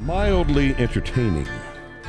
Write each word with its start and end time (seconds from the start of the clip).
Mildly 0.00 0.74
entertaining, 0.76 1.48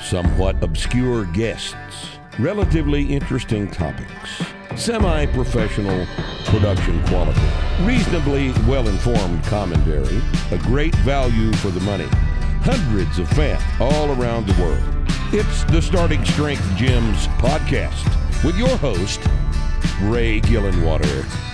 somewhat 0.02 0.62
obscure 0.62 1.24
guests, 1.24 2.10
relatively 2.38 3.14
interesting 3.14 3.72
topics, 3.72 4.44
semi 4.76 5.26
professional 5.28 6.06
production 6.46 7.02
quality, 7.08 7.40
reasonably 7.84 8.52
well 8.68 8.90
informed 8.90 9.42
commentary, 9.46 10.22
a 10.52 10.58
great 10.64 10.94
value 10.98 11.54
for 11.54 11.70
the 11.70 11.80
money, 11.80 12.08
hundreds 12.62 13.20
of 13.20 13.30
fans 13.30 13.64
all 13.80 14.12
around 14.22 14.48
the 14.48 14.62
world. 14.62 14.84
It's 15.32 15.64
the 15.64 15.82
Starting 15.82 16.24
Strength 16.26 16.64
Gyms 16.76 17.26
podcast 17.38 18.44
with 18.44 18.58
your 18.58 18.76
host, 18.78 19.22
Ray 20.02 20.42
Gillenwater. 20.42 21.47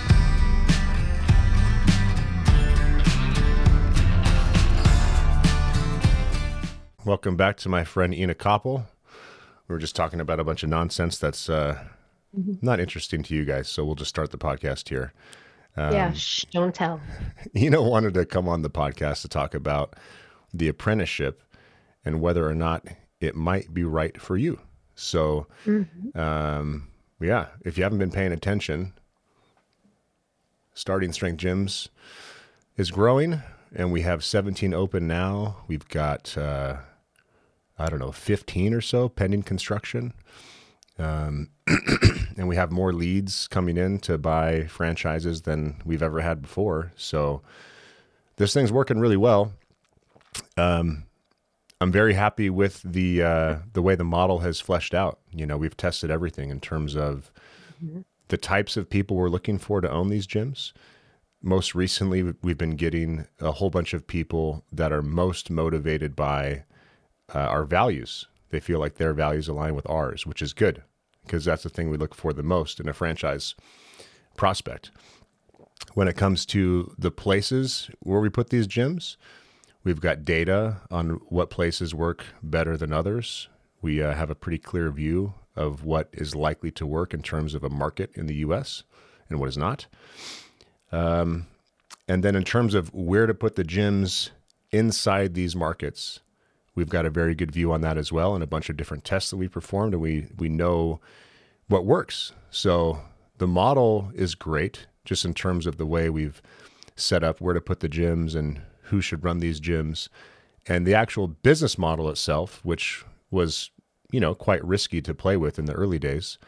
Welcome 7.04 7.36
back 7.36 7.58
to 7.58 7.68
my 7.68 7.84
friend 7.84 8.14
Ina 8.14 8.34
Koppel. 8.34 8.86
We 9.68 9.74
were 9.74 9.78
just 9.78 9.94
talking 9.94 10.20
about 10.20 10.40
a 10.40 10.44
bunch 10.44 10.62
of 10.62 10.70
nonsense 10.70 11.18
that's 11.18 11.50
uh, 11.50 11.84
not 12.62 12.80
interesting 12.80 13.22
to 13.24 13.34
you 13.34 13.44
guys, 13.44 13.68
so 13.68 13.84
we'll 13.84 13.94
just 13.94 14.08
start 14.08 14.30
the 14.30 14.38
podcast 14.38 14.88
here. 14.88 15.12
yeah, 15.76 16.12
shh, 16.14 16.44
don't 16.50 16.74
tell. 16.74 17.00
Ina 17.56 17.82
wanted 17.82 18.14
to 18.14 18.24
come 18.24 18.48
on 18.48 18.62
the 18.62 18.70
podcast 18.70 19.20
to 19.20 19.28
talk 19.28 19.54
about 19.54 19.96
the 20.54 20.66
apprenticeship 20.66 21.42
and 22.06 22.22
whether 22.22 22.48
or 22.48 22.54
not 22.54 22.86
it 23.20 23.34
might 23.34 23.74
be 23.74 23.84
right 23.84 24.18
for 24.18 24.38
you. 24.38 24.60
So, 24.94 25.46
um, 26.14 26.88
yeah, 27.20 27.48
if 27.66 27.76
you 27.76 27.82
haven't 27.84 27.98
been 27.98 28.12
paying 28.12 28.32
attention, 28.32 28.94
starting 30.72 31.12
strength 31.12 31.42
gyms 31.42 31.88
is 32.78 32.90
growing, 32.90 33.42
and 33.74 33.92
we 33.92 34.02
have 34.02 34.24
17 34.24 34.72
open 34.72 35.06
now. 35.06 35.58
We've 35.66 35.86
got, 35.88 36.36
uh, 36.38 36.76
I 37.78 37.88
don't 37.88 37.98
know, 37.98 38.12
15 38.12 38.74
or 38.74 38.80
so 38.80 39.08
pending 39.08 39.42
construction. 39.42 40.12
Um, 40.98 41.50
and 42.36 42.46
we 42.46 42.56
have 42.56 42.70
more 42.70 42.92
leads 42.92 43.48
coming 43.48 43.76
in 43.76 43.98
to 44.00 44.16
buy 44.16 44.64
franchises 44.64 45.42
than 45.42 45.80
we've 45.84 46.02
ever 46.02 46.20
had 46.20 46.42
before. 46.42 46.92
So 46.96 47.42
this 48.36 48.54
thing's 48.54 48.72
working 48.72 49.00
really 49.00 49.16
well. 49.16 49.52
Um, 50.56 51.04
I'm 51.80 51.90
very 51.90 52.14
happy 52.14 52.48
with 52.48 52.80
the 52.84 53.22
uh, 53.22 53.56
the 53.72 53.82
way 53.82 53.94
the 53.94 54.04
model 54.04 54.38
has 54.38 54.60
fleshed 54.60 54.94
out. 54.94 55.18
You 55.32 55.46
know, 55.46 55.56
we've 55.56 55.76
tested 55.76 56.10
everything 56.10 56.50
in 56.50 56.60
terms 56.60 56.96
of 56.96 57.30
the 58.28 58.36
types 58.36 58.76
of 58.76 58.88
people 58.88 59.16
we're 59.16 59.28
looking 59.28 59.58
for 59.58 59.80
to 59.80 59.90
own 59.90 60.08
these 60.08 60.26
gyms. 60.26 60.72
Most 61.42 61.74
recently, 61.74 62.22
we've 62.42 62.56
been 62.56 62.76
getting 62.76 63.26
a 63.40 63.52
whole 63.52 63.68
bunch 63.68 63.92
of 63.92 64.06
people 64.06 64.64
that 64.72 64.92
are 64.92 65.02
most 65.02 65.50
motivated 65.50 66.16
by 66.16 66.64
uh, 67.32 67.38
our 67.38 67.64
values. 67.64 68.26
They 68.50 68.60
feel 68.60 68.78
like 68.78 68.96
their 68.96 69.14
values 69.14 69.48
align 69.48 69.74
with 69.74 69.88
ours, 69.88 70.26
which 70.26 70.42
is 70.42 70.52
good 70.52 70.82
because 71.24 71.44
that's 71.44 71.62
the 71.62 71.68
thing 71.68 71.90
we 71.90 71.96
look 71.96 72.14
for 72.14 72.32
the 72.32 72.42
most 72.42 72.80
in 72.80 72.88
a 72.88 72.92
franchise 72.92 73.54
prospect. 74.36 74.90
When 75.94 76.08
it 76.08 76.16
comes 76.16 76.44
to 76.46 76.94
the 76.98 77.10
places 77.10 77.90
where 78.00 78.20
we 78.20 78.28
put 78.28 78.50
these 78.50 78.66
gyms, 78.66 79.16
we've 79.82 80.00
got 80.00 80.24
data 80.24 80.82
on 80.90 81.20
what 81.28 81.50
places 81.50 81.94
work 81.94 82.24
better 82.42 82.76
than 82.76 82.92
others. 82.92 83.48
We 83.80 84.02
uh, 84.02 84.14
have 84.14 84.30
a 84.30 84.34
pretty 84.34 84.58
clear 84.58 84.90
view 84.90 85.34
of 85.56 85.84
what 85.84 86.08
is 86.12 86.34
likely 86.34 86.70
to 86.72 86.86
work 86.86 87.14
in 87.14 87.22
terms 87.22 87.54
of 87.54 87.62
a 87.62 87.70
market 87.70 88.10
in 88.14 88.26
the 88.26 88.36
US 88.36 88.82
and 89.28 89.38
what 89.38 89.48
is 89.48 89.58
not. 89.58 89.86
Um, 90.90 91.46
and 92.08 92.22
then 92.22 92.34
in 92.34 92.44
terms 92.44 92.74
of 92.74 92.92
where 92.92 93.26
to 93.26 93.34
put 93.34 93.56
the 93.56 93.64
gyms 93.64 94.30
inside 94.70 95.34
these 95.34 95.54
markets, 95.54 96.20
we've 96.74 96.88
got 96.88 97.06
a 97.06 97.10
very 97.10 97.34
good 97.34 97.52
view 97.52 97.72
on 97.72 97.80
that 97.82 97.96
as 97.96 98.12
well, 98.12 98.34
and 98.34 98.42
a 98.42 98.48
bunch 98.48 98.68
of 98.68 98.76
different 98.76 99.04
tests 99.04 99.30
that 99.30 99.36
we 99.36 99.48
performed, 99.48 99.94
and 99.94 100.02
we 100.02 100.26
we 100.36 100.48
know 100.48 101.00
what 101.68 101.84
works. 101.84 102.32
So 102.50 103.00
the 103.38 103.46
model 103.46 104.10
is 104.14 104.34
great, 104.34 104.86
just 105.04 105.24
in 105.24 105.34
terms 105.34 105.66
of 105.66 105.76
the 105.76 105.86
way 105.86 106.10
we've 106.10 106.42
set 106.96 107.24
up 107.24 107.40
where 107.40 107.54
to 107.54 107.60
put 107.60 107.80
the 107.80 107.88
gyms 107.88 108.34
and 108.34 108.60
who 108.82 109.00
should 109.00 109.24
run 109.24 109.38
these 109.38 109.60
gyms, 109.60 110.08
and 110.66 110.86
the 110.86 110.94
actual 110.94 111.28
business 111.28 111.78
model 111.78 112.10
itself, 112.10 112.60
which 112.64 113.04
was 113.30 113.70
you 114.10 114.20
know 114.20 114.34
quite 114.34 114.64
risky 114.64 115.00
to 115.02 115.14
play 115.14 115.36
with 115.36 115.58
in 115.58 115.66
the 115.66 115.72
early 115.72 115.98
days, 115.98 116.38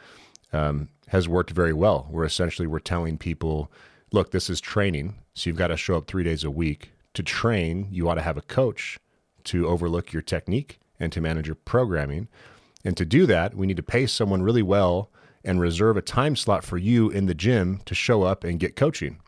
um, 0.52 0.88
has 1.08 1.28
worked 1.28 1.50
very 1.50 1.72
well. 1.72 2.06
Where 2.10 2.24
essentially 2.24 2.66
we're 2.66 2.78
telling 2.80 3.18
people, 3.18 3.70
look, 4.12 4.30
this 4.30 4.50
is 4.50 4.60
training, 4.60 5.14
so 5.34 5.48
you've 5.50 5.56
got 5.56 5.68
to 5.68 5.76
show 5.76 5.96
up 5.96 6.06
three 6.06 6.24
days 6.24 6.44
a 6.44 6.50
week 6.50 6.92
to 7.14 7.22
train. 7.22 7.88
You 7.90 8.08
ought 8.08 8.16
to 8.16 8.22
have 8.22 8.36
a 8.36 8.42
coach 8.42 8.98
to 9.46 9.66
overlook 9.66 10.12
your 10.12 10.22
technique 10.22 10.78
and 11.00 11.12
to 11.12 11.20
manage 11.20 11.46
your 11.46 11.56
programming. 11.56 12.28
And 12.84 12.96
to 12.96 13.04
do 13.04 13.26
that, 13.26 13.54
we 13.54 13.66
need 13.66 13.76
to 13.76 13.82
pay 13.82 14.06
someone 14.06 14.42
really 14.42 14.62
well 14.62 15.10
and 15.44 15.60
reserve 15.60 15.96
a 15.96 16.02
time 16.02 16.36
slot 16.36 16.64
for 16.64 16.76
you 16.76 17.08
in 17.08 17.26
the 17.26 17.34
gym 17.34 17.80
to 17.84 17.94
show 17.94 18.22
up 18.22 18.44
and 18.44 18.60
get 18.60 18.76
coaching. 18.76 19.20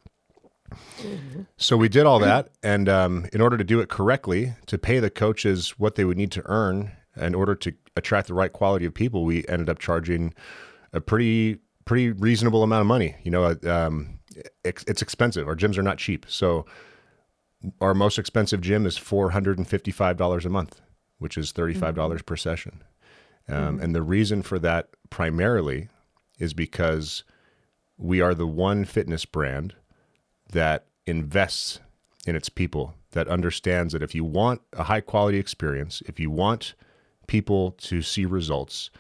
So 1.57 1.77
we 1.77 1.89
did 1.89 2.07
all 2.07 2.19
that. 2.19 2.51
And 2.63 2.89
um, 2.89 3.27
in 3.33 3.41
order 3.41 3.57
to 3.57 3.65
do 3.65 3.81
it 3.81 3.89
correctly, 3.89 4.55
to 4.67 4.79
pay 4.79 4.99
the 5.01 5.11
coaches 5.11 5.79
what 5.79 5.95
they 5.95 6.05
would 6.05 6.17
need 6.17 6.33
to 6.33 6.43
earn 6.47 6.93
in 7.17 7.35
order 7.35 7.55
to 7.55 7.73
attract 7.97 8.29
the 8.29 8.35
right 8.35 8.53
quality 8.53 8.85
of 8.85 8.95
people, 8.95 9.25
we 9.25 9.47
ended 9.49 9.69
up 9.69 9.79
charging 9.79 10.35
a 10.93 11.01
pretty 11.01 11.59
pretty 11.85 12.11
reasonable 12.11 12.63
amount 12.63 12.83
of 12.83 12.87
money. 12.87 13.17
You 13.23 13.31
know, 13.31 13.57
um, 13.67 14.19
it's, 14.63 14.85
it's 14.87 15.01
expensive. 15.01 15.49
Our 15.49 15.57
gyms 15.57 15.79
are 15.79 15.83
not 15.83 15.97
cheap. 15.97 16.27
So 16.29 16.67
our 17.81 17.95
most 17.95 18.19
expensive 18.19 18.61
gym 18.61 18.87
is 18.87 18.97
four 18.97 19.31
hundred 19.31 19.59
and 19.59 19.67
fifty-five 19.67 20.17
dollars 20.17 20.45
a 20.45 20.51
month, 20.51 20.81
which 21.19 21.37
is 21.37 21.53
thirty-five 21.53 21.95
dollars 21.95 22.23
per 22.23 22.37
session. 22.37 22.83
Um, 23.49 23.81
And 23.81 23.95
the 23.95 24.03
reason 24.03 24.43
for 24.43 24.59
that 24.59 24.89
primarily 25.11 25.89
is 26.39 26.55
because 26.55 27.25
we 27.97 28.21
are 28.21 28.35
the 28.35 28.47
one 28.47 28.85
fitness 28.85 29.25
brand 29.25 29.75
that 30.53 30.87
invests 31.07 31.81
in 32.27 32.37
its 32.37 32.49
people, 32.49 32.95
that 33.13 33.27
understands 33.29 33.93
that 33.93 34.03
if 34.03 34.15
you 34.15 34.25
want 34.25 34.61
a 34.75 34.85
high 34.85 35.01
quality 35.01 35.39
experience, 35.39 36.03
if 36.07 36.21
you 36.21 36.31
want 36.31 36.75
people 37.27 37.73
to 37.73 38.03
see 38.03 38.25
results, 38.27 38.91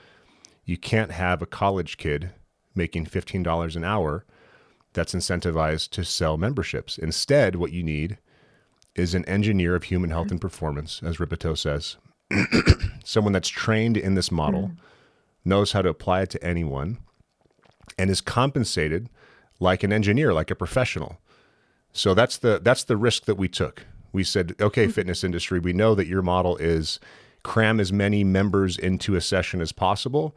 you 0.64 0.76
can't 0.76 1.12
have 1.12 1.42
a 1.42 1.46
college 1.46 1.96
kid 1.96 2.30
making 2.74 3.06
$15 3.06 3.76
an 3.76 3.84
hour 3.84 4.24
that's 4.94 5.14
incentivized 5.14 5.90
to 5.90 6.04
sell 6.04 6.36
memberships. 6.36 6.96
Instead, 6.98 7.56
what 7.56 7.72
you 7.72 7.82
need 7.82 8.18
is 8.98 9.14
an 9.14 9.24
engineer 9.26 9.74
of 9.74 9.84
human 9.84 10.10
health 10.10 10.26
mm-hmm. 10.26 10.34
and 10.34 10.40
performance, 10.40 11.00
as 11.04 11.20
Rippetoe 11.20 11.54
says, 11.54 11.96
someone 13.04 13.32
that's 13.32 13.48
trained 13.48 13.96
in 13.96 14.14
this 14.14 14.30
model, 14.30 14.62
mm-hmm. 14.62 15.48
knows 15.48 15.72
how 15.72 15.82
to 15.82 15.88
apply 15.88 16.22
it 16.22 16.30
to 16.30 16.44
anyone, 16.44 16.98
and 17.98 18.10
is 18.10 18.20
compensated 18.20 19.08
like 19.60 19.82
an 19.82 19.92
engineer, 19.92 20.32
like 20.32 20.50
a 20.50 20.54
professional. 20.54 21.18
So 21.92 22.14
that's 22.14 22.36
the 22.36 22.60
that's 22.62 22.84
the 22.84 22.96
risk 22.96 23.24
that 23.24 23.36
we 23.36 23.48
took. 23.48 23.86
We 24.12 24.24
said, 24.24 24.54
okay, 24.60 24.84
mm-hmm. 24.84 24.92
fitness 24.92 25.24
industry, 25.24 25.58
we 25.58 25.72
know 25.72 25.94
that 25.94 26.06
your 26.06 26.22
model 26.22 26.56
is 26.56 27.00
cram 27.42 27.80
as 27.80 27.92
many 27.92 28.24
members 28.24 28.76
into 28.76 29.14
a 29.14 29.20
session 29.20 29.60
as 29.60 29.72
possible 29.72 30.36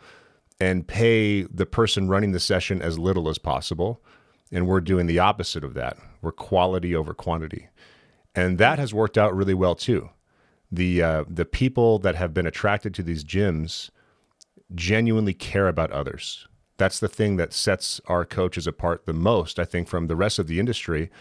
and 0.59 0.88
pay 0.88 1.43
the 1.43 1.66
person 1.66 2.07
running 2.07 2.31
the 2.31 2.39
session 2.39 2.81
as 2.81 2.99
little 2.99 3.28
as 3.28 3.38
possible. 3.38 4.01
And 4.51 4.67
we're 4.67 4.81
doing 4.81 5.07
the 5.07 5.19
opposite 5.19 5.63
of 5.63 5.73
that. 5.73 5.97
We're 6.22 6.31
quality 6.31 6.95
over 6.95 7.13
quantity. 7.13 7.67
And 8.33 8.57
that 8.57 8.79
has 8.79 8.93
worked 8.93 9.17
out 9.17 9.35
really 9.35 9.53
well 9.53 9.75
too. 9.75 10.09
The 10.71 11.01
uh, 11.03 11.23
the 11.27 11.45
people 11.45 11.99
that 11.99 12.15
have 12.15 12.33
been 12.33 12.45
attracted 12.45 12.93
to 12.95 13.03
these 13.03 13.25
gyms 13.25 13.89
genuinely 14.73 15.33
care 15.33 15.67
about 15.67 15.91
others. 15.91 16.47
That's 16.77 16.99
the 16.99 17.09
thing 17.09 17.35
that 17.35 17.53
sets 17.53 17.99
our 18.07 18.25
coaches 18.25 18.65
apart 18.65 19.05
the 19.05 19.13
most, 19.13 19.59
I 19.59 19.65
think, 19.65 19.87
from 19.87 20.07
the 20.07 20.15
rest 20.15 20.39
of 20.39 20.47
the 20.47 20.59
industry, 20.59 21.11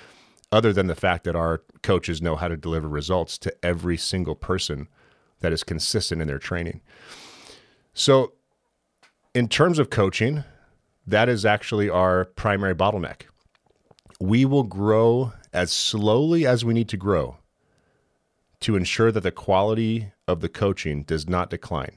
other 0.53 0.73
than 0.73 0.87
the 0.87 0.95
fact 0.95 1.25
that 1.25 1.37
our 1.37 1.63
coaches 1.83 2.23
know 2.23 2.37
how 2.37 2.49
to 2.49 2.57
deliver 2.57 2.89
results 2.89 3.37
to 3.39 3.55
every 3.65 3.97
single 3.97 4.35
person 4.35 4.89
that 5.41 5.53
is 5.53 5.65
consistent 5.65 6.23
in 6.23 6.29
their 6.29 6.39
training. 6.39 6.81
So, 7.93 8.33
in 9.35 9.49
terms 9.49 9.79
of 9.79 9.91
coaching, 9.91 10.45
that 11.07 11.29
is 11.29 11.45
actually 11.45 11.91
our 11.91 12.25
primary 12.25 12.75
bottleneck. 12.75 13.23
We 14.21 14.45
will 14.45 14.65
grow 14.65 15.33
as 15.53 15.73
slowly 15.73 16.47
as 16.47 16.65
we 16.65 16.75
need 16.75 16.89
to 16.91 16.97
grow 16.97 17.39
to 18.61 18.77
ensure 18.77 19.11
that 19.11 19.23
the 19.23 19.33
quality 19.33 20.13
of 20.29 20.41
the 20.41 20.49
coaching 20.49 21.03
does 21.03 21.29
not 21.29 21.51
decline. 21.51 21.97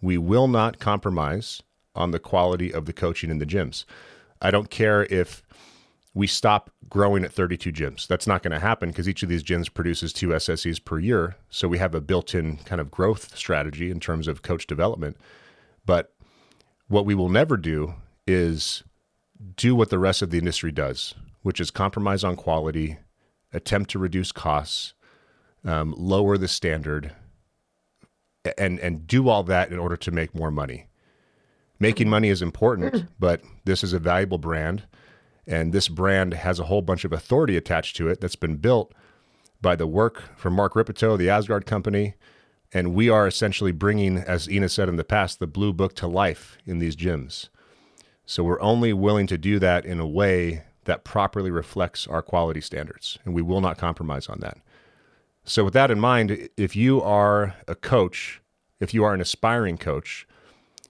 We 0.00 0.16
will 0.16 0.48
not 0.48 0.78
compromise 0.78 1.62
on 1.94 2.10
the 2.10 2.18
quality 2.18 2.72
of 2.72 2.86
the 2.86 2.92
coaching 2.92 3.30
in 3.30 3.38
the 3.38 3.46
gyms. 3.46 3.84
I 4.40 4.50
don't 4.50 4.70
care 4.70 5.04
if 5.04 5.42
we 6.14 6.26
stop 6.26 6.70
growing 6.88 7.24
at 7.24 7.32
32 7.32 7.72
gyms. 7.72 8.06
That's 8.06 8.26
not 8.26 8.42
going 8.42 8.52
to 8.52 8.58
happen 8.58 8.88
because 8.88 9.08
each 9.08 9.22
of 9.22 9.28
these 9.28 9.44
gyms 9.44 9.72
produces 9.72 10.12
two 10.12 10.28
SSCs 10.28 10.84
per 10.84 10.98
year. 10.98 11.36
So 11.50 11.68
we 11.68 11.78
have 11.78 11.94
a 11.94 12.00
built 12.00 12.34
in 12.34 12.56
kind 12.58 12.80
of 12.80 12.90
growth 12.90 13.36
strategy 13.36 13.90
in 13.90 14.00
terms 14.00 14.26
of 14.26 14.42
coach 14.42 14.66
development. 14.66 15.16
But 15.84 16.12
what 16.88 17.04
we 17.04 17.14
will 17.14 17.28
never 17.28 17.56
do 17.56 17.94
is 18.26 18.82
do 19.56 19.74
what 19.74 19.90
the 19.90 19.98
rest 19.98 20.22
of 20.22 20.30
the 20.30 20.38
industry 20.38 20.72
does, 20.72 21.14
which 21.48 21.60
is 21.60 21.70
compromise 21.70 22.24
on 22.24 22.36
quality, 22.36 22.98
attempt 23.54 23.88
to 23.88 23.98
reduce 23.98 24.32
costs, 24.32 24.92
um, 25.64 25.94
lower 25.96 26.36
the 26.36 26.46
standard, 26.46 27.12
and 28.58 28.78
and 28.80 29.06
do 29.06 29.30
all 29.30 29.42
that 29.42 29.72
in 29.72 29.78
order 29.78 29.96
to 29.96 30.10
make 30.10 30.34
more 30.34 30.50
money. 30.50 30.88
Making 31.80 32.10
money 32.10 32.28
is 32.28 32.42
important, 32.42 33.06
but 33.18 33.40
this 33.64 33.82
is 33.82 33.94
a 33.94 33.98
valuable 33.98 34.36
brand, 34.36 34.82
and 35.46 35.72
this 35.72 35.88
brand 35.88 36.34
has 36.34 36.60
a 36.60 36.64
whole 36.64 36.82
bunch 36.82 37.06
of 37.06 37.14
authority 37.14 37.56
attached 37.56 37.96
to 37.96 38.08
it 38.08 38.20
that's 38.20 38.36
been 38.36 38.56
built 38.56 38.92
by 39.62 39.74
the 39.74 39.86
work 39.86 40.36
from 40.36 40.52
Mark 40.52 40.76
Rippetoe, 40.76 41.16
the 41.16 41.28
Aasgaard 41.28 41.64
company, 41.64 42.12
and 42.74 42.94
we 42.94 43.08
are 43.08 43.26
essentially 43.26 43.72
bringing, 43.72 44.18
as 44.18 44.50
Ina 44.50 44.68
said 44.68 44.90
in 44.90 44.96
the 44.96 45.02
past, 45.02 45.38
the 45.38 45.46
blue 45.46 45.72
book 45.72 45.94
to 45.94 46.06
life 46.06 46.58
in 46.66 46.78
these 46.78 46.94
gyms. 46.94 47.48
So 48.26 48.44
we're 48.44 48.60
only 48.60 48.92
willing 48.92 49.26
to 49.28 49.38
do 49.38 49.58
that 49.60 49.86
in 49.86 49.98
a 49.98 50.06
way 50.06 50.64
that 50.88 51.04
properly 51.04 51.50
reflects 51.50 52.06
our 52.06 52.22
quality 52.22 52.62
standards, 52.62 53.18
and 53.24 53.34
we 53.34 53.42
will 53.42 53.60
not 53.60 53.76
compromise 53.76 54.26
on 54.26 54.40
that. 54.40 54.56
So, 55.44 55.64
with 55.64 55.74
that 55.74 55.90
in 55.90 56.00
mind, 56.00 56.48
if 56.56 56.74
you 56.74 57.02
are 57.02 57.54
a 57.68 57.74
coach, 57.74 58.40
if 58.80 58.94
you 58.94 59.04
are 59.04 59.14
an 59.14 59.20
aspiring 59.20 59.76
coach, 59.76 60.26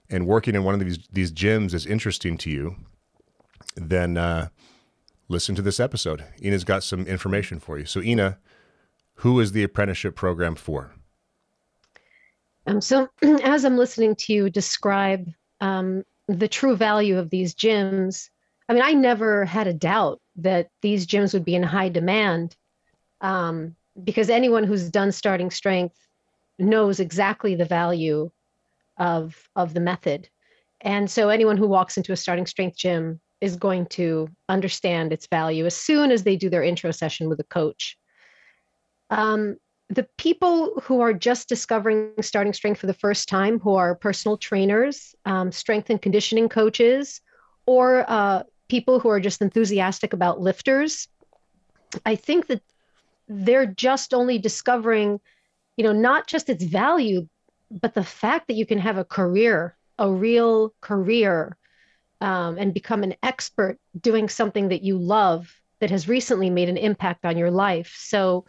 and 0.09 0.25
working 0.25 0.55
in 0.55 0.63
one 0.63 0.73
of 0.73 0.79
these 0.79 0.99
these 1.11 1.31
gyms 1.31 1.73
is 1.73 1.85
interesting 1.85 2.37
to 2.37 2.49
you, 2.49 2.77
then 3.75 4.17
uh, 4.17 4.47
listen 5.27 5.53
to 5.55 5.61
this 5.61 5.79
episode. 5.79 6.23
Ina's 6.41 6.63
got 6.63 6.81
some 6.81 7.05
information 7.05 7.59
for 7.59 7.77
you. 7.77 7.85
So, 7.85 8.01
Ina, 8.01 8.39
who 9.15 9.39
is 9.41 9.51
the 9.51 9.63
apprenticeship 9.63 10.15
program 10.15 10.55
for? 10.55 10.93
Um, 12.67 12.79
so, 12.79 13.09
as 13.43 13.65
I'm 13.65 13.77
listening 13.77 14.15
to 14.15 14.33
you 14.33 14.49
describe 14.49 15.27
um, 15.59 16.05
the 16.29 16.47
true 16.47 16.77
value 16.77 17.17
of 17.17 17.29
these 17.31 17.53
gyms, 17.53 18.29
I 18.69 18.73
mean, 18.73 18.83
I 18.83 18.93
never 18.93 19.45
had 19.45 19.65
a 19.65 19.73
doubt 19.73 20.21
that 20.37 20.69
these 20.83 21.07
gyms 21.07 21.33
would 21.33 21.43
be 21.43 21.55
in 21.55 21.63
high 21.63 21.89
demand 21.89 22.55
um, 23.19 23.75
because 24.03 24.29
anyone 24.29 24.63
who's 24.63 24.89
done 24.89 25.11
starting 25.11 25.49
strength 25.49 25.95
knows 26.59 26.99
exactly 26.99 27.55
the 27.55 27.65
value 27.65 28.29
of 28.97 29.49
of 29.55 29.73
the 29.73 29.79
method. 29.79 30.29
And 30.81 31.09
so 31.09 31.29
anyone 31.29 31.57
who 31.57 31.67
walks 31.67 31.97
into 31.97 32.11
a 32.11 32.17
starting 32.17 32.45
strength 32.45 32.77
gym 32.77 33.19
is 33.41 33.55
going 33.55 33.87
to 33.87 34.29
understand 34.49 35.11
its 35.11 35.27
value 35.27 35.65
as 35.65 35.75
soon 35.75 36.11
as 36.11 36.23
they 36.23 36.35
do 36.35 36.49
their 36.49 36.63
intro 36.63 36.91
session 36.91 37.27
with 37.27 37.39
a 37.39 37.45
coach. 37.45 37.97
Um, 39.09 39.57
the 39.89 40.07
people 40.17 40.79
who 40.83 41.01
are 41.01 41.13
just 41.13 41.49
discovering 41.49 42.11
starting 42.21 42.53
strength 42.53 42.79
for 42.79 42.87
the 42.87 42.93
first 42.93 43.27
time, 43.27 43.59
who 43.59 43.73
are 43.73 43.95
personal 43.95 44.37
trainers, 44.37 45.15
um, 45.25 45.51
strength 45.51 45.89
and 45.89 45.99
conditioning 46.01 46.47
coaches, 46.47 47.21
or 47.65 48.05
uh, 48.07 48.43
people 48.69 48.99
who 48.99 49.09
are 49.09 49.19
just 49.19 49.41
enthusiastic 49.41 50.13
about 50.13 50.39
lifters, 50.39 51.07
I 52.05 52.15
think 52.15 52.47
that 52.47 52.61
they're 53.27 53.65
just 53.65 54.13
only 54.13 54.37
discovering, 54.37 55.19
you 55.75 55.83
know, 55.83 55.91
not 55.91 56.27
just 56.27 56.49
its 56.49 56.63
value, 56.63 57.27
but 57.69 57.93
the 57.93 58.03
fact 58.03 58.47
that 58.47 58.55
you 58.55 58.65
can 58.65 58.79
have 58.79 58.97
a 58.97 59.03
career, 59.03 59.75
a 59.97 60.09
real 60.09 60.73
career, 60.81 61.57
um, 62.21 62.57
and 62.57 62.73
become 62.73 63.03
an 63.03 63.15
expert 63.23 63.77
doing 63.99 64.29
something 64.29 64.69
that 64.69 64.83
you 64.83 64.97
love 64.97 65.53
that 65.79 65.89
has 65.89 66.07
recently 66.07 66.49
made 66.49 66.69
an 66.69 66.77
impact 66.77 67.25
on 67.25 67.37
your 67.37 67.51
life. 67.51 67.95
So 67.97 68.45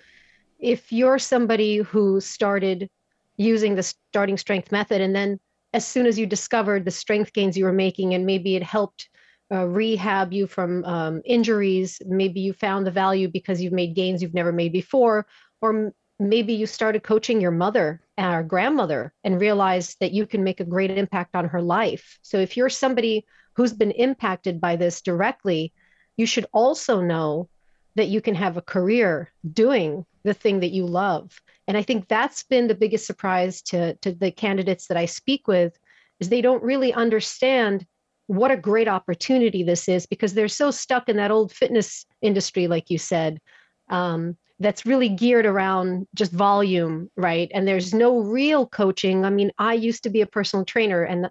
if 0.58 0.92
you're 0.92 1.18
somebody 1.18 1.78
who 1.78 2.20
started 2.20 2.90
using 3.36 3.74
the 3.74 3.82
starting 3.82 4.36
strength 4.36 4.72
method 4.72 5.00
and 5.00 5.14
then 5.14 5.40
as 5.72 5.86
soon 5.86 6.06
as 6.06 6.18
you 6.18 6.26
discovered 6.26 6.84
the 6.84 6.90
strength 6.90 7.32
gains 7.32 7.56
you 7.56 7.64
were 7.64 7.72
making 7.72 8.12
and 8.12 8.26
maybe 8.26 8.56
it 8.56 8.62
helped 8.62 9.08
uh, 9.52 9.66
rehab 9.66 10.32
you 10.32 10.46
from 10.46 10.84
um, 10.84 11.22
injuries 11.24 12.00
maybe 12.06 12.40
you 12.40 12.52
found 12.52 12.86
the 12.86 12.90
value 12.90 13.28
because 13.28 13.60
you've 13.60 13.72
made 13.72 13.94
gains 13.94 14.22
you've 14.22 14.34
never 14.34 14.52
made 14.52 14.72
before 14.72 15.26
or 15.60 15.76
m- 15.76 15.92
maybe 16.18 16.52
you 16.52 16.66
started 16.66 17.02
coaching 17.02 17.40
your 17.40 17.50
mother 17.50 18.00
or 18.18 18.42
grandmother 18.42 19.12
and 19.24 19.40
realized 19.40 19.96
that 20.00 20.12
you 20.12 20.26
can 20.26 20.44
make 20.44 20.60
a 20.60 20.64
great 20.64 20.90
impact 20.90 21.34
on 21.34 21.48
her 21.48 21.62
life 21.62 22.18
so 22.22 22.38
if 22.38 22.56
you're 22.56 22.68
somebody 22.68 23.24
who's 23.54 23.72
been 23.72 23.90
impacted 23.92 24.60
by 24.60 24.76
this 24.76 25.00
directly 25.00 25.72
you 26.16 26.26
should 26.26 26.46
also 26.52 27.00
know 27.00 27.48
that 27.96 28.08
you 28.08 28.20
can 28.20 28.34
have 28.34 28.56
a 28.56 28.62
career 28.62 29.32
doing 29.52 30.04
the 30.22 30.34
thing 30.34 30.60
that 30.60 30.70
you 30.70 30.86
love. 30.86 31.40
And 31.66 31.76
I 31.76 31.82
think 31.82 32.08
that's 32.08 32.42
been 32.44 32.68
the 32.68 32.74
biggest 32.74 33.06
surprise 33.06 33.62
to, 33.62 33.94
to 33.96 34.12
the 34.12 34.30
candidates 34.30 34.86
that 34.88 34.96
I 34.96 35.06
speak 35.06 35.48
with 35.48 35.78
is 36.18 36.28
they 36.28 36.42
don't 36.42 36.62
really 36.62 36.92
understand 36.92 37.86
what 38.30 38.52
a 38.52 38.56
great 38.56 38.86
opportunity 38.86 39.64
this 39.64 39.88
is 39.88 40.06
because 40.06 40.34
they're 40.34 40.46
so 40.46 40.70
stuck 40.70 41.08
in 41.08 41.16
that 41.16 41.32
old 41.32 41.50
fitness 41.52 42.06
industry, 42.22 42.68
like 42.68 42.88
you 42.88 42.96
said, 42.96 43.40
um, 43.88 44.36
that's 44.60 44.86
really 44.86 45.08
geared 45.08 45.46
around 45.46 46.06
just 46.14 46.30
volume, 46.30 47.10
right? 47.16 47.50
And 47.52 47.66
there's 47.66 47.92
no 47.92 48.20
real 48.20 48.68
coaching. 48.68 49.24
I 49.24 49.30
mean, 49.30 49.50
I 49.58 49.74
used 49.74 50.04
to 50.04 50.10
be 50.10 50.20
a 50.20 50.28
personal 50.28 50.64
trainer, 50.64 51.02
and 51.02 51.28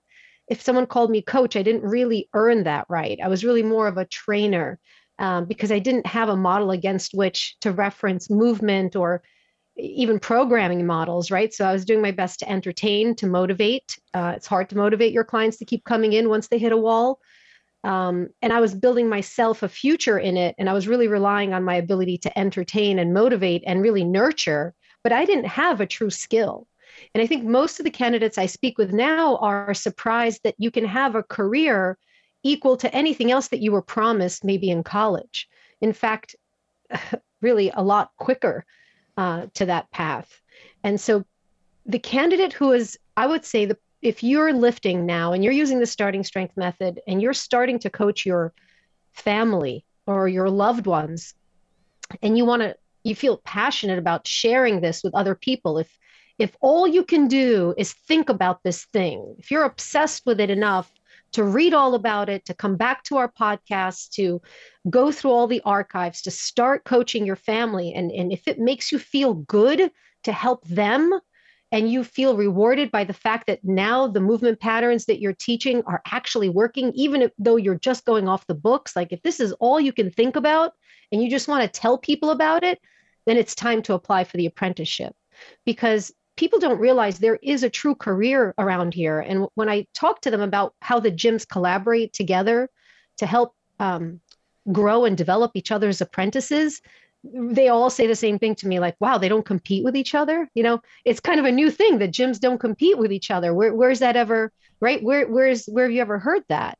if 0.49 0.61
someone 0.61 0.87
called 0.87 1.09
me 1.09 1.21
coach, 1.21 1.55
I 1.55 1.63
didn't 1.63 1.83
really 1.83 2.27
earn 2.33 2.65
that 2.65 2.85
right. 2.89 3.17
I 3.23 3.29
was 3.29 3.45
really 3.45 3.63
more 3.63 3.87
of 3.87 3.97
a 3.97 4.03
trainer 4.03 4.77
um, 5.19 5.45
because 5.45 5.71
I 5.71 5.79
didn't 5.79 6.05
have 6.05 6.27
a 6.27 6.35
model 6.35 6.69
against 6.69 7.13
which 7.13 7.55
to 7.61 7.71
reference 7.71 8.29
movement 8.29 8.97
or 8.97 9.23
even 9.79 10.19
programming 10.19 10.85
models, 10.85 11.31
right? 11.31 11.53
So 11.53 11.65
I 11.65 11.71
was 11.71 11.85
doing 11.85 12.01
my 12.01 12.11
best 12.11 12.39
to 12.39 12.49
entertain, 12.49 13.15
to 13.15 13.27
motivate. 13.27 13.97
Uh, 14.13 14.33
it's 14.35 14.47
hard 14.47 14.69
to 14.69 14.77
motivate 14.77 15.13
your 15.13 15.23
clients 15.23 15.57
to 15.57 15.65
keep 15.65 15.83
coming 15.85 16.13
in 16.13 16.29
once 16.29 16.47
they 16.47 16.57
hit 16.57 16.71
a 16.71 16.77
wall. 16.77 17.19
Um, 17.83 18.27
and 18.41 18.51
I 18.51 18.59
was 18.59 18.75
building 18.75 19.07
myself 19.07 19.63
a 19.63 19.69
future 19.69 20.19
in 20.19 20.35
it. 20.35 20.55
And 20.57 20.69
I 20.69 20.73
was 20.73 20.87
really 20.87 21.07
relying 21.07 21.53
on 21.53 21.63
my 21.63 21.75
ability 21.75 22.17
to 22.19 22.39
entertain 22.39 22.99
and 22.99 23.13
motivate 23.13 23.63
and 23.65 23.81
really 23.81 24.03
nurture. 24.03 24.75
But 25.03 25.13
I 25.13 25.25
didn't 25.25 25.45
have 25.45 25.79
a 25.79 25.85
true 25.85 26.09
skill. 26.09 26.67
And 27.13 27.23
I 27.23 27.27
think 27.27 27.45
most 27.45 27.79
of 27.79 27.85
the 27.85 27.91
candidates 27.91 28.37
I 28.37 28.47
speak 28.47 28.77
with 28.77 28.91
now 28.91 29.37
are 29.37 29.73
surprised 29.73 30.41
that 30.43 30.55
you 30.57 30.71
can 30.71 30.85
have 30.85 31.15
a 31.15 31.23
career 31.23 31.97
equal 32.43 32.75
to 32.77 32.93
anything 32.93 33.31
else 33.31 33.47
that 33.49 33.61
you 33.61 33.71
were 33.71 33.81
promised 33.81 34.43
maybe 34.43 34.69
in 34.69 34.83
college. 34.83 35.47
In 35.79 35.93
fact, 35.93 36.35
really 37.41 37.71
a 37.73 37.81
lot 37.81 38.11
quicker 38.17 38.65
uh, 39.17 39.47
to 39.53 39.65
that 39.65 39.91
path. 39.91 40.41
And 40.83 40.99
so 40.99 41.25
the 41.85 41.99
candidate 41.99 42.53
who 42.53 42.71
is, 42.71 42.97
I 43.17 43.27
would 43.27 43.45
say, 43.45 43.65
the 43.65 43.77
if 44.01 44.23
you're 44.23 44.53
lifting 44.53 45.05
now 45.05 45.33
and 45.33 45.43
you're 45.43 45.53
using 45.53 45.79
the 45.79 45.85
starting 45.85 46.23
strength 46.23 46.55
method 46.55 47.01
and 47.07 47.21
you're 47.21 47.33
starting 47.33 47.79
to 47.79 47.89
coach 47.89 48.25
your 48.25 48.53
family 49.11 49.85
or 50.07 50.27
your 50.27 50.49
loved 50.49 50.87
ones 50.87 51.33
and 52.21 52.37
you 52.37 52.45
want 52.45 52.61
to 52.61 52.75
you 53.03 53.15
feel 53.15 53.37
passionate 53.37 53.99
about 53.99 54.27
sharing 54.27 54.81
this 54.81 55.03
with 55.03 55.13
other 55.15 55.35
people 55.35 55.77
if 55.77 55.97
if 56.37 56.55
all 56.61 56.87
you 56.87 57.03
can 57.03 57.27
do 57.27 57.73
is 57.77 57.93
think 57.93 58.29
about 58.29 58.63
this 58.63 58.85
thing 58.85 59.35
if 59.37 59.51
you're 59.51 59.65
obsessed 59.65 60.25
with 60.25 60.39
it 60.39 60.49
enough 60.49 60.89
to 61.33 61.43
read 61.43 61.73
all 61.73 61.95
about 61.95 62.29
it, 62.29 62.45
to 62.45 62.53
come 62.53 62.75
back 62.75 63.03
to 63.03 63.17
our 63.17 63.31
podcast, 63.31 64.11
to 64.11 64.41
go 64.89 65.11
through 65.11 65.31
all 65.31 65.47
the 65.47 65.61
archives, 65.65 66.21
to 66.23 66.31
start 66.31 66.83
coaching 66.83 67.25
your 67.25 67.35
family. 67.35 67.93
And, 67.93 68.11
and 68.11 68.31
if 68.31 68.47
it 68.47 68.59
makes 68.59 68.91
you 68.91 68.99
feel 68.99 69.33
good 69.33 69.91
to 70.23 70.31
help 70.31 70.67
them, 70.67 71.19
and 71.71 71.91
you 71.91 72.03
feel 72.03 72.35
rewarded 72.35 72.89
by 72.89 73.03
the 73.03 73.13
fact 73.13 73.45
that 73.47 73.63
now 73.63 74.07
the 74.07 74.19
movement 74.19 74.59
patterns 74.59 75.05
that 75.05 75.19
you're 75.19 75.33
teaching 75.33 75.83
are 75.85 76.01
actually 76.11 76.49
working, 76.49 76.91
even 76.95 77.21
if, 77.21 77.31
though 77.37 77.57
you're 77.57 77.75
just 77.75 78.05
going 78.05 78.27
off 78.27 78.47
the 78.47 78.55
books, 78.55 78.95
like 78.95 79.11
if 79.11 79.21
this 79.21 79.39
is 79.39 79.51
all 79.53 79.79
you 79.79 79.93
can 79.93 80.09
think 80.09 80.35
about 80.35 80.73
and 81.11 81.21
you 81.21 81.29
just 81.29 81.47
want 81.47 81.61
to 81.61 81.79
tell 81.79 81.97
people 81.97 82.31
about 82.31 82.63
it, 82.63 82.79
then 83.27 83.37
it's 83.37 83.53
time 83.53 83.83
to 83.83 83.93
apply 83.93 84.23
for 84.23 84.37
the 84.37 84.47
apprenticeship. 84.47 85.13
Because 85.63 86.11
people 86.39 86.59
don't 86.59 86.79
realize 86.79 87.19
there 87.19 87.37
is 87.43 87.63
a 87.63 87.69
true 87.69 87.93
career 87.93 88.55
around 88.57 88.93
here. 88.93 89.19
And 89.19 89.47
when 89.55 89.67
I 89.67 89.85
talk 89.93 90.21
to 90.21 90.31
them 90.31 90.39
about 90.39 90.73
how 90.81 91.01
the 91.01 91.11
gyms 91.11 91.45
collaborate 91.45 92.13
together 92.13 92.69
to 93.17 93.25
help 93.25 93.53
um, 93.77 94.21
grow 94.71 95.03
and 95.03 95.17
develop 95.17 95.51
each 95.53 95.69
other's 95.69 95.99
apprentices, 95.99 96.81
they 97.25 97.67
all 97.67 97.89
say 97.89 98.07
the 98.07 98.15
same 98.15 98.39
thing 98.39 98.55
to 98.55 98.67
me 98.69 98.79
like 98.79 98.95
wow 99.01 99.17
they 99.17 99.27
don't 99.27 99.45
compete 99.45 99.83
with 99.83 99.97
each 99.97 100.15
other? 100.15 100.49
You 100.53 100.63
know 100.63 100.81
it's 101.03 101.19
kind 101.19 101.41
of 101.41 101.45
a 101.45 101.51
new 101.51 101.69
thing 101.69 101.99
that 101.99 102.13
gyms 102.13 102.39
don't 102.39 102.57
compete 102.57 102.97
with 102.97 103.11
each 103.11 103.29
other. 103.29 103.53
Where, 103.53 103.75
where's 103.75 103.99
that 103.99 104.15
ever 104.15 104.53
right? 104.79 105.03
Where 105.03 105.27
where's 105.27 105.65
where 105.65 105.83
have 105.83 105.91
you 105.91 105.99
ever 105.99 106.19
heard 106.19 106.43
that? 106.47 106.77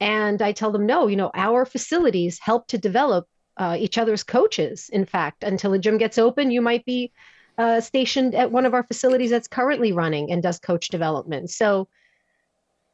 And 0.00 0.40
i 0.40 0.52
tell 0.52 0.72
them 0.72 0.86
no 0.86 1.08
you 1.08 1.16
know 1.16 1.30
our 1.34 1.66
facilities 1.66 2.38
help 2.40 2.66
to 2.68 2.78
develop 2.78 3.26
uh, 3.58 3.76
each 3.78 3.98
other's 3.98 4.22
coaches 4.22 4.88
in 4.90 5.04
fact. 5.04 5.44
Until 5.44 5.74
a 5.74 5.78
gym 5.78 5.98
gets 5.98 6.16
open 6.16 6.50
you 6.50 6.62
might 6.62 6.86
be 6.86 7.12
uh, 7.58 7.80
stationed 7.80 8.34
at 8.34 8.50
one 8.50 8.66
of 8.66 8.74
our 8.74 8.82
facilities 8.82 9.30
that's 9.30 9.48
currently 9.48 9.92
running 9.92 10.30
and 10.30 10.42
does 10.42 10.58
coach 10.58 10.88
development. 10.88 11.50
So 11.50 11.88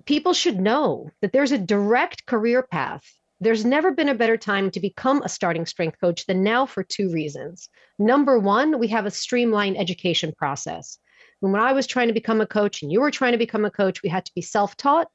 people 0.04 0.32
should 0.32 0.60
know 0.60 1.10
that 1.20 1.32
there's 1.32 1.52
a 1.52 1.58
direct 1.58 2.26
career 2.26 2.62
path. 2.62 3.04
There's 3.40 3.64
never 3.64 3.90
been 3.90 4.08
a 4.08 4.14
better 4.14 4.36
time 4.36 4.70
to 4.72 4.80
become 4.80 5.22
a 5.22 5.28
starting 5.28 5.64
strength 5.64 5.98
coach 6.00 6.26
than 6.26 6.42
now 6.42 6.66
for 6.66 6.82
two 6.82 7.10
reasons. 7.10 7.70
Number 7.98 8.38
one, 8.38 8.78
we 8.78 8.88
have 8.88 9.06
a 9.06 9.10
streamlined 9.10 9.78
education 9.78 10.32
process. 10.36 10.98
When 11.40 11.54
I 11.54 11.72
was 11.72 11.86
trying 11.86 12.08
to 12.08 12.14
become 12.14 12.42
a 12.42 12.46
coach 12.46 12.82
and 12.82 12.92
you 12.92 13.00
were 13.00 13.10
trying 13.10 13.32
to 13.32 13.38
become 13.38 13.64
a 13.64 13.70
coach, 13.70 14.02
we 14.02 14.10
had 14.10 14.26
to 14.26 14.34
be 14.34 14.42
self 14.42 14.76
taught. 14.76 15.08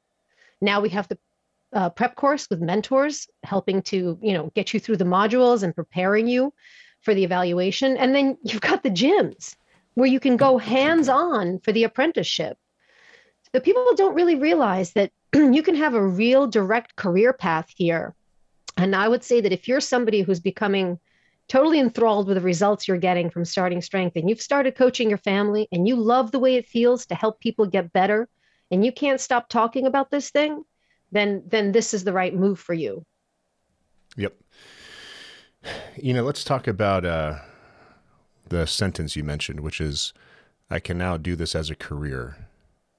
Now 0.60 0.80
we 0.80 0.88
have 0.88 1.06
the 1.06 1.18
uh, 1.72 1.90
prep 1.90 2.16
course 2.16 2.48
with 2.50 2.60
mentors 2.60 3.28
helping 3.42 3.82
to 3.82 4.18
you 4.22 4.32
know 4.32 4.50
get 4.54 4.72
you 4.72 4.80
through 4.80 4.96
the 4.96 5.04
modules 5.04 5.62
and 5.62 5.74
preparing 5.74 6.26
you 6.26 6.52
for 7.02 7.14
the 7.14 7.24
evaluation. 7.24 7.96
And 7.96 8.14
then 8.14 8.38
you've 8.42 8.60
got 8.60 8.82
the 8.82 8.90
gyms 8.90 9.56
where 9.94 10.08
you 10.08 10.20
can 10.20 10.36
go 10.36 10.56
mm-hmm. 10.56 10.68
hands 10.68 11.08
on 11.08 11.60
for 11.60 11.72
the 11.72 11.84
apprenticeship. 11.84 12.58
But 13.52 13.64
people 13.64 13.86
don't 13.94 14.14
really 14.14 14.34
realize 14.34 14.92
that 14.92 15.12
you 15.34 15.62
can 15.62 15.76
have 15.76 15.94
a 15.94 16.06
real 16.06 16.46
direct 16.46 16.96
career 16.96 17.32
path 17.32 17.72
here. 17.74 18.14
And 18.76 18.94
I 18.94 19.08
would 19.08 19.24
say 19.24 19.40
that 19.40 19.52
if 19.52 19.66
you're 19.66 19.80
somebody 19.80 20.20
who's 20.20 20.40
becoming 20.40 20.98
totally 21.48 21.78
enthralled 21.78 22.26
with 22.26 22.36
the 22.36 22.42
results 22.42 22.88
you're 22.88 22.98
getting 22.98 23.30
from 23.30 23.44
starting 23.44 23.80
strength 23.80 24.16
and 24.16 24.28
you've 24.28 24.42
started 24.42 24.74
coaching 24.74 25.08
your 25.08 25.18
family 25.18 25.68
and 25.72 25.86
you 25.86 25.96
love 25.96 26.32
the 26.32 26.38
way 26.38 26.56
it 26.56 26.66
feels 26.66 27.06
to 27.06 27.14
help 27.14 27.40
people 27.40 27.66
get 27.66 27.92
better 27.92 28.28
and 28.70 28.84
you 28.84 28.92
can't 28.92 29.20
stop 29.20 29.48
talking 29.48 29.86
about 29.86 30.10
this 30.10 30.30
thing, 30.30 30.64
then 31.12 31.44
then 31.46 31.72
this 31.72 31.94
is 31.94 32.04
the 32.04 32.12
right 32.12 32.34
move 32.34 32.58
for 32.58 32.74
you. 32.74 33.04
Yep. 34.16 34.34
You 35.96 36.14
know, 36.14 36.22
let's 36.22 36.44
talk 36.44 36.66
about 36.66 37.04
uh, 37.04 37.38
the 38.48 38.66
sentence 38.66 39.16
you 39.16 39.24
mentioned, 39.24 39.60
which 39.60 39.80
is, 39.80 40.12
"I 40.70 40.78
can 40.78 40.98
now 40.98 41.16
do 41.16 41.36
this 41.36 41.54
as 41.54 41.70
a 41.70 41.74
career," 41.74 42.48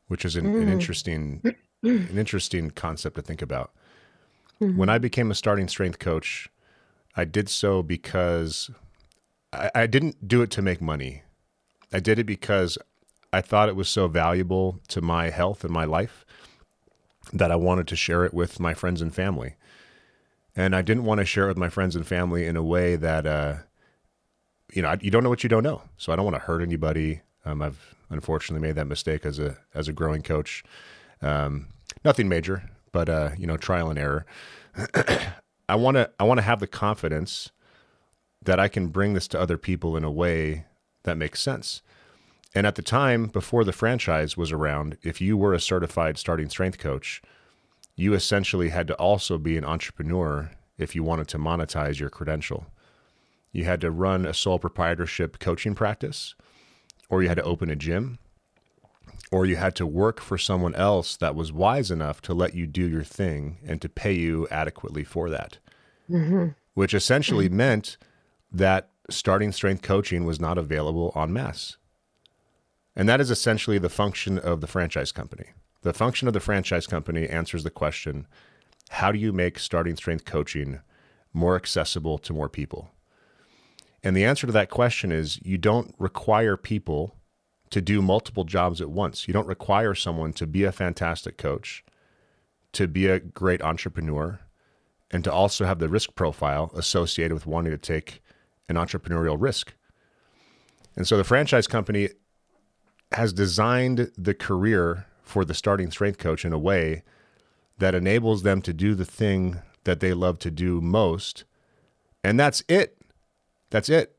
which 0.07 0.25
is 0.25 0.35
an, 0.35 0.45
mm. 0.45 0.61
an 0.61 0.69
interesting, 0.69 1.41
an 1.83 2.17
interesting 2.17 2.71
concept 2.71 3.15
to 3.15 3.21
think 3.21 3.41
about. 3.41 3.71
Mm-hmm. 4.61 4.77
When 4.77 4.89
I 4.89 4.97
became 4.97 5.29
a 5.29 5.35
starting 5.35 5.67
strength 5.67 5.99
coach, 5.99 6.49
I 7.15 7.25
did 7.25 7.49
so 7.49 7.83
because 7.83 8.71
I, 9.53 9.69
I 9.75 9.87
didn't 9.87 10.27
do 10.27 10.41
it 10.41 10.51
to 10.51 10.61
make 10.61 10.81
money. 10.81 11.23
I 11.93 11.99
did 11.99 12.19
it 12.19 12.25
because 12.25 12.77
I 13.31 13.41
thought 13.41 13.69
it 13.69 13.75
was 13.75 13.89
so 13.89 14.07
valuable 14.07 14.79
to 14.89 15.01
my 15.01 15.29
health 15.29 15.63
and 15.63 15.73
my 15.73 15.85
life 15.85 16.25
that 17.33 17.51
I 17.51 17.55
wanted 17.55 17.87
to 17.89 17.95
share 17.95 18.25
it 18.25 18.33
with 18.33 18.59
my 18.59 18.73
friends 18.73 19.01
and 19.01 19.13
family. 19.13 19.55
And 20.57 20.75
I 20.75 20.81
didn't 20.81 21.05
want 21.05 21.19
to 21.19 21.25
share 21.25 21.45
it 21.45 21.49
with 21.49 21.57
my 21.57 21.69
friends 21.69 21.95
and 21.95 22.05
family 22.05 22.47
in 22.47 22.57
a 22.57 22.63
way 22.63 22.95
that, 22.95 23.27
uh, 23.27 23.57
you 24.73 24.81
know, 24.81 24.97
you 24.99 25.11
don't 25.11 25.23
know 25.23 25.29
what 25.29 25.43
you 25.43 25.49
don't 25.49 25.63
know. 25.63 25.83
So 25.97 26.11
I 26.11 26.15
don't 26.15 26.25
want 26.25 26.35
to 26.35 26.41
hurt 26.41 26.63
anybody. 26.63 27.21
Um, 27.45 27.61
I've 27.61 27.95
unfortunately 28.09 28.67
made 28.67 28.75
that 28.75 28.87
mistake 28.87 29.23
as 29.23 29.37
a 29.37 29.57
as 29.75 29.87
a 29.87 29.93
growing 29.93 30.23
coach. 30.23 30.63
Um, 31.21 31.67
nothing 32.03 32.27
major, 32.27 32.69
but 32.91 33.07
uh, 33.07 33.29
you 33.37 33.45
know, 33.45 33.55
trial 33.55 33.89
and 33.91 33.99
error. 33.99 34.25
I 35.69 35.75
want 35.75 35.95
to 35.95 36.09
I 36.19 36.23
want 36.23 36.39
to 36.39 36.43
have 36.43 36.59
the 36.59 36.67
confidence 36.67 37.51
that 38.41 38.59
I 38.59 38.67
can 38.67 38.87
bring 38.87 39.13
this 39.13 39.27
to 39.29 39.39
other 39.39 39.57
people 39.57 39.95
in 39.95 40.03
a 40.03 40.11
way 40.11 40.65
that 41.03 41.17
makes 41.17 41.39
sense. 41.39 41.83
And 42.55 42.65
at 42.65 42.75
the 42.75 42.81
time 42.81 43.27
before 43.27 43.63
the 43.63 43.73
franchise 43.73 44.35
was 44.35 44.51
around, 44.51 44.97
if 45.03 45.21
you 45.21 45.37
were 45.37 45.53
a 45.53 45.59
certified 45.59 46.17
starting 46.17 46.49
strength 46.49 46.79
coach, 46.79 47.21
you 47.97 48.13
essentially 48.13 48.69
had 48.69 48.87
to 48.87 48.93
also 48.95 49.37
be 49.37 49.57
an 49.57 49.65
entrepreneur 49.65 50.51
if 50.77 50.95
you 50.95 51.03
wanted 51.03 51.27
to 51.27 51.39
monetize 51.39 51.99
your 51.99 52.11
credential. 52.11 52.67
You 53.51 53.65
had 53.65 53.81
to 53.81 53.91
run 53.91 54.25
a 54.25 54.35
sole 54.35 54.59
proprietorship 54.59 55.39
coaching 55.39 55.73
practice, 55.73 56.35
or 57.09 57.23
you 57.23 57.27
had 57.27 57.37
to 57.37 57.43
open 57.43 57.71
a 57.71 57.75
gym, 57.75 58.19
or 59.31 59.47
you 59.47 59.55
had 59.55 59.75
to 59.75 59.87
work 59.87 60.21
for 60.21 60.37
someone 60.37 60.75
else 60.75 61.17
that 61.17 61.35
was 61.35 61.51
wise 61.51 61.89
enough 61.89 62.21
to 62.21 62.35
let 62.35 62.53
you 62.53 62.67
do 62.67 62.87
your 62.87 63.03
thing 63.03 63.57
and 63.65 63.81
to 63.81 63.89
pay 63.89 64.13
you 64.13 64.47
adequately 64.51 65.03
for 65.03 65.29
that. 65.31 65.57
Mm-hmm. 66.07 66.49
Which 66.75 66.93
essentially 66.93 67.47
mm-hmm. 67.47 67.57
meant 67.57 67.97
that 68.51 68.91
starting 69.09 69.51
strength 69.51 69.81
coaching 69.81 70.23
was 70.23 70.39
not 70.39 70.59
available 70.59 71.11
en 71.15 71.33
masse. 71.33 71.77
And 72.95 73.09
that 73.09 73.19
is 73.19 73.31
essentially 73.31 73.79
the 73.79 73.89
function 73.89 74.37
of 74.37 74.61
the 74.61 74.67
franchise 74.67 75.11
company. 75.11 75.47
The 75.87 75.93
function 75.93 76.27
of 76.27 76.33
the 76.33 76.41
franchise 76.41 76.85
company 76.85 77.29
answers 77.29 77.63
the 77.63 77.69
question 77.69 78.27
how 78.89 79.09
do 79.09 79.17
you 79.17 79.31
make 79.31 79.57
starting 79.57 79.95
strength 79.95 80.25
coaching 80.25 80.81
more 81.31 81.55
accessible 81.55 82.17
to 82.17 82.33
more 82.33 82.49
people? 82.49 82.91
And 84.03 84.13
the 84.13 84.25
answer 84.25 84.45
to 84.47 84.51
that 84.51 84.69
question 84.69 85.13
is 85.13 85.39
you 85.45 85.57
don't 85.57 85.95
require 85.97 86.57
people 86.57 87.15
to 87.69 87.79
do 87.79 88.01
multiple 88.01 88.43
jobs 88.43 88.81
at 88.81 88.89
once. 88.89 89.29
You 89.29 89.33
don't 89.33 89.47
require 89.47 89.95
someone 89.95 90.33
to 90.33 90.45
be 90.45 90.65
a 90.65 90.73
fantastic 90.73 91.37
coach, 91.37 91.85
to 92.73 92.85
be 92.89 93.07
a 93.07 93.21
great 93.21 93.61
entrepreneur, 93.61 94.41
and 95.09 95.23
to 95.23 95.31
also 95.31 95.63
have 95.63 95.79
the 95.79 95.87
risk 95.87 96.15
profile 96.15 96.69
associated 96.75 97.33
with 97.33 97.47
wanting 97.47 97.71
to 97.71 97.77
take 97.77 98.21
an 98.67 98.75
entrepreneurial 98.75 99.37
risk. 99.39 99.73
And 100.97 101.07
so 101.07 101.15
the 101.15 101.23
franchise 101.23 101.65
company 101.65 102.09
has 103.13 103.31
designed 103.31 104.11
the 104.17 104.33
career 104.33 105.05
for 105.27 105.43
the 105.43 105.53
starting 105.53 105.91
strength 105.91 106.17
coach 106.17 106.45
in 106.45 106.53
a 106.53 106.59
way 106.59 107.03
that 107.77 107.93
enables 107.93 108.43
them 108.43 108.61
to 108.61 108.73
do 108.73 108.95
the 108.95 109.05
thing 109.05 109.59
that 109.83 109.99
they 109.99 110.13
love 110.13 110.39
to 110.39 110.49
do 110.49 110.81
most. 110.81 111.43
And 112.23 112.39
that's 112.39 112.63
it. 112.67 112.97
That's 113.69 113.89
it. 113.89 114.15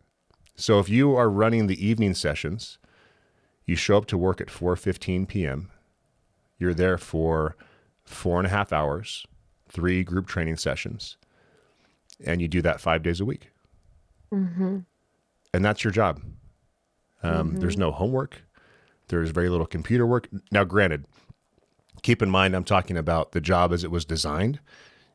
So 0.54 0.78
if 0.78 0.88
you 0.88 1.16
are 1.16 1.30
running 1.30 1.66
the 1.66 1.84
evening 1.84 2.14
sessions, 2.14 2.78
you 3.64 3.74
show 3.74 3.96
up 3.96 4.06
to 4.06 4.18
work 4.18 4.40
at 4.40 4.48
4:15 4.48 5.26
p.m. 5.28 5.70
You're 6.58 6.74
there 6.74 6.98
for 6.98 7.56
four 8.04 8.38
and 8.38 8.46
a 8.46 8.50
half 8.50 8.72
hours, 8.72 9.26
three 9.68 10.02
group 10.02 10.26
training 10.26 10.56
sessions, 10.56 11.16
and 12.24 12.42
you 12.42 12.48
do 12.48 12.62
that 12.62 12.80
five 12.80 13.02
days 13.02 13.20
a 13.20 13.24
week. 13.24 13.50
Mm-hmm. 14.32 14.78
And 15.54 15.64
that's 15.64 15.84
your 15.84 15.92
job. 15.92 16.20
Um, 17.22 17.50
mm-hmm. 17.50 17.60
There's 17.60 17.76
no 17.76 17.92
homework. 17.92 18.42
There's 19.08 19.30
very 19.30 19.48
little 19.48 19.66
computer 19.66 20.06
work. 20.06 20.28
Now, 20.50 20.64
granted, 20.64 21.06
keep 22.02 22.22
in 22.22 22.30
mind 22.30 22.54
I'm 22.54 22.64
talking 22.64 22.96
about 22.96 23.32
the 23.32 23.40
job 23.40 23.72
as 23.72 23.84
it 23.84 23.90
was 23.90 24.04
designed. 24.04 24.60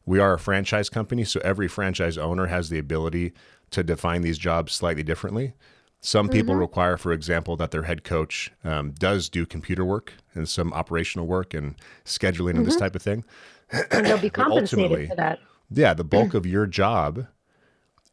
We 0.05 0.19
are 0.19 0.33
a 0.33 0.39
franchise 0.39 0.89
company, 0.89 1.23
so 1.23 1.39
every 1.43 1.67
franchise 1.67 2.17
owner 2.17 2.47
has 2.47 2.69
the 2.69 2.79
ability 2.79 3.33
to 3.71 3.83
define 3.83 4.21
these 4.21 4.37
jobs 4.37 4.73
slightly 4.73 5.03
differently. 5.03 5.53
Some 6.01 6.27
people 6.27 6.53
mm-hmm. 6.53 6.61
require, 6.61 6.97
for 6.97 7.13
example, 7.13 7.55
that 7.55 7.71
their 7.71 7.83
head 7.83 8.03
coach 8.03 8.51
um, 8.65 8.91
does 8.91 9.29
do 9.29 9.45
computer 9.45 9.85
work 9.85 10.13
and 10.33 10.49
some 10.49 10.73
operational 10.73 11.25
work 11.25 11.53
and 11.53 11.75
scheduling 12.03 12.49
mm-hmm. 12.49 12.57
and 12.57 12.65
this 12.65 12.75
mm-hmm. 12.75 12.83
type 12.83 12.95
of 12.95 13.01
thing. 13.01 13.23
And 13.89 14.05
they'll 14.05 14.17
be 14.17 14.29
compensated 14.29 15.09
for 15.09 15.15
that. 15.15 15.39
Yeah, 15.71 15.93
the 15.93 16.03
bulk 16.03 16.33
of 16.33 16.45
your 16.45 16.67
job 16.67 17.27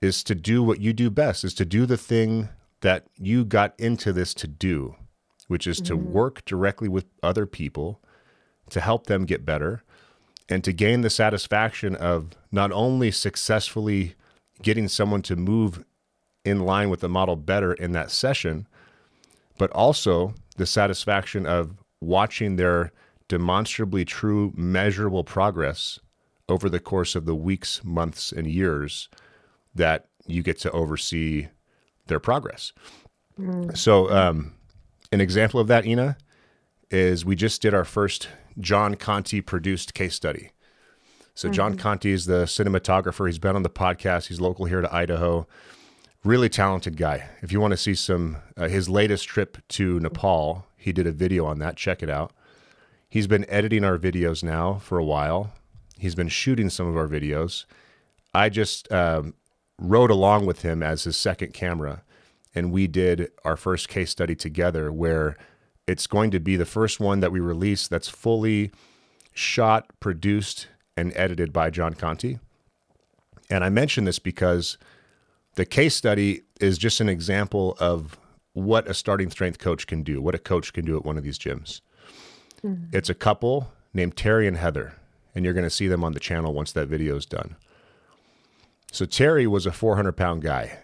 is 0.00 0.22
to 0.24 0.36
do 0.36 0.62
what 0.62 0.80
you 0.80 0.92
do 0.92 1.10
best, 1.10 1.42
is 1.42 1.52
to 1.54 1.64
do 1.64 1.84
the 1.84 1.96
thing 1.96 2.48
that 2.80 3.06
you 3.18 3.44
got 3.44 3.74
into 3.78 4.12
this 4.12 4.34
to 4.34 4.46
do, 4.46 4.94
which 5.50 5.66
is 5.66 5.78
mm-hmm. 5.78 5.86
to 5.86 5.96
work 5.96 6.44
directly 6.44 6.88
with 6.88 7.06
other 7.24 7.44
people 7.44 8.00
to 8.70 8.80
help 8.80 9.06
them 9.06 9.24
get 9.24 9.44
better 9.44 9.82
and 10.48 10.62
to 10.62 10.72
gain 10.72 11.00
the 11.00 11.10
satisfaction 11.10 11.96
of 11.96 12.30
not 12.52 12.70
only 12.70 13.10
successfully 13.10 14.14
getting 14.62 14.86
someone 14.86 15.22
to 15.22 15.34
move 15.34 15.84
in 16.44 16.60
line 16.60 16.88
with 16.88 17.00
the 17.00 17.08
model 17.08 17.34
better 17.34 17.72
in 17.72 17.90
that 17.90 18.12
session, 18.12 18.68
but 19.58 19.72
also 19.72 20.34
the 20.56 20.66
satisfaction 20.66 21.46
of 21.46 21.74
watching 22.00 22.54
their 22.54 22.92
demonstrably 23.26 24.04
true, 24.04 24.52
measurable 24.54 25.24
progress 25.24 25.98
over 26.48 26.68
the 26.68 26.78
course 26.78 27.16
of 27.16 27.26
the 27.26 27.34
weeks, 27.34 27.82
months, 27.82 28.30
and 28.30 28.46
years 28.46 29.08
that 29.74 30.06
you 30.28 30.44
get 30.44 30.60
to 30.60 30.70
oversee 30.70 31.48
their 32.06 32.20
progress. 32.20 32.72
Mm. 33.36 33.76
So, 33.76 34.08
um, 34.12 34.54
an 35.12 35.20
example 35.20 35.60
of 35.60 35.68
that, 35.68 35.86
Ina, 35.86 36.16
is 36.90 37.24
we 37.24 37.36
just 37.36 37.62
did 37.62 37.74
our 37.74 37.84
first 37.84 38.28
John 38.58 38.94
Conti 38.94 39.40
produced 39.40 39.94
case 39.94 40.14
study. 40.14 40.50
So, 41.34 41.48
mm-hmm. 41.48 41.54
John 41.54 41.76
Conti 41.76 42.12
is 42.12 42.26
the 42.26 42.44
cinematographer. 42.44 43.26
He's 43.26 43.38
been 43.38 43.56
on 43.56 43.62
the 43.62 43.70
podcast. 43.70 44.26
He's 44.26 44.40
local 44.40 44.66
here 44.66 44.80
to 44.80 44.94
Idaho 44.94 45.46
really 46.24 46.48
talented 46.48 46.96
guy. 46.96 47.28
If 47.42 47.52
you 47.52 47.60
want 47.60 47.72
to 47.72 47.76
see 47.76 47.94
some 47.94 48.38
uh, 48.56 48.68
his 48.68 48.88
latest 48.88 49.26
trip 49.28 49.58
to 49.68 50.00
Nepal, 50.00 50.66
he 50.76 50.92
did 50.92 51.06
a 51.06 51.12
video 51.12 51.46
on 51.46 51.58
that. 51.60 51.76
Check 51.76 52.02
it 52.02 52.10
out. 52.10 52.32
He's 53.08 53.26
been 53.26 53.48
editing 53.48 53.84
our 53.84 53.98
videos 53.98 54.42
now 54.42 54.74
for 54.74 54.98
a 54.98 55.04
while. 55.04 55.52
He's 55.98 56.14
been 56.14 56.28
shooting 56.28 56.70
some 56.70 56.86
of 56.86 56.96
our 56.96 57.08
videos. 57.08 57.64
I 58.32 58.48
just 58.48 58.90
um, 58.92 59.34
rode 59.78 60.10
along 60.10 60.46
with 60.46 60.62
him 60.62 60.82
as 60.82 61.04
his 61.04 61.16
second 61.16 61.52
camera, 61.52 62.02
and 62.54 62.72
we 62.72 62.86
did 62.86 63.30
our 63.44 63.56
first 63.56 63.88
case 63.88 64.10
study 64.10 64.34
together. 64.34 64.92
Where 64.92 65.36
it's 65.86 66.06
going 66.06 66.30
to 66.30 66.40
be 66.40 66.56
the 66.56 66.66
first 66.66 67.00
one 67.00 67.20
that 67.20 67.32
we 67.32 67.40
release 67.40 67.88
that's 67.88 68.08
fully 68.08 68.70
shot, 69.32 69.86
produced, 70.00 70.68
and 70.96 71.12
edited 71.16 71.52
by 71.52 71.70
John 71.70 71.94
Conti. 71.94 72.38
And 73.48 73.64
I 73.64 73.70
mention 73.70 74.04
this 74.04 74.18
because 74.18 74.78
the 75.54 75.64
case 75.64 75.94
study 75.96 76.42
is 76.60 76.78
just 76.78 77.00
an 77.00 77.08
example 77.08 77.76
of 77.80 78.18
what 78.52 78.88
a 78.88 78.94
starting 78.94 79.30
strength 79.30 79.58
coach 79.58 79.86
can 79.86 80.02
do, 80.02 80.20
what 80.20 80.34
a 80.34 80.38
coach 80.38 80.72
can 80.72 80.84
do 80.84 80.96
at 80.96 81.04
one 81.04 81.16
of 81.16 81.24
these 81.24 81.38
gyms. 81.38 81.80
Mm-hmm. 82.64 82.96
It's 82.96 83.08
a 83.08 83.14
couple 83.14 83.72
named 83.94 84.16
Terry 84.16 84.46
and 84.46 84.56
Heather, 84.56 84.94
and 85.34 85.44
you're 85.44 85.54
going 85.54 85.64
to 85.64 85.70
see 85.70 85.88
them 85.88 86.04
on 86.04 86.12
the 86.12 86.20
channel 86.20 86.52
once 86.52 86.72
that 86.72 86.88
video 86.88 87.16
is 87.16 87.26
done. 87.26 87.56
So 88.92 89.06
Terry 89.06 89.46
was 89.46 89.66
a 89.66 89.72
400 89.72 90.12
pound 90.12 90.42
guy, 90.42 90.78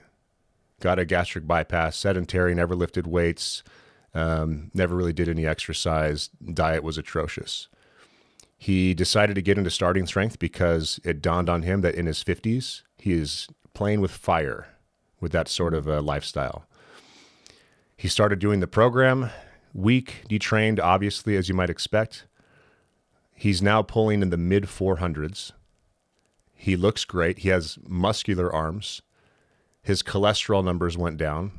got 0.80 0.99
a 0.99 1.04
gastric 1.04 1.47
bypass, 1.47 1.97
sedentary, 1.97 2.54
never 2.54 2.75
lifted 2.75 3.06
weights, 3.06 3.62
um, 4.14 4.71
never 4.75 4.95
really 4.95 5.12
did 5.12 5.28
any 5.28 5.47
exercise. 5.47 6.28
Diet 6.28 6.83
was 6.83 6.99
atrocious. 6.99 7.68
He 8.59 8.95
decided 8.95 9.35
to 9.35 9.42
get 9.42 9.59
into 9.59 9.71
starting 9.71 10.06
strength 10.06 10.38
because 10.38 10.99
it 11.04 11.21
dawned 11.21 11.50
on 11.50 11.62
him 11.62 11.83
that 11.83 11.95
in 11.95 12.06
his 12.06 12.25
50s, 12.25 12.83
he 12.97 13.12
is 13.12 13.49
playing 13.75 14.00
with 14.00 14.11
fire 14.11 14.68
with 15.21 15.33
that 15.33 15.49
sort 15.49 15.75
of 15.75 15.87
lifestyle. 15.87 16.66
He 17.97 18.09
started 18.09 18.38
doing 18.38 18.61
the 18.61 18.66
program, 18.66 19.30
weak, 19.73 20.25
detrained, 20.28 20.80
obviously, 20.80 21.37
as 21.37 21.49
you 21.49 21.54
might 21.54 21.71
expect. 21.71 22.26
He's 23.35 23.62
now 23.62 23.83
pulling 23.83 24.23
in 24.23 24.30
the 24.30 24.37
mid 24.37 24.64
400s. 24.64 25.52
He 26.54 26.76
looks 26.76 27.04
great. 27.04 27.40
He 27.40 27.50
has 27.50 27.78
muscular 27.87 28.52
arms. 28.52 29.02
His 29.87 30.02
cholesterol 30.02 30.64
numbers 30.64 30.99
went 30.99 31.16
down. 31.16 31.52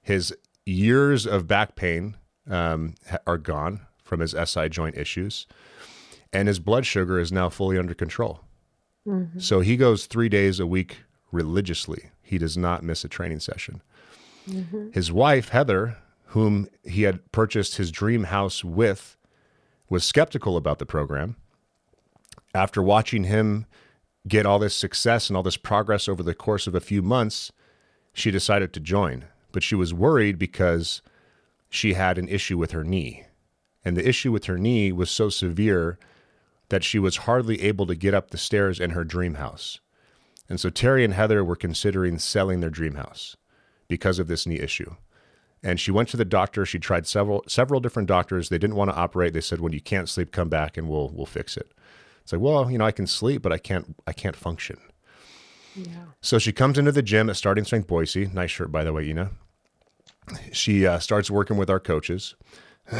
His 0.00 0.32
years 0.64 1.26
of 1.26 1.48
back 1.48 1.74
pain 1.74 2.16
um, 2.48 2.94
are 3.26 3.36
gone 3.36 3.80
from 4.04 4.20
his 4.20 4.32
SI 4.44 4.68
joint 4.68 4.96
issues. 4.96 5.48
And 6.32 6.46
his 6.46 6.60
blood 6.60 6.86
sugar 6.86 7.18
is 7.18 7.32
now 7.32 7.48
fully 7.48 7.76
under 7.76 7.94
control. 7.94 8.42
Mm-hmm. 9.04 9.40
So 9.40 9.58
he 9.58 9.76
goes 9.76 10.06
three 10.06 10.28
days 10.28 10.60
a 10.60 10.68
week 10.68 10.98
religiously. 11.32 12.10
He 12.22 12.38
does 12.38 12.56
not 12.56 12.84
miss 12.84 13.02
a 13.02 13.08
training 13.08 13.40
session. 13.40 13.82
Mm-hmm. 14.48 14.92
His 14.92 15.10
wife, 15.10 15.48
Heather, 15.48 15.96
whom 16.26 16.68
he 16.84 17.02
had 17.02 17.32
purchased 17.32 17.76
his 17.76 17.90
dream 17.90 18.22
house 18.22 18.62
with, 18.62 19.16
was 19.90 20.04
skeptical 20.04 20.56
about 20.56 20.78
the 20.78 20.86
program. 20.86 21.34
After 22.54 22.84
watching 22.84 23.24
him 23.24 23.66
get 24.26 24.46
all 24.46 24.58
this 24.58 24.74
success 24.74 25.28
and 25.28 25.36
all 25.36 25.42
this 25.42 25.56
progress 25.56 26.08
over 26.08 26.22
the 26.22 26.34
course 26.34 26.66
of 26.66 26.74
a 26.74 26.80
few 26.80 27.02
months, 27.02 27.52
she 28.12 28.30
decided 28.30 28.72
to 28.72 28.80
join. 28.80 29.24
But 29.52 29.62
she 29.62 29.74
was 29.74 29.94
worried 29.94 30.38
because 30.38 31.02
she 31.70 31.94
had 31.94 32.18
an 32.18 32.28
issue 32.28 32.58
with 32.58 32.72
her 32.72 32.84
knee. 32.84 33.24
And 33.84 33.96
the 33.96 34.08
issue 34.08 34.32
with 34.32 34.46
her 34.46 34.58
knee 34.58 34.92
was 34.92 35.10
so 35.10 35.28
severe 35.28 35.98
that 36.68 36.84
she 36.84 36.98
was 36.98 37.18
hardly 37.18 37.62
able 37.62 37.86
to 37.86 37.94
get 37.94 38.14
up 38.14 38.30
the 38.30 38.38
stairs 38.38 38.80
in 38.80 38.90
her 38.90 39.04
dream 39.04 39.34
house. 39.34 39.80
And 40.48 40.58
so 40.58 40.70
Terry 40.70 41.04
and 41.04 41.14
Heather 41.14 41.44
were 41.44 41.56
considering 41.56 42.18
selling 42.18 42.60
their 42.60 42.70
dream 42.70 42.94
house 42.94 43.36
because 43.86 44.18
of 44.18 44.28
this 44.28 44.46
knee 44.46 44.58
issue. 44.58 44.96
And 45.62 45.80
she 45.80 45.90
went 45.90 46.08
to 46.10 46.16
the 46.16 46.24
doctor. 46.24 46.64
She 46.64 46.78
tried 46.78 47.06
several 47.06 47.42
several 47.48 47.80
different 47.80 48.08
doctors. 48.08 48.48
They 48.48 48.58
didn't 48.58 48.76
want 48.76 48.90
to 48.90 48.96
operate. 48.96 49.32
They 49.32 49.40
said, 49.40 49.60
"When 49.60 49.72
you 49.72 49.80
can't 49.80 50.08
sleep, 50.08 50.30
come 50.30 50.48
back 50.48 50.76
and 50.76 50.88
we'll 50.88 51.08
we'll 51.08 51.26
fix 51.26 51.56
it." 51.56 51.72
It's 52.28 52.32
like, 52.34 52.42
well, 52.42 52.70
you 52.70 52.76
know, 52.76 52.84
I 52.84 52.92
can 52.92 53.06
sleep, 53.06 53.40
but 53.40 53.54
I 53.54 53.56
can't 53.56 53.96
I 54.06 54.12
can't 54.12 54.36
function. 54.36 54.78
Yeah. 55.74 56.08
So 56.20 56.38
she 56.38 56.52
comes 56.52 56.76
into 56.76 56.92
the 56.92 57.00
gym 57.00 57.30
at 57.30 57.36
Starting 57.36 57.64
Strength 57.64 57.86
Boise. 57.86 58.26
Nice 58.26 58.50
shirt, 58.50 58.70
by 58.70 58.84
the 58.84 58.92
way, 58.92 59.08
Ina. 59.08 59.30
She 60.52 60.86
uh, 60.86 60.98
starts 60.98 61.30
working 61.30 61.56
with 61.56 61.70
our 61.70 61.80
coaches. 61.80 62.34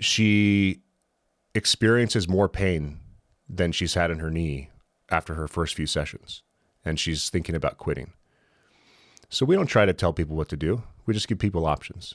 she 0.00 0.80
experiences 1.54 2.30
more 2.30 2.48
pain 2.48 2.98
than 3.46 3.72
she's 3.72 3.92
had 3.92 4.10
in 4.10 4.20
her 4.20 4.30
knee 4.30 4.70
after 5.10 5.34
her 5.34 5.46
first 5.46 5.74
few 5.74 5.86
sessions, 5.86 6.42
and 6.82 6.98
she's 6.98 7.28
thinking 7.28 7.54
about 7.54 7.76
quitting. 7.76 8.14
So 9.28 9.44
we 9.44 9.54
don't 9.54 9.66
try 9.66 9.84
to 9.84 9.92
tell 9.92 10.14
people 10.14 10.34
what 10.34 10.48
to 10.48 10.56
do. 10.56 10.82
We 11.04 11.12
just 11.12 11.28
give 11.28 11.38
people 11.38 11.66
options. 11.66 12.14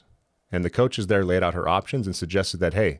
And 0.50 0.64
the 0.64 0.70
coaches 0.70 1.06
there 1.06 1.24
laid 1.24 1.44
out 1.44 1.54
her 1.54 1.68
options 1.68 2.08
and 2.08 2.16
suggested 2.16 2.58
that, 2.58 2.74
hey, 2.74 2.98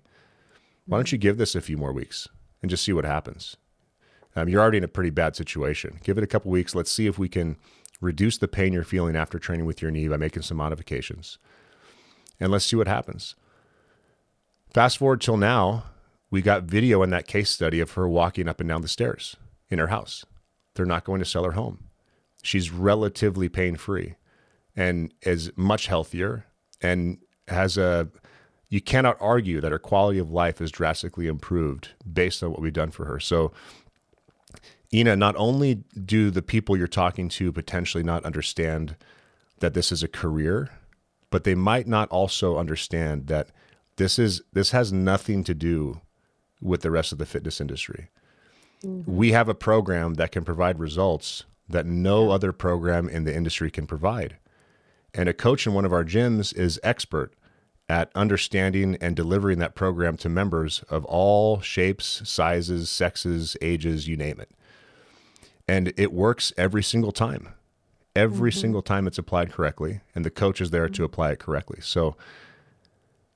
why 0.86 0.98
don't 0.98 1.12
you 1.12 1.18
give 1.18 1.38
this 1.38 1.54
a 1.54 1.60
few 1.60 1.76
more 1.76 1.92
weeks 1.92 2.28
and 2.62 2.70
just 2.70 2.84
see 2.84 2.92
what 2.92 3.04
happens? 3.04 3.56
Um, 4.36 4.48
you're 4.48 4.60
already 4.60 4.78
in 4.78 4.84
a 4.84 4.88
pretty 4.88 5.10
bad 5.10 5.36
situation. 5.36 6.00
Give 6.02 6.18
it 6.18 6.24
a 6.24 6.28
couple 6.28 6.50
weeks. 6.50 6.74
Let's 6.74 6.90
see 6.90 7.06
if 7.06 7.18
we 7.18 7.28
can 7.28 7.56
reduce 8.00 8.38
the 8.38 8.48
pain 8.48 8.72
you're 8.72 8.84
feeling 8.84 9.16
after 9.16 9.38
training 9.38 9.66
with 9.66 9.80
your 9.80 9.90
knee 9.90 10.08
by 10.08 10.16
making 10.16 10.42
some 10.42 10.56
modifications. 10.56 11.38
And 12.40 12.50
let's 12.50 12.64
see 12.64 12.76
what 12.76 12.88
happens. 12.88 13.36
Fast 14.72 14.98
forward 14.98 15.20
till 15.20 15.36
now, 15.36 15.84
we 16.30 16.42
got 16.42 16.64
video 16.64 17.02
in 17.02 17.10
that 17.10 17.28
case 17.28 17.50
study 17.50 17.78
of 17.78 17.92
her 17.92 18.08
walking 18.08 18.48
up 18.48 18.60
and 18.60 18.68
down 18.68 18.82
the 18.82 18.88
stairs 18.88 19.36
in 19.70 19.78
her 19.78 19.86
house. 19.86 20.24
They're 20.74 20.84
not 20.84 21.04
going 21.04 21.20
to 21.20 21.24
sell 21.24 21.44
her 21.44 21.52
home. 21.52 21.90
She's 22.42 22.72
relatively 22.72 23.48
pain 23.48 23.76
free 23.76 24.16
and 24.74 25.14
is 25.22 25.52
much 25.56 25.86
healthier 25.86 26.46
and 26.82 27.18
has 27.46 27.78
a 27.78 28.08
you 28.75 28.81
cannot 28.81 29.16
argue 29.21 29.61
that 29.61 29.71
her 29.71 29.78
quality 29.78 30.19
of 30.19 30.33
life 30.33 30.61
is 30.61 30.73
drastically 30.73 31.28
improved 31.28 31.91
based 32.13 32.43
on 32.43 32.50
what 32.50 32.60
we've 32.60 32.73
done 32.73 32.91
for 32.91 33.04
her. 33.04 33.21
So 33.21 33.52
Ina, 34.93 35.15
not 35.15 35.37
only 35.37 35.84
do 36.04 36.28
the 36.28 36.43
people 36.43 36.76
you're 36.76 36.89
talking 36.89 37.28
to 37.28 37.52
potentially 37.52 38.02
not 38.02 38.25
understand 38.25 38.97
that 39.60 39.75
this 39.75 39.93
is 39.93 40.02
a 40.02 40.08
career, 40.08 40.71
but 41.30 41.45
they 41.45 41.54
might 41.54 41.87
not 41.87 42.08
also 42.08 42.58
understand 42.58 43.28
that 43.28 43.50
this 43.95 44.19
is 44.19 44.43
this 44.52 44.73
has 44.73 44.93
nothing 44.93 45.45
to 45.45 45.54
do 45.54 46.00
with 46.60 46.82
the 46.82 46.91
rest 46.91 47.13
of 47.13 47.19
the 47.19 47.26
fitness 47.26 47.60
industry. 47.60 48.08
Mm-hmm. 48.84 49.17
We 49.17 49.30
have 49.30 49.49
a 49.49 49.54
program 49.54 50.15
that 50.15 50.32
can 50.32 50.45
provide 50.45 50.80
results 50.80 51.45
that 51.69 51.87
no 51.87 52.30
other 52.30 52.50
program 52.50 53.08
in 53.08 53.23
the 53.23 53.37
industry 53.37 53.71
can 53.71 53.87
provide. 53.87 54.37
And 55.15 55.28
a 55.28 55.32
coach 55.32 55.65
in 55.65 55.75
one 55.75 55.84
of 55.84 55.93
our 55.93 56.04
gyms 56.04 56.52
is 56.58 56.80
expert 56.82 57.34
at 57.88 58.10
understanding 58.14 58.97
and 59.00 59.14
delivering 59.14 59.58
that 59.58 59.75
program 59.75 60.16
to 60.16 60.28
members 60.28 60.82
of 60.88 61.04
all 61.04 61.60
shapes, 61.60 62.23
sizes, 62.25 62.88
sexes, 62.88 63.56
ages, 63.60 64.08
you 64.08 64.16
name 64.16 64.40
it. 64.40 64.50
And 65.68 65.92
it 65.97 66.12
works 66.12 66.52
every 66.56 66.82
single 66.82 67.12
time. 67.12 67.50
Every 68.16 68.50
mm-hmm. 68.50 68.60
single 68.60 68.82
time 68.82 69.06
it's 69.06 69.18
applied 69.18 69.52
correctly, 69.52 70.00
and 70.14 70.25
the 70.25 70.30
coach 70.30 70.60
is 70.60 70.70
there 70.70 70.86
mm-hmm. 70.86 70.94
to 70.94 71.04
apply 71.04 71.32
it 71.32 71.40
correctly. 71.40 71.80
So, 71.82 72.16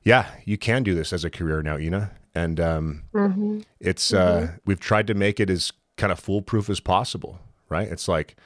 yeah, 0.02 0.26
you 0.44 0.56
can 0.56 0.82
do 0.82 0.94
this 0.94 1.12
as 1.12 1.24
a 1.24 1.30
career 1.30 1.62
now, 1.62 1.78
Ina 1.78 2.12
and 2.38 2.60
um, 2.60 3.02
mm-hmm. 3.12 3.60
it's 3.80 4.12
uh, 4.12 4.42
mm-hmm. 4.42 4.56
we've 4.64 4.80
tried 4.80 5.06
to 5.08 5.14
make 5.14 5.40
it 5.40 5.50
as 5.50 5.72
kind 5.96 6.12
of 6.12 6.18
foolproof 6.20 6.70
as 6.70 6.80
possible 6.80 7.40
right 7.68 7.88
it's 7.88 8.06
like 8.06 8.36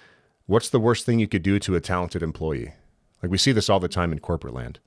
what's 0.47 0.71
the 0.71 0.81
worst 0.81 1.05
thing 1.05 1.19
you 1.19 1.29
could 1.29 1.43
do 1.43 1.59
to 1.59 1.75
a 1.75 1.81
talented 1.81 2.23
employee 2.23 2.73
like 3.23 3.31
we 3.31 3.39
see 3.39 3.53
this 3.53 3.69
all 3.69 3.81
the 3.81 3.89
time 3.89 4.11
in 4.13 4.19
corporate 4.19 4.55
land 4.55 4.81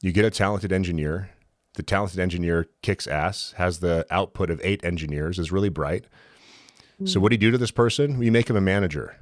you 0.00 0.12
get 0.12 0.24
a 0.24 0.30
talented 0.30 0.72
engineer 0.72 1.30
the 1.74 1.82
talented 1.82 2.18
engineer 2.18 2.66
kicks 2.82 3.06
ass 3.06 3.54
has 3.56 3.80
the 3.80 4.06
output 4.10 4.50
of 4.50 4.60
eight 4.64 4.84
engineers 4.84 5.38
is 5.38 5.52
really 5.52 5.68
bright 5.68 6.02
mm-hmm. 6.02 7.06
so 7.06 7.20
what 7.20 7.30
do 7.30 7.34
you 7.34 7.38
do 7.38 7.50
to 7.50 7.58
this 7.58 7.70
person 7.70 8.20
you 8.20 8.32
make 8.32 8.48
him 8.48 8.56
a 8.56 8.60
manager 8.60 9.16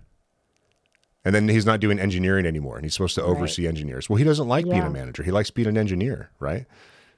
and 1.25 1.35
then 1.35 1.49
he's 1.49 1.67
not 1.67 1.81
doing 1.81 1.99
engineering 1.99 2.47
anymore 2.47 2.77
and 2.77 2.85
he's 2.85 2.95
supposed 2.95 3.17
to 3.17 3.23
oversee 3.23 3.65
right. 3.65 3.71
engineers 3.71 4.09
well 4.09 4.17
he 4.17 4.25
doesn't 4.25 4.49
like 4.49 4.65
yeah. 4.65 4.73
being 4.73 4.85
a 4.85 4.91
manager 4.91 5.23
he 5.23 5.31
likes 5.31 5.51
being 5.51 5.69
an 5.69 5.77
engineer 5.79 6.31
right 6.39 6.67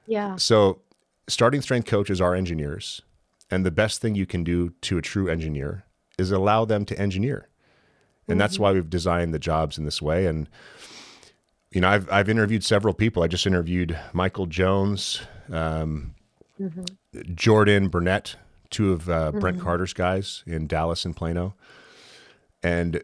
yeah 0.07 0.35
so 0.35 0.81
starting 1.29 1.61
strength 1.61 1.87
coaches 1.87 2.19
are 2.19 2.35
engineers. 2.35 3.01
And 3.51 3.65
the 3.65 3.71
best 3.71 4.01
thing 4.01 4.15
you 4.15 4.25
can 4.25 4.43
do 4.43 4.71
to 4.81 4.97
a 4.97 5.01
true 5.01 5.29
engineer 5.29 5.85
is 6.17 6.31
allow 6.31 6.65
them 6.65 6.85
to 6.85 6.99
engineer. 6.99 7.47
And 8.27 8.33
mm-hmm. 8.33 8.39
that's 8.39 8.59
why 8.59 8.73
we've 8.73 8.89
designed 8.89 9.33
the 9.33 9.39
jobs 9.39 9.77
in 9.77 9.85
this 9.85 10.01
way. 10.01 10.25
And, 10.25 10.49
you 11.71 11.81
know, 11.81 11.89
I've, 11.89 12.11
I've 12.11 12.29
interviewed 12.29 12.63
several 12.63 12.93
people. 12.93 13.23
I 13.23 13.27
just 13.27 13.45
interviewed 13.45 13.97
Michael 14.13 14.47
Jones, 14.47 15.21
um, 15.51 16.15
mm-hmm. 16.59 16.83
Jordan 17.35 17.89
Burnett, 17.89 18.35
two 18.69 18.91
of 18.91 19.09
uh, 19.09 19.29
mm-hmm. 19.29 19.39
Brent 19.39 19.59
Carter's 19.59 19.93
guys 19.93 20.43
in 20.47 20.67
Dallas 20.67 21.05
and 21.05 21.15
Plano. 21.15 21.55
And 22.63 23.03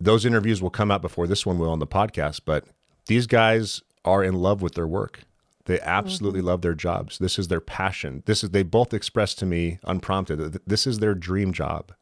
those 0.00 0.24
interviews 0.24 0.62
will 0.62 0.70
come 0.70 0.90
out 0.90 1.02
before 1.02 1.26
this 1.26 1.44
one 1.44 1.58
will 1.58 1.70
on 1.70 1.78
the 1.78 1.86
podcast. 1.86 2.42
But 2.44 2.64
these 3.06 3.26
guys 3.26 3.82
are 4.04 4.22
in 4.22 4.34
love 4.34 4.62
with 4.62 4.74
their 4.74 4.86
work. 4.86 5.20
They 5.64 5.80
absolutely 5.80 6.40
mm-hmm. 6.40 6.48
love 6.48 6.62
their 6.62 6.74
jobs. 6.74 7.18
This 7.18 7.40
is 7.40 7.48
their 7.48 7.60
passion. 7.60 8.22
This 8.26 8.44
is 8.44 8.50
they 8.50 8.62
both 8.62 8.94
expressed 8.94 9.38
to 9.40 9.46
me 9.46 9.80
unprompted 9.84 10.38
that 10.38 10.68
this 10.68 10.86
is 10.86 11.00
their 11.00 11.14
dream 11.14 11.52
job. 11.52 11.92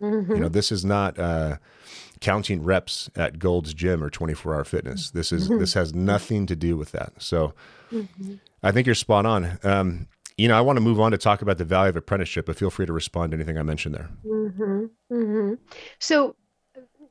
Mm-hmm. 0.00 0.32
You 0.32 0.40
know, 0.40 0.48
this 0.48 0.72
is 0.72 0.82
not 0.82 1.18
uh, 1.18 1.58
counting 2.22 2.62
reps 2.62 3.10
at 3.16 3.38
Gold's 3.38 3.74
Gym 3.74 4.02
or 4.02 4.08
24 4.08 4.54
Hour 4.54 4.64
Fitness. 4.64 5.10
This 5.10 5.32
is 5.32 5.48
mm-hmm. 5.48 5.58
this 5.58 5.74
has 5.74 5.92
nothing 5.92 6.46
to 6.46 6.56
do 6.56 6.76
with 6.76 6.92
that. 6.92 7.12
So, 7.18 7.52
mm-hmm. 7.92 8.34
I 8.62 8.72
think 8.72 8.86
you're 8.86 8.94
spot 8.94 9.26
on. 9.26 9.58
Um, 9.62 10.08
you 10.38 10.48
know, 10.48 10.56
I 10.56 10.62
want 10.62 10.76
to 10.76 10.80
move 10.80 11.00
on 11.00 11.10
to 11.10 11.18
talk 11.18 11.42
about 11.42 11.58
the 11.58 11.64
value 11.64 11.90
of 11.90 11.96
apprenticeship, 11.96 12.46
but 12.46 12.56
feel 12.56 12.70
free 12.70 12.86
to 12.86 12.92
respond 12.92 13.32
to 13.32 13.36
anything 13.36 13.58
I 13.58 13.62
mentioned 13.62 13.94
there. 13.94 14.08
Mm-hmm. 14.24 14.84
Mm-hmm. 15.12 15.54
So, 15.98 16.36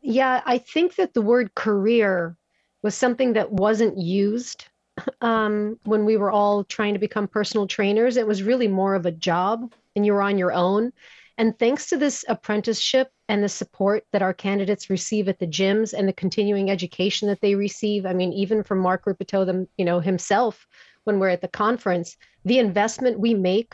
yeah, 0.02 0.42
I 0.46 0.58
think 0.58 0.96
that 0.96 1.14
the 1.14 1.22
word 1.22 1.54
career 1.54 2.36
was 2.82 2.96
something 2.96 3.34
that 3.34 3.52
wasn't 3.52 3.98
used 3.98 4.66
um, 5.22 5.78
when 5.84 6.06
we 6.06 6.18
were 6.18 6.32
all 6.32 6.64
trying 6.64 6.94
to 6.94 7.00
become 7.00 7.28
personal 7.28 7.68
trainers. 7.68 8.18
It 8.18 8.26
was 8.26 8.42
really 8.42 8.68
more 8.68 8.96
of 8.96 9.06
a 9.06 9.12
job, 9.12 9.72
and 9.96 10.06
you 10.06 10.14
were 10.14 10.22
on 10.22 10.38
your 10.38 10.54
own. 10.54 10.94
And 11.38 11.58
thanks 11.58 11.88
to 11.88 11.98
this 11.98 12.26
apprenticeship 12.28 13.12
and 13.28 13.44
the 13.44 13.50
support 13.50 14.06
that 14.12 14.22
our 14.22 14.34
candidates 14.34 14.90
receive 14.90 15.28
at 15.28 15.40
the 15.40 15.48
gyms 15.48 15.94
and 15.94 16.08
the 16.08 16.14
continuing 16.14 16.70
education 16.70 17.28
that 17.30 17.42
they 17.42 17.56
receive, 17.56 18.06
I 18.06 18.14
mean, 18.14 18.34
even 18.34 18.64
from 18.64 18.80
Mark 18.80 19.06
Rippetoe, 19.06 19.46
them, 19.46 19.68
you 19.78 19.86
know, 19.86 20.00
himself, 20.00 20.68
when 21.04 21.20
we're 21.20 21.30
at 21.30 21.42
the 21.42 21.48
conference, 21.48 22.18
the 22.46 22.60
investment 22.60 23.20
we 23.20 23.34
make 23.34 23.74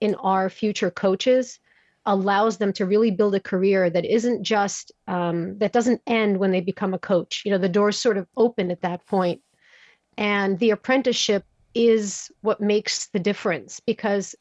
in 0.00 0.14
our 0.16 0.50
future 0.50 0.90
coaches 0.90 1.60
allows 2.06 2.58
them 2.58 2.72
to 2.74 2.84
really 2.84 3.10
build 3.10 3.34
a 3.34 3.40
career 3.40 3.88
that 3.88 4.04
isn't 4.04 4.42
just 4.42 4.92
um, 5.06 5.56
that 5.58 5.72
doesn't 5.72 6.02
end 6.06 6.36
when 6.36 6.50
they 6.50 6.60
become 6.60 6.92
a 6.92 6.98
coach. 6.98 7.42
You 7.44 7.52
know, 7.52 7.58
the 7.58 7.68
doors 7.68 7.96
sort 7.96 8.18
of 8.18 8.26
open 8.36 8.70
at 8.70 8.82
that 8.82 9.06
point 9.06 9.40
and 10.16 10.58
the 10.58 10.70
apprenticeship 10.70 11.44
is 11.74 12.30
what 12.42 12.60
makes 12.60 13.08
the 13.08 13.18
difference 13.18 13.80
because 13.80 14.34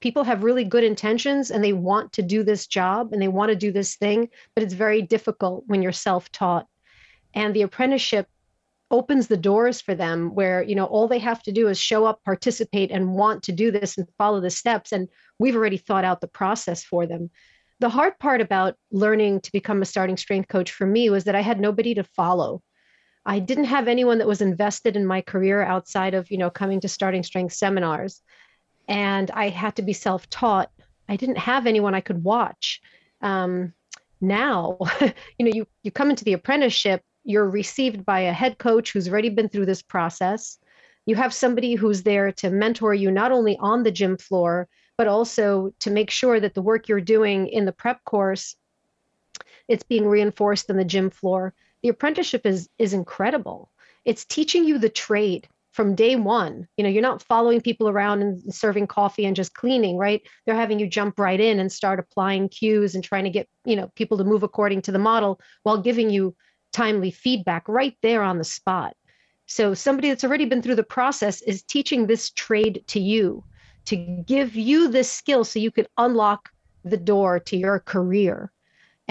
people 0.00 0.24
have 0.24 0.42
really 0.42 0.64
good 0.64 0.84
intentions 0.84 1.50
and 1.50 1.62
they 1.62 1.72
want 1.72 2.12
to 2.14 2.22
do 2.22 2.42
this 2.42 2.66
job 2.66 3.12
and 3.12 3.20
they 3.20 3.28
want 3.28 3.50
to 3.50 3.56
do 3.56 3.70
this 3.70 3.96
thing, 3.96 4.28
but 4.54 4.64
it's 4.64 4.74
very 4.74 5.02
difficult 5.02 5.64
when 5.66 5.82
you're 5.82 5.92
self 5.92 6.30
taught. 6.32 6.66
And 7.34 7.54
the 7.54 7.62
apprenticeship 7.62 8.26
opens 8.90 9.28
the 9.28 9.36
doors 9.36 9.80
for 9.80 9.94
them 9.94 10.34
where 10.34 10.62
you 10.62 10.74
know 10.74 10.86
all 10.86 11.06
they 11.06 11.20
have 11.20 11.42
to 11.42 11.52
do 11.52 11.68
is 11.68 11.78
show 11.78 12.04
up 12.04 12.24
participate 12.24 12.90
and 12.90 13.14
want 13.14 13.44
to 13.44 13.52
do 13.52 13.70
this 13.70 13.96
and 13.96 14.08
follow 14.18 14.40
the 14.40 14.50
steps 14.50 14.90
and 14.90 15.08
we've 15.38 15.54
already 15.54 15.76
thought 15.76 16.04
out 16.04 16.20
the 16.20 16.26
process 16.26 16.82
for 16.82 17.06
them. 17.06 17.30
The 17.78 17.88
hard 17.88 18.18
part 18.18 18.40
about 18.40 18.74
learning 18.90 19.42
to 19.42 19.52
become 19.52 19.80
a 19.80 19.86
starting 19.86 20.16
strength 20.16 20.48
coach 20.48 20.72
for 20.72 20.86
me 20.86 21.08
was 21.08 21.24
that 21.24 21.36
i 21.36 21.40
had 21.40 21.60
nobody 21.60 21.94
to 21.94 22.04
follow. 22.04 22.62
I 23.24 23.38
didn't 23.38 23.64
have 23.64 23.86
anyone 23.86 24.18
that 24.18 24.26
was 24.26 24.40
invested 24.40 24.96
in 24.96 25.06
my 25.06 25.20
career 25.20 25.62
outside 25.62 26.14
of 26.14 26.30
you 26.30 26.38
know 26.38 26.50
coming 26.50 26.80
to 26.80 26.88
starting 26.88 27.22
strength 27.22 27.54
seminars 27.54 28.22
and 28.90 29.30
i 29.30 29.48
had 29.48 29.74
to 29.74 29.82
be 29.82 29.94
self-taught 29.94 30.70
i 31.08 31.16
didn't 31.16 31.38
have 31.38 31.66
anyone 31.66 31.94
i 31.94 32.00
could 32.00 32.22
watch 32.22 32.82
um, 33.22 33.72
now 34.20 34.76
you 35.38 35.46
know 35.46 35.52
you 35.54 35.66
you 35.82 35.90
come 35.90 36.10
into 36.10 36.24
the 36.24 36.34
apprenticeship 36.34 37.02
you're 37.24 37.48
received 37.48 38.04
by 38.04 38.20
a 38.20 38.32
head 38.32 38.58
coach 38.58 38.92
who's 38.92 39.08
already 39.08 39.28
been 39.28 39.48
through 39.48 39.66
this 39.66 39.82
process. 39.82 40.58
You 41.06 41.16
have 41.16 41.34
somebody 41.34 41.74
who's 41.74 42.02
there 42.02 42.32
to 42.32 42.50
mentor 42.50 42.94
you 42.94 43.10
not 43.10 43.32
only 43.32 43.56
on 43.58 43.82
the 43.82 43.90
gym 43.90 44.16
floor, 44.16 44.68
but 44.96 45.06
also 45.06 45.72
to 45.80 45.90
make 45.90 46.10
sure 46.10 46.40
that 46.40 46.54
the 46.54 46.62
work 46.62 46.88
you're 46.88 47.00
doing 47.00 47.48
in 47.48 47.64
the 47.64 47.72
prep 47.72 48.04
course 48.04 48.56
it's 49.68 49.84
being 49.84 50.08
reinforced 50.08 50.68
in 50.68 50.76
the 50.76 50.84
gym 50.84 51.10
floor. 51.10 51.54
The 51.82 51.90
apprenticeship 51.90 52.44
is 52.44 52.68
is 52.78 52.92
incredible. 52.92 53.70
It's 54.04 54.24
teaching 54.24 54.64
you 54.64 54.78
the 54.78 54.88
trade 54.88 55.48
from 55.80 55.94
day 55.94 56.14
one. 56.14 56.68
You 56.76 56.84
know, 56.84 56.90
you're 56.90 57.00
not 57.00 57.22
following 57.22 57.62
people 57.62 57.88
around 57.88 58.20
and 58.20 58.54
serving 58.54 58.86
coffee 58.86 59.24
and 59.24 59.34
just 59.34 59.54
cleaning, 59.54 59.96
right? 59.96 60.20
They're 60.44 60.54
having 60.54 60.78
you 60.78 60.86
jump 60.86 61.18
right 61.18 61.40
in 61.40 61.58
and 61.58 61.72
start 61.72 61.98
applying 61.98 62.50
cues 62.50 62.94
and 62.94 63.02
trying 63.02 63.24
to 63.24 63.30
get, 63.30 63.48
you 63.64 63.76
know, 63.76 63.90
people 63.96 64.18
to 64.18 64.24
move 64.24 64.42
according 64.42 64.82
to 64.82 64.92
the 64.92 64.98
model 64.98 65.40
while 65.62 65.80
giving 65.80 66.10
you 66.10 66.36
timely 66.74 67.10
feedback 67.10 67.66
right 67.66 67.96
there 68.02 68.22
on 68.22 68.36
the 68.36 68.44
spot. 68.44 68.94
So 69.46 69.72
somebody 69.72 70.10
that's 70.10 70.22
already 70.22 70.44
been 70.44 70.60
through 70.60 70.74
the 70.74 70.82
process 70.82 71.40
is 71.40 71.62
teaching 71.62 72.06
this 72.06 72.28
trade 72.28 72.84
to 72.88 73.00
you 73.00 73.42
to 73.86 73.96
give 73.96 74.56
you 74.56 74.88
this 74.88 75.10
skill 75.10 75.44
so 75.44 75.58
you 75.58 75.70
could 75.70 75.88
unlock 75.96 76.50
the 76.84 76.98
door 76.98 77.40
to 77.40 77.56
your 77.56 77.80
career. 77.80 78.52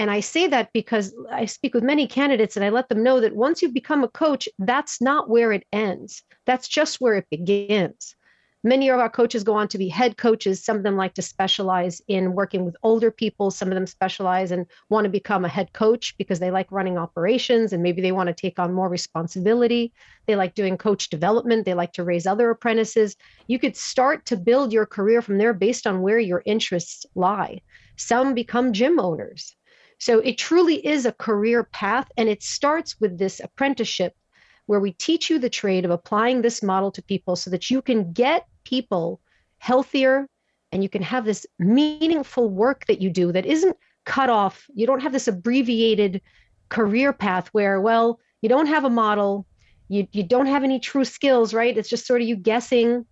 And 0.00 0.10
I 0.10 0.20
say 0.20 0.46
that 0.46 0.72
because 0.72 1.14
I 1.30 1.44
speak 1.44 1.74
with 1.74 1.84
many 1.84 2.06
candidates 2.06 2.56
and 2.56 2.64
I 2.64 2.70
let 2.70 2.88
them 2.88 3.02
know 3.02 3.20
that 3.20 3.36
once 3.36 3.60
you 3.60 3.68
become 3.68 4.02
a 4.02 4.08
coach, 4.08 4.48
that's 4.58 4.98
not 4.98 5.28
where 5.28 5.52
it 5.52 5.66
ends. 5.74 6.22
That's 6.46 6.68
just 6.68 7.02
where 7.02 7.16
it 7.16 7.26
begins. 7.30 8.16
Many 8.64 8.88
of 8.88 8.98
our 8.98 9.10
coaches 9.10 9.44
go 9.44 9.52
on 9.52 9.68
to 9.68 9.76
be 9.76 9.88
head 9.90 10.16
coaches. 10.16 10.64
Some 10.64 10.78
of 10.78 10.84
them 10.84 10.96
like 10.96 11.12
to 11.14 11.22
specialize 11.22 12.00
in 12.08 12.32
working 12.32 12.64
with 12.64 12.78
older 12.82 13.10
people. 13.10 13.50
Some 13.50 13.68
of 13.68 13.74
them 13.74 13.86
specialize 13.86 14.50
and 14.50 14.64
want 14.88 15.04
to 15.04 15.10
become 15.10 15.44
a 15.44 15.50
head 15.50 15.74
coach 15.74 16.16
because 16.16 16.38
they 16.38 16.50
like 16.50 16.72
running 16.72 16.96
operations 16.96 17.74
and 17.74 17.82
maybe 17.82 18.00
they 18.00 18.12
want 18.12 18.28
to 18.28 18.34
take 18.34 18.58
on 18.58 18.72
more 18.72 18.88
responsibility. 18.88 19.92
They 20.26 20.34
like 20.34 20.54
doing 20.54 20.78
coach 20.78 21.10
development. 21.10 21.66
They 21.66 21.74
like 21.74 21.92
to 21.92 22.04
raise 22.04 22.26
other 22.26 22.48
apprentices. 22.48 23.16
You 23.48 23.58
could 23.58 23.76
start 23.76 24.24
to 24.26 24.38
build 24.38 24.72
your 24.72 24.86
career 24.86 25.20
from 25.20 25.36
there 25.36 25.52
based 25.52 25.86
on 25.86 26.00
where 26.00 26.18
your 26.18 26.42
interests 26.46 27.04
lie. 27.14 27.60
Some 27.96 28.32
become 28.32 28.72
gym 28.72 28.98
owners. 28.98 29.56
So 30.00 30.18
it 30.20 30.38
truly 30.38 30.84
is 30.84 31.04
a 31.04 31.12
career 31.12 31.62
path, 31.62 32.10
and 32.16 32.28
it 32.28 32.42
starts 32.42 32.98
with 33.00 33.18
this 33.18 33.38
apprenticeship 33.38 34.16
where 34.64 34.80
we 34.80 34.92
teach 34.92 35.28
you 35.28 35.38
the 35.38 35.50
trade 35.50 35.84
of 35.84 35.90
applying 35.90 36.40
this 36.40 36.62
model 36.62 36.90
to 36.92 37.02
people 37.02 37.36
so 37.36 37.50
that 37.50 37.70
you 37.70 37.82
can 37.82 38.12
get 38.12 38.46
people 38.64 39.20
healthier 39.58 40.26
and 40.72 40.82
you 40.82 40.88
can 40.88 41.02
have 41.02 41.26
this 41.26 41.46
meaningful 41.58 42.48
work 42.48 42.86
that 42.86 43.02
you 43.02 43.10
do 43.10 43.30
that 43.32 43.44
isn't 43.44 43.76
cut 44.06 44.30
off. 44.30 44.66
You 44.74 44.86
don't 44.86 45.02
have 45.02 45.12
this 45.12 45.28
abbreviated 45.28 46.22
career 46.70 47.12
path 47.12 47.48
where, 47.48 47.78
well, 47.80 48.20
you 48.40 48.48
don't 48.48 48.68
have 48.68 48.84
a 48.84 48.90
model, 48.90 49.44
you, 49.88 50.06
you 50.12 50.22
don't 50.22 50.46
have 50.46 50.64
any 50.64 50.80
true 50.80 51.04
skills, 51.04 51.52
right? 51.52 51.76
It's 51.76 51.90
just 51.90 52.06
sort 52.06 52.22
of 52.22 52.28
you 52.28 52.36
guessing. 52.36 53.04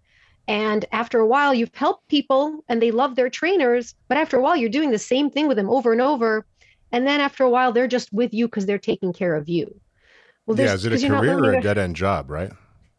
And 0.46 0.86
after 0.92 1.18
a 1.18 1.26
while, 1.26 1.52
you've 1.52 1.74
helped 1.74 2.08
people 2.08 2.64
and 2.68 2.80
they 2.80 2.92
love 2.92 3.14
their 3.14 3.28
trainers, 3.28 3.94
but 4.08 4.16
after 4.16 4.38
a 4.38 4.40
while, 4.40 4.56
you're 4.56 4.70
doing 4.70 4.90
the 4.90 4.98
same 4.98 5.28
thing 5.28 5.48
with 5.48 5.58
them 5.58 5.68
over 5.68 5.92
and 5.92 6.00
over. 6.00 6.46
And 6.92 7.06
then 7.06 7.20
after 7.20 7.44
a 7.44 7.50
while, 7.50 7.72
they're 7.72 7.88
just 7.88 8.12
with 8.12 8.32
you 8.32 8.46
because 8.46 8.66
they're 8.66 8.78
taking 8.78 9.12
care 9.12 9.34
of 9.34 9.48
you. 9.48 9.80
Well, 10.46 10.58
yeah, 10.58 10.74
is 10.74 10.86
it 10.86 10.92
a 10.92 11.08
career 11.08 11.38
or 11.38 11.54
a 11.54 11.60
dead 11.60 11.76
end 11.76 11.96
job, 11.96 12.30
right? 12.30 12.50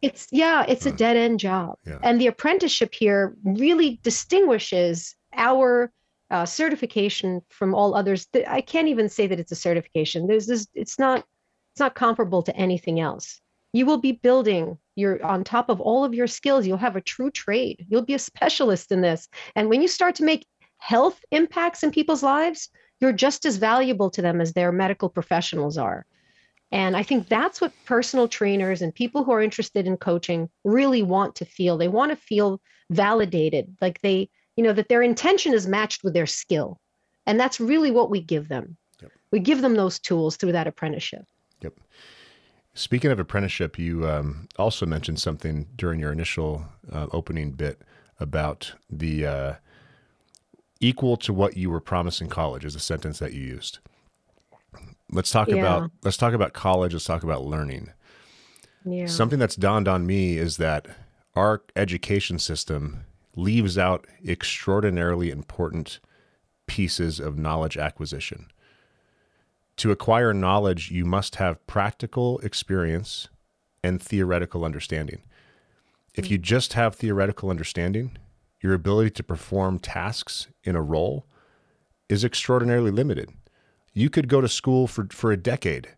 It's 0.02 0.28
yeah, 0.30 0.64
it's 0.66 0.86
a 0.86 0.92
dead 0.92 1.16
end 1.16 1.40
job. 1.40 1.76
Yeah. 1.86 1.98
And 2.02 2.20
the 2.20 2.28
apprenticeship 2.28 2.94
here 2.94 3.36
really 3.44 4.00
distinguishes 4.02 5.14
our 5.34 5.92
uh, 6.30 6.46
certification 6.46 7.42
from 7.48 7.74
all 7.74 7.94
others. 7.94 8.26
I 8.46 8.60
can't 8.60 8.88
even 8.88 9.08
say 9.08 9.26
that 9.26 9.40
it's 9.40 9.52
a 9.52 9.56
certification. 9.56 10.26
There's 10.26 10.46
this. 10.46 10.68
It's 10.74 10.98
not. 10.98 11.24
It's 11.74 11.80
not 11.80 11.94
comparable 11.94 12.42
to 12.44 12.56
anything 12.56 13.00
else. 13.00 13.40
You 13.72 13.86
will 13.86 13.98
be 13.98 14.12
building 14.12 14.78
your 14.96 15.22
on 15.24 15.44
top 15.44 15.68
of 15.68 15.80
all 15.80 16.04
of 16.04 16.14
your 16.14 16.26
skills. 16.26 16.66
You'll 16.66 16.78
have 16.78 16.96
a 16.96 17.00
true 17.00 17.30
trade. 17.30 17.84
You'll 17.88 18.02
be 18.02 18.14
a 18.14 18.18
specialist 18.18 18.92
in 18.92 19.00
this. 19.00 19.28
And 19.56 19.68
when 19.68 19.82
you 19.82 19.88
start 19.88 20.14
to 20.16 20.24
make 20.24 20.46
health 20.78 21.20
impacts 21.30 21.82
in 21.82 21.90
people's 21.90 22.22
lives, 22.22 22.70
you're 23.00 23.12
just 23.12 23.46
as 23.46 23.56
valuable 23.56 24.10
to 24.10 24.22
them 24.22 24.40
as 24.40 24.52
their 24.52 24.72
medical 24.72 25.08
professionals 25.08 25.78
are. 25.78 26.06
And 26.72 26.96
I 26.96 27.02
think 27.02 27.28
that's 27.28 27.60
what 27.60 27.72
personal 27.84 28.28
trainers 28.28 28.80
and 28.80 28.94
people 28.94 29.24
who 29.24 29.32
are 29.32 29.42
interested 29.42 29.86
in 29.86 29.96
coaching 29.96 30.48
really 30.64 31.02
want 31.02 31.34
to 31.36 31.44
feel. 31.44 31.76
They 31.76 31.88
want 31.88 32.10
to 32.10 32.16
feel 32.16 32.60
validated, 32.90 33.76
like 33.80 34.00
they, 34.02 34.28
you 34.56 34.62
know, 34.62 34.72
that 34.72 34.88
their 34.88 35.02
intention 35.02 35.52
is 35.52 35.66
matched 35.66 36.04
with 36.04 36.14
their 36.14 36.26
skill. 36.26 36.78
And 37.26 37.40
that's 37.40 37.58
really 37.60 37.90
what 37.90 38.10
we 38.10 38.20
give 38.20 38.48
them. 38.48 38.76
Yep. 39.02 39.10
We 39.32 39.40
give 39.40 39.62
them 39.62 39.74
those 39.74 39.98
tools 39.98 40.36
through 40.36 40.52
that 40.52 40.66
apprenticeship. 40.68 41.24
Yep. 41.60 41.74
Speaking 42.74 43.10
of 43.10 43.18
apprenticeship, 43.18 43.78
you 43.78 44.08
um, 44.08 44.48
also 44.56 44.86
mentioned 44.86 45.18
something 45.18 45.66
during 45.74 45.98
your 45.98 46.12
initial 46.12 46.64
uh, 46.92 47.08
opening 47.12 47.50
bit 47.50 47.82
about 48.20 48.72
the 48.88 49.26
uh, 49.26 49.54
equal 50.80 51.16
to 51.18 51.32
what 51.32 51.56
you 51.56 51.70
were 51.70 51.80
promised 51.80 52.20
in 52.20 52.28
college 52.28 52.64
is 52.64 52.74
a 52.74 52.80
sentence 52.80 53.18
that 53.18 53.32
you 53.32 53.42
used. 53.42 53.78
Let's 55.12 55.30
talk 55.30 55.48
yeah. 55.48 55.56
about 55.56 55.90
let's 56.02 56.16
talk 56.16 56.34
about 56.34 56.52
college. 56.52 56.92
Let's 56.92 57.04
talk 57.04 57.22
about 57.22 57.44
learning. 57.44 57.90
Yeah. 58.84 59.06
Something 59.06 59.38
that's 59.38 59.56
dawned 59.56 59.88
on 59.88 60.06
me 60.06 60.38
is 60.38 60.56
that 60.56 60.86
our 61.34 61.62
education 61.76 62.38
system 62.38 63.04
leaves 63.36 63.76
out 63.76 64.06
extraordinarily 64.26 65.30
important 65.30 66.00
pieces 66.66 67.20
of 67.20 67.38
knowledge 67.38 67.76
acquisition. 67.76 68.46
To 69.76 69.90
acquire 69.90 70.32
knowledge, 70.32 70.90
you 70.90 71.04
must 71.04 71.36
have 71.36 71.66
practical 71.66 72.38
experience 72.40 73.28
and 73.82 74.00
theoretical 74.00 74.64
understanding. 74.64 75.22
If 76.14 76.26
mm. 76.26 76.30
you 76.30 76.38
just 76.38 76.74
have 76.74 76.94
theoretical 76.94 77.50
understanding, 77.50 78.16
your 78.60 78.74
ability 78.74 79.10
to 79.10 79.22
perform 79.22 79.78
tasks 79.78 80.48
in 80.64 80.76
a 80.76 80.82
role 80.82 81.26
is 82.08 82.24
extraordinarily 82.24 82.90
limited 82.90 83.30
you 83.92 84.10
could 84.10 84.28
go 84.28 84.40
to 84.40 84.48
school 84.48 84.86
for, 84.86 85.06
for 85.10 85.32
a 85.32 85.36
decade 85.36 85.88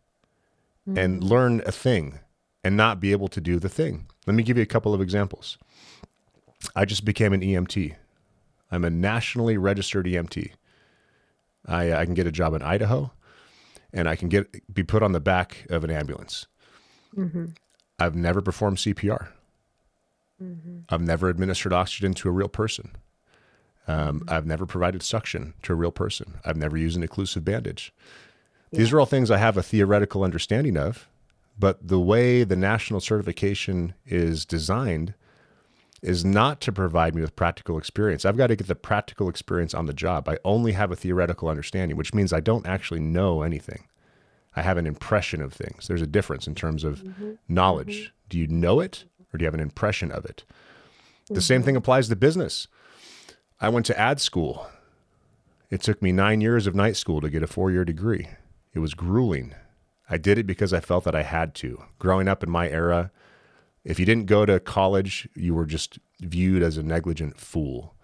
mm-hmm. 0.88 0.98
and 0.98 1.22
learn 1.22 1.62
a 1.66 1.72
thing 1.72 2.20
and 2.64 2.76
not 2.76 3.00
be 3.00 3.12
able 3.12 3.28
to 3.28 3.40
do 3.40 3.58
the 3.58 3.68
thing. 3.68 4.06
Let 4.26 4.34
me 4.34 4.42
give 4.42 4.56
you 4.56 4.62
a 4.62 4.66
couple 4.66 4.94
of 4.94 5.00
examples. 5.00 5.58
I 6.76 6.84
just 6.84 7.04
became 7.04 7.32
an 7.32 7.40
EMT. 7.40 7.96
I'm 8.70 8.84
a 8.84 8.90
nationally 8.90 9.56
registered 9.56 10.06
EMT. 10.06 10.52
I, 11.66 11.92
I 11.92 12.04
can 12.04 12.14
get 12.14 12.26
a 12.26 12.32
job 12.32 12.54
in 12.54 12.62
Idaho 12.62 13.12
and 13.92 14.08
I 14.08 14.16
can 14.16 14.28
get 14.28 14.48
be 14.72 14.82
put 14.82 15.02
on 15.02 15.12
the 15.12 15.20
back 15.20 15.66
of 15.68 15.84
an 15.84 15.90
ambulance. 15.90 16.46
Mm-hmm. 17.16 17.46
I've 17.98 18.16
never 18.16 18.40
performed 18.40 18.78
CPR. 18.78 19.28
Mm-hmm. 20.42 20.78
I've 20.88 21.00
never 21.00 21.28
administered 21.28 21.72
oxygen 21.72 22.14
to 22.14 22.28
a 22.28 22.32
real 22.32 22.48
person. 22.48 22.92
Um, 23.88 24.22
I've 24.28 24.46
never 24.46 24.66
provided 24.66 25.02
suction 25.02 25.54
to 25.62 25.72
a 25.72 25.76
real 25.76 25.90
person. 25.90 26.34
I've 26.44 26.56
never 26.56 26.76
used 26.76 26.96
an 26.96 27.06
occlusive 27.06 27.44
bandage. 27.44 27.92
Yeah. 28.70 28.78
These 28.78 28.92
are 28.92 29.00
all 29.00 29.06
things 29.06 29.30
I 29.30 29.38
have 29.38 29.56
a 29.56 29.62
theoretical 29.62 30.22
understanding 30.22 30.76
of, 30.76 31.08
but 31.58 31.86
the 31.86 31.98
way 31.98 32.44
the 32.44 32.56
national 32.56 33.00
certification 33.00 33.94
is 34.06 34.44
designed 34.44 35.14
is 36.00 36.24
not 36.24 36.60
to 36.60 36.72
provide 36.72 37.14
me 37.14 37.20
with 37.20 37.36
practical 37.36 37.78
experience. 37.78 38.24
I've 38.24 38.36
got 38.36 38.48
to 38.48 38.56
get 38.56 38.66
the 38.66 38.74
practical 38.74 39.28
experience 39.28 39.72
on 39.72 39.86
the 39.86 39.92
job. 39.92 40.28
I 40.28 40.38
only 40.44 40.72
have 40.72 40.90
a 40.90 40.96
theoretical 40.96 41.48
understanding, 41.48 41.96
which 41.96 42.12
means 42.12 42.32
I 42.32 42.40
don't 42.40 42.66
actually 42.66 43.00
know 43.00 43.42
anything. 43.42 43.84
I 44.56 44.62
have 44.62 44.76
an 44.76 44.86
impression 44.86 45.40
of 45.40 45.52
things. 45.52 45.86
There's 45.88 46.02
a 46.02 46.06
difference 46.06 46.46
in 46.46 46.54
terms 46.54 46.84
of 46.84 47.02
mm-hmm. 47.02 47.32
knowledge. 47.48 47.98
Mm-hmm. 47.98 48.28
Do 48.28 48.38
you 48.38 48.46
know 48.48 48.80
it 48.80 49.04
or 49.32 49.38
do 49.38 49.42
you 49.42 49.46
have 49.46 49.54
an 49.54 49.60
impression 49.60 50.10
of 50.10 50.24
it? 50.24 50.44
The 51.26 51.34
mm-hmm. 51.34 51.40
same 51.40 51.62
thing 51.62 51.76
applies 51.76 52.08
to 52.08 52.16
business. 52.16 52.68
I 53.60 53.68
went 53.68 53.86
to 53.86 53.98
ad 53.98 54.20
school. 54.20 54.66
It 55.70 55.82
took 55.82 56.02
me 56.02 56.12
nine 56.12 56.40
years 56.40 56.66
of 56.66 56.74
night 56.74 56.96
school 56.96 57.20
to 57.20 57.30
get 57.30 57.42
a 57.42 57.46
four 57.46 57.70
year 57.70 57.84
degree. 57.84 58.28
It 58.74 58.80
was 58.80 58.94
grueling. 58.94 59.54
I 60.10 60.18
did 60.18 60.38
it 60.38 60.46
because 60.46 60.72
I 60.72 60.80
felt 60.80 61.04
that 61.04 61.14
I 61.14 61.22
had 61.22 61.54
to. 61.56 61.82
Growing 61.98 62.28
up 62.28 62.42
in 62.42 62.50
my 62.50 62.68
era, 62.68 63.10
if 63.84 63.98
you 63.98 64.04
didn't 64.04 64.26
go 64.26 64.44
to 64.44 64.60
college, 64.60 65.28
you 65.34 65.54
were 65.54 65.64
just 65.64 65.98
viewed 66.20 66.62
as 66.62 66.76
a 66.76 66.82
negligent 66.82 67.38
fool. 67.38 67.94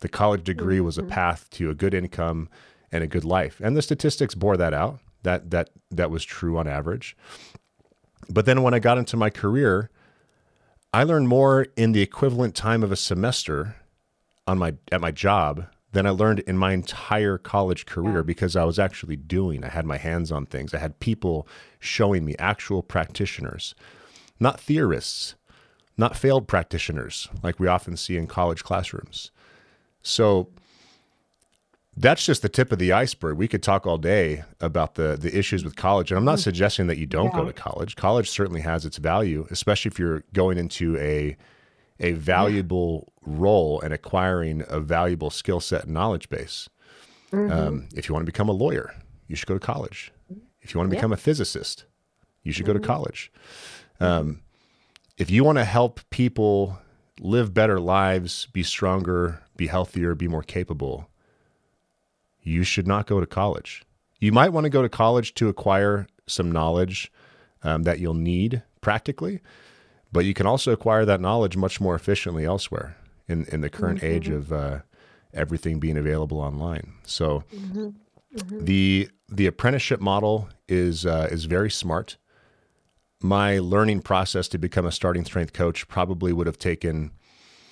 The 0.00 0.08
college 0.08 0.44
degree 0.44 0.80
was 0.80 0.98
a 0.98 1.02
mm-hmm. 1.02 1.10
path 1.10 1.50
to 1.50 1.70
a 1.70 1.74
good 1.74 1.94
income 1.94 2.48
and 2.92 3.02
a 3.02 3.06
good 3.06 3.24
life. 3.24 3.60
And 3.62 3.76
the 3.76 3.82
statistics 3.82 4.34
bore 4.34 4.56
that 4.56 4.74
out. 4.74 5.00
That 5.22 5.50
that 5.50 5.70
that 5.90 6.10
was 6.10 6.24
true 6.24 6.56
on 6.58 6.68
average. 6.68 7.16
But 8.28 8.46
then 8.46 8.62
when 8.62 8.74
I 8.74 8.78
got 8.78 8.98
into 8.98 9.16
my 9.16 9.30
career, 9.30 9.90
I 10.96 11.02
learned 11.02 11.28
more 11.28 11.66
in 11.76 11.92
the 11.92 12.00
equivalent 12.00 12.54
time 12.54 12.82
of 12.82 12.90
a 12.90 12.96
semester 12.96 13.76
on 14.46 14.56
my 14.56 14.76
at 14.90 15.02
my 15.02 15.10
job 15.10 15.66
than 15.92 16.06
I 16.06 16.10
learned 16.10 16.38
in 16.40 16.56
my 16.56 16.72
entire 16.72 17.36
college 17.36 17.84
career 17.84 18.22
because 18.22 18.56
I 18.56 18.64
was 18.64 18.78
actually 18.78 19.16
doing. 19.16 19.62
I 19.62 19.68
had 19.68 19.84
my 19.84 19.98
hands 19.98 20.32
on 20.32 20.46
things. 20.46 20.72
I 20.72 20.78
had 20.78 20.98
people 20.98 21.46
showing 21.80 22.24
me 22.24 22.34
actual 22.38 22.82
practitioners, 22.82 23.74
not 24.40 24.58
theorists, 24.58 25.34
not 25.98 26.16
failed 26.16 26.48
practitioners 26.48 27.28
like 27.42 27.60
we 27.60 27.66
often 27.66 27.98
see 27.98 28.16
in 28.16 28.26
college 28.26 28.64
classrooms. 28.64 29.30
So 30.00 30.48
that's 31.96 32.24
just 32.24 32.42
the 32.42 32.48
tip 32.48 32.72
of 32.72 32.78
the 32.78 32.92
iceberg. 32.92 33.38
We 33.38 33.48
could 33.48 33.62
talk 33.62 33.86
all 33.86 33.98
day 33.98 34.44
about 34.60 34.94
the 34.96 35.16
the 35.16 35.36
issues 35.36 35.64
with 35.64 35.76
college, 35.76 36.10
and 36.10 36.18
I'm 36.18 36.24
not 36.24 36.38
mm. 36.38 36.42
suggesting 36.42 36.86
that 36.88 36.98
you 36.98 37.06
don't 37.06 37.26
yeah. 37.26 37.40
go 37.40 37.44
to 37.46 37.52
college. 37.52 37.96
College 37.96 38.28
certainly 38.28 38.60
has 38.60 38.84
its 38.84 38.98
value, 38.98 39.46
especially 39.50 39.90
if 39.90 39.98
you're 39.98 40.24
going 40.32 40.58
into 40.58 40.96
a 40.98 41.36
a 41.98 42.12
valuable 42.12 43.12
yeah. 43.26 43.34
role 43.38 43.80
and 43.80 43.94
acquiring 43.94 44.62
a 44.68 44.80
valuable 44.80 45.30
skill 45.30 45.60
set 45.60 45.84
and 45.84 45.94
knowledge 45.94 46.28
base. 46.28 46.68
Mm-hmm. 47.32 47.52
Um, 47.52 47.88
if 47.96 48.08
you 48.08 48.12
want 48.12 48.26
to 48.26 48.30
become 48.30 48.48
a 48.48 48.52
lawyer, 48.52 48.94
you 49.26 49.36
should 49.36 49.48
go 49.48 49.54
to 49.54 49.60
college. 49.60 50.12
If 50.60 50.74
you 50.74 50.78
want 50.78 50.90
to 50.90 50.96
become 50.96 51.12
a 51.12 51.16
physicist, 51.16 51.84
you 52.42 52.52
should 52.52 52.64
mm-hmm. 52.64 52.72
go 52.72 52.72
to 52.74 52.80
mm-hmm. 52.80 52.92
college. 52.92 53.32
Um, 54.00 54.42
if 55.16 55.30
you 55.30 55.44
want 55.44 55.56
to 55.56 55.64
help 55.64 56.00
people 56.10 56.78
live 57.20 57.54
better 57.54 57.80
lives, 57.80 58.46
be 58.52 58.62
stronger, 58.62 59.42
be 59.56 59.68
healthier, 59.68 60.14
be 60.14 60.28
more 60.28 60.42
capable, 60.42 61.08
you 62.46 62.62
should 62.62 62.86
not 62.86 63.06
go 63.06 63.18
to 63.18 63.26
college. 63.26 63.82
You 64.20 64.30
might 64.30 64.50
want 64.50 64.64
to 64.64 64.70
go 64.70 64.80
to 64.80 64.88
college 64.88 65.34
to 65.34 65.48
acquire 65.48 66.06
some 66.28 66.50
knowledge 66.50 67.12
um, 67.62 67.82
that 67.82 67.98
you'll 67.98 68.14
need 68.14 68.62
practically, 68.80 69.40
but 70.12 70.24
you 70.24 70.32
can 70.32 70.46
also 70.46 70.70
acquire 70.72 71.04
that 71.04 71.20
knowledge 71.20 71.56
much 71.56 71.80
more 71.80 71.96
efficiently 71.96 72.44
elsewhere 72.44 72.96
in, 73.26 73.44
in 73.46 73.60
the 73.62 73.68
current 73.68 73.98
mm-hmm. 73.98 74.14
age 74.14 74.28
of 74.28 74.52
uh, 74.52 74.78
everything 75.34 75.80
being 75.80 75.98
available 75.98 76.38
online. 76.38 76.92
So 77.04 77.42
mm-hmm. 77.52 77.88
Mm-hmm. 78.36 78.64
the 78.64 79.10
the 79.28 79.46
apprenticeship 79.48 80.00
model 80.00 80.48
is 80.68 81.04
uh, 81.04 81.28
is 81.30 81.46
very 81.46 81.70
smart. 81.70 82.16
My 83.20 83.58
learning 83.58 84.02
process 84.02 84.46
to 84.48 84.58
become 84.58 84.86
a 84.86 84.92
starting 84.92 85.24
strength 85.24 85.52
coach 85.52 85.88
probably 85.88 86.32
would 86.32 86.46
have 86.46 86.58
taken 86.58 87.10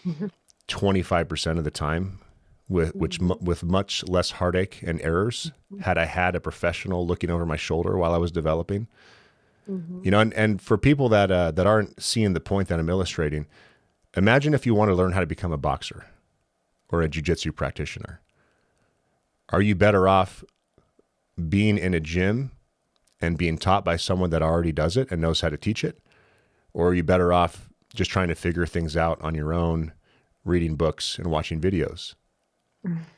mm-hmm. 0.04 0.26
25 0.66 1.28
percent 1.28 1.58
of 1.58 1.64
the 1.64 1.70
time 1.70 2.18
with 2.68 2.94
which 2.94 3.20
mm-hmm. 3.20 3.44
with 3.44 3.62
much 3.62 4.04
less 4.08 4.32
heartache 4.32 4.82
and 4.82 5.00
errors 5.02 5.52
mm-hmm. 5.72 5.82
had 5.82 5.98
I 5.98 6.06
had 6.06 6.34
a 6.34 6.40
professional 6.40 7.06
looking 7.06 7.30
over 7.30 7.44
my 7.44 7.56
shoulder 7.56 7.96
while 7.96 8.14
I 8.14 8.18
was 8.18 8.32
developing. 8.32 8.88
Mm-hmm. 9.70 10.00
You 10.04 10.10
know, 10.10 10.20
and, 10.20 10.34
and 10.34 10.60
for 10.60 10.76
people 10.76 11.08
that 11.10 11.30
uh, 11.30 11.50
that 11.52 11.66
aren't 11.66 12.02
seeing 12.02 12.32
the 12.32 12.40
point 12.40 12.68
that 12.68 12.78
I'm 12.78 12.88
illustrating, 12.88 13.46
imagine 14.16 14.54
if 14.54 14.66
you 14.66 14.74
want 14.74 14.90
to 14.90 14.94
learn 14.94 15.12
how 15.12 15.20
to 15.20 15.26
become 15.26 15.52
a 15.52 15.58
boxer 15.58 16.06
or 16.90 17.02
a 17.02 17.08
jiu-jitsu 17.08 17.52
practitioner. 17.52 18.20
Are 19.50 19.62
you 19.62 19.74
better 19.74 20.08
off 20.08 20.44
being 21.48 21.78
in 21.78 21.94
a 21.94 22.00
gym 22.00 22.52
and 23.20 23.38
being 23.38 23.58
taught 23.58 23.84
by 23.84 23.96
someone 23.96 24.30
that 24.30 24.42
already 24.42 24.72
does 24.72 24.96
it 24.96 25.10
and 25.10 25.20
knows 25.20 25.40
how 25.40 25.48
to 25.48 25.56
teach 25.56 25.84
it? 25.84 25.98
Or 26.72 26.88
are 26.88 26.94
you 26.94 27.02
better 27.02 27.32
off 27.32 27.68
just 27.94 28.10
trying 28.10 28.28
to 28.28 28.34
figure 28.34 28.66
things 28.66 28.96
out 28.96 29.20
on 29.22 29.34
your 29.34 29.52
own, 29.52 29.92
reading 30.44 30.76
books 30.76 31.18
and 31.18 31.28
watching 31.28 31.60
videos? 31.60 32.14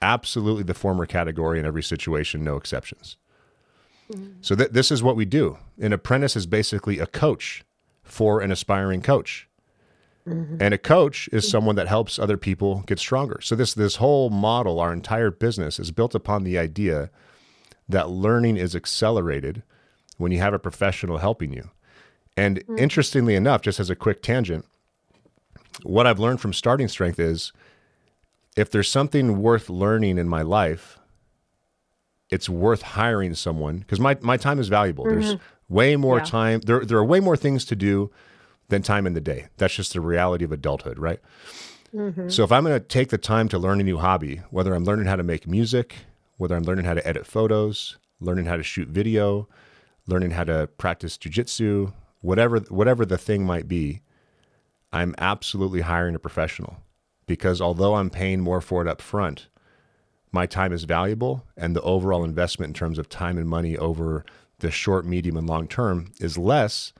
Absolutely 0.03 0.63
the 0.63 0.75
former 0.75 1.07
category 1.07 1.59
in 1.59 1.67
every 1.67 1.83
situation, 1.83 2.45
no 2.45 2.57
exceptions. 2.57 3.17
So 4.41 4.55
th- 4.55 4.71
this 4.71 4.91
is 4.91 5.03
what 5.03 5.17
we 5.17 5.25
do. 5.25 5.59
An 5.81 5.93
apprentice 5.93 6.37
is 6.37 6.47
basically 6.47 6.99
a 6.99 7.07
coach 7.07 7.65
for 8.03 8.41
an 8.41 8.53
aspiring 8.53 9.03
coach. 9.03 9.49
Mm-hmm. 10.27 10.57
And 10.61 10.75
a 10.75 10.79
coach 10.79 11.29
is 11.33 11.49
someone 11.49 11.77
that 11.77 11.89
helps 11.89 12.19
other 12.19 12.37
people 12.37 12.83
get 12.87 12.99
stronger. 12.99 13.41
So 13.43 13.55
this 13.55 13.75
this 13.75 13.97
whole 13.97 14.29
model, 14.31 14.81
our 14.81 14.93
entire 14.93 15.31
business 15.31 15.79
is 15.79 15.93
built 15.93 16.15
upon 16.15 16.43
the 16.43 16.59
idea 16.59 17.11
that 17.89 18.11
learning 18.11 18.57
is 18.57 18.75
accelerated 18.75 19.63
when 20.19 20.33
you 20.33 20.39
have 20.39 20.55
a 20.55 20.59
professional 20.59 21.19
helping 21.19 21.53
you. 21.53 21.71
And 22.37 22.59
mm-hmm. 22.59 22.79
interestingly 22.79 23.37
enough, 23.37 23.63
just 23.63 23.79
as 23.79 23.89
a 23.89 23.97
quick 23.97 24.21
tangent, 24.21 24.65
what 25.85 26.07
I've 26.07 26.19
learned 26.19 26.41
from 26.41 26.53
starting 26.53 26.89
strength 26.89 27.21
is 27.21 27.53
if 28.57 28.71
there's 28.71 28.91
something 28.91 29.41
worth 29.41 29.69
learning 29.69 30.19
in 30.19 30.29
my 30.29 30.43
life, 30.43 30.99
it's 32.31 32.49
worth 32.49 32.83
hiring 32.83 33.35
someone 33.35 33.79
because 33.79 34.01
my, 34.01 34.17
my 34.21 34.37
time 34.37 34.59
is 34.59 34.69
valuable. 34.69 35.05
Mm-hmm. 35.05 35.21
There's 35.21 35.37
way 35.69 35.95
more 35.97 36.19
yeah. 36.19 36.25
time. 36.25 36.61
There, 36.61 36.85
there 36.85 36.99
are 36.99 37.05
way 37.05 37.21
more 37.21 37.37
things 37.37 37.65
to 37.67 37.77
do 37.77 38.11
than 38.69 38.83
time 38.83 39.07
in 39.07 39.13
the 39.13 39.21
day. 39.21 39.47
That's 39.59 39.75
just 39.75 39.93
the 39.93 40.01
reality 40.01 40.45
of 40.45 40.53
adulthood, 40.53 40.99
right? 40.99 41.21
Mm-hmm. 41.95 42.29
So 42.31 42.43
if 42.43 42.51
I'm 42.51 42.65
going 42.65 42.79
to 42.81 42.85
take 42.85 43.11
the 43.11 43.19
time 43.19 43.49
to 43.51 43.59
learn 43.59 43.81
a 43.81 43.85
new 43.85 43.99
hobby, 43.99 44.41
whether 44.51 44.75
I'm 44.75 44.85
learning 44.85 45.07
how 45.07 45.17
to 45.17 45.23
make 45.23 45.47
music, 45.47 45.95
whether 46.37 46.57
I'm 46.57 46.65
learning 46.65 46.85
how 46.85 46.95
to 46.95 47.07
edit 47.07 47.27
photos, 47.27 47.97
learning 48.21 48.47
how 48.47 48.57
to 48.57 48.63
shoot 48.63 48.89
video, 48.89 49.49
learning 50.07 50.33
how 50.33 50.45
to 50.45 50.69
practice 50.79 51.17
jujitsu, 51.17 51.93
whatever 52.23 52.59
whatever 52.59 53.07
the 53.07 53.19
thing 53.19 53.45
might 53.45 53.69
be, 53.69 54.01
I'm 54.93 55.15
absolutely 55.19 55.83
hiring 55.83 56.15
a 56.15 56.19
professional 56.19 56.79
because 57.27 57.61
although 57.61 57.95
I'm 57.95 58.11
paying 58.11 58.41
more 58.41 58.61
for 58.61 58.83
it 58.83 58.89
up 58.89 59.03
front, 59.03 59.49
my 60.33 60.47
time 60.47 60.73
is 60.73 60.85
valuable 60.85 61.45
and 61.57 61.75
the 61.75 61.83
overall 61.83 62.25
investment 62.25 62.71
in 62.71 62.75
terms 62.75 62.99
of 62.99 63.09
time 63.09 63.39
and 63.39 63.49
money 63.49 63.77
over 63.77 64.25
the 64.59 64.71
short, 64.71 65.05
medium, 65.07 65.37
and 65.37 65.49
long 65.49 65.69
term 65.69 66.13
is 66.21 66.39
less 66.39 66.93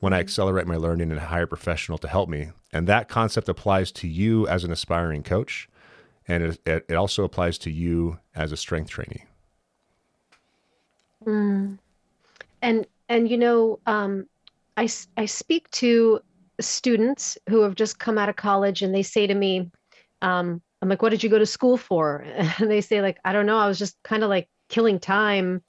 when 0.00 0.12
I 0.12 0.18
accelerate 0.18 0.66
my 0.66 0.76
learning 0.76 1.10
and 1.10 1.20
hire 1.20 1.44
a 1.44 1.48
professional 1.48 1.98
to 1.98 2.08
help 2.08 2.28
me. 2.28 2.50
And 2.72 2.86
that 2.86 3.08
concept 3.08 3.48
applies 3.48 3.92
to 3.92 4.08
you 4.08 4.46
as 4.48 4.64
an 4.64 4.72
aspiring 4.72 5.22
coach, 5.22 5.68
and 6.26 6.42
it, 6.42 6.84
it 6.88 6.94
also 6.94 7.24
applies 7.24 7.58
to 7.58 7.70
you 7.70 8.18
as 8.34 8.52
a 8.52 8.56
strength 8.56 8.90
trainee. 8.90 9.24
Mm. 11.24 11.78
And 12.62 12.86
and 13.08 13.28
you 13.28 13.36
know, 13.36 13.78
um, 13.86 14.26
I 14.76 14.88
I 15.16 15.26
speak 15.26 15.70
to 15.72 16.22
students 16.60 17.38
who 17.48 17.62
have 17.62 17.74
just 17.74 17.98
come 17.98 18.18
out 18.18 18.28
of 18.28 18.36
college 18.36 18.82
and 18.82 18.94
they 18.94 19.02
say 19.02 19.26
to 19.26 19.34
me, 19.34 19.70
um, 20.22 20.60
I'm 20.82 20.88
like, 20.88 21.02
what 21.02 21.10
did 21.10 21.22
you 21.22 21.30
go 21.30 21.38
to 21.38 21.46
school 21.46 21.76
for? 21.76 22.24
And 22.58 22.70
they 22.70 22.80
say, 22.80 23.02
like, 23.02 23.18
I 23.24 23.32
don't 23.32 23.46
know. 23.46 23.58
I 23.58 23.66
was 23.66 23.78
just 23.78 24.02
kind 24.02 24.22
of 24.22 24.30
like 24.30 24.48
killing 24.68 24.98
time. 24.98 25.62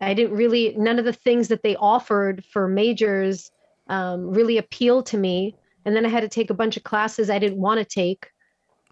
I 0.00 0.14
didn't 0.14 0.36
really, 0.36 0.74
none 0.76 0.98
of 0.98 1.04
the 1.04 1.12
things 1.12 1.48
that 1.48 1.62
they 1.62 1.76
offered 1.76 2.44
for 2.44 2.68
majors 2.68 3.50
um, 3.88 4.30
really 4.30 4.58
appealed 4.58 5.06
to 5.06 5.18
me. 5.18 5.54
And 5.84 5.96
then 5.96 6.04
I 6.04 6.08
had 6.08 6.20
to 6.20 6.28
take 6.28 6.50
a 6.50 6.54
bunch 6.54 6.76
of 6.76 6.84
classes 6.84 7.30
I 7.30 7.38
didn't 7.38 7.58
want 7.58 7.78
to 7.78 7.84
take 7.84 8.30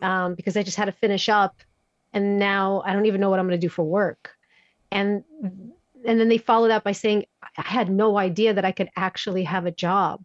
um, 0.03 0.35
because 0.35 0.57
I 0.57 0.63
just 0.63 0.77
had 0.77 0.87
to 0.87 0.93
finish 0.93 1.29
up. 1.29 1.61
And 2.13 2.39
now 2.39 2.83
I 2.85 2.93
don't 2.93 3.07
even 3.07 3.21
know 3.21 3.31
what 3.31 3.39
I'm 3.39 3.47
going 3.47 3.61
to 3.61 3.67
do 3.67 3.71
for 3.71 3.85
work. 3.85 4.35
And 4.91 5.25
and 5.43 6.21
then 6.21 6.29
they 6.29 6.39
followed 6.39 6.71
up 6.71 6.85
by 6.85 6.93
saying, 6.93 7.25
I 7.59 7.63
had 7.63 7.91
no 7.91 8.17
idea 8.17 8.55
that 8.55 8.65
I 8.65 8.71
could 8.71 8.91
actually 8.97 9.43
have 9.43 9.67
a 9.67 9.73
job 9.73 10.23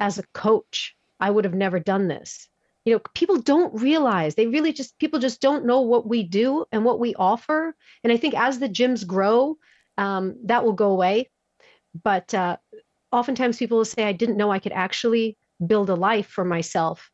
as 0.00 0.18
a 0.18 0.24
coach. 0.34 0.96
I 1.20 1.30
would 1.30 1.44
have 1.44 1.54
never 1.54 1.78
done 1.78 2.08
this. 2.08 2.48
You 2.86 2.94
know, 2.94 3.00
people 3.14 3.36
don't 3.36 3.78
realize, 3.78 4.34
they 4.34 4.46
really 4.46 4.72
just, 4.72 4.98
people 4.98 5.20
just 5.20 5.42
don't 5.42 5.66
know 5.66 5.82
what 5.82 6.06
we 6.08 6.22
do 6.22 6.64
and 6.72 6.84
what 6.84 6.98
we 6.98 7.14
offer. 7.14 7.76
And 8.02 8.12
I 8.12 8.16
think 8.16 8.34
as 8.34 8.58
the 8.58 8.70
gyms 8.70 9.06
grow, 9.06 9.58
um, 9.98 10.36
that 10.44 10.64
will 10.64 10.72
go 10.72 10.90
away. 10.90 11.28
But 12.02 12.32
uh, 12.32 12.56
oftentimes 13.12 13.58
people 13.58 13.76
will 13.78 13.84
say, 13.84 14.04
I 14.04 14.12
didn't 14.12 14.38
know 14.38 14.50
I 14.50 14.58
could 14.58 14.72
actually 14.72 15.36
build 15.64 15.90
a 15.90 15.94
life 15.94 16.26
for 16.26 16.44
myself 16.44 17.10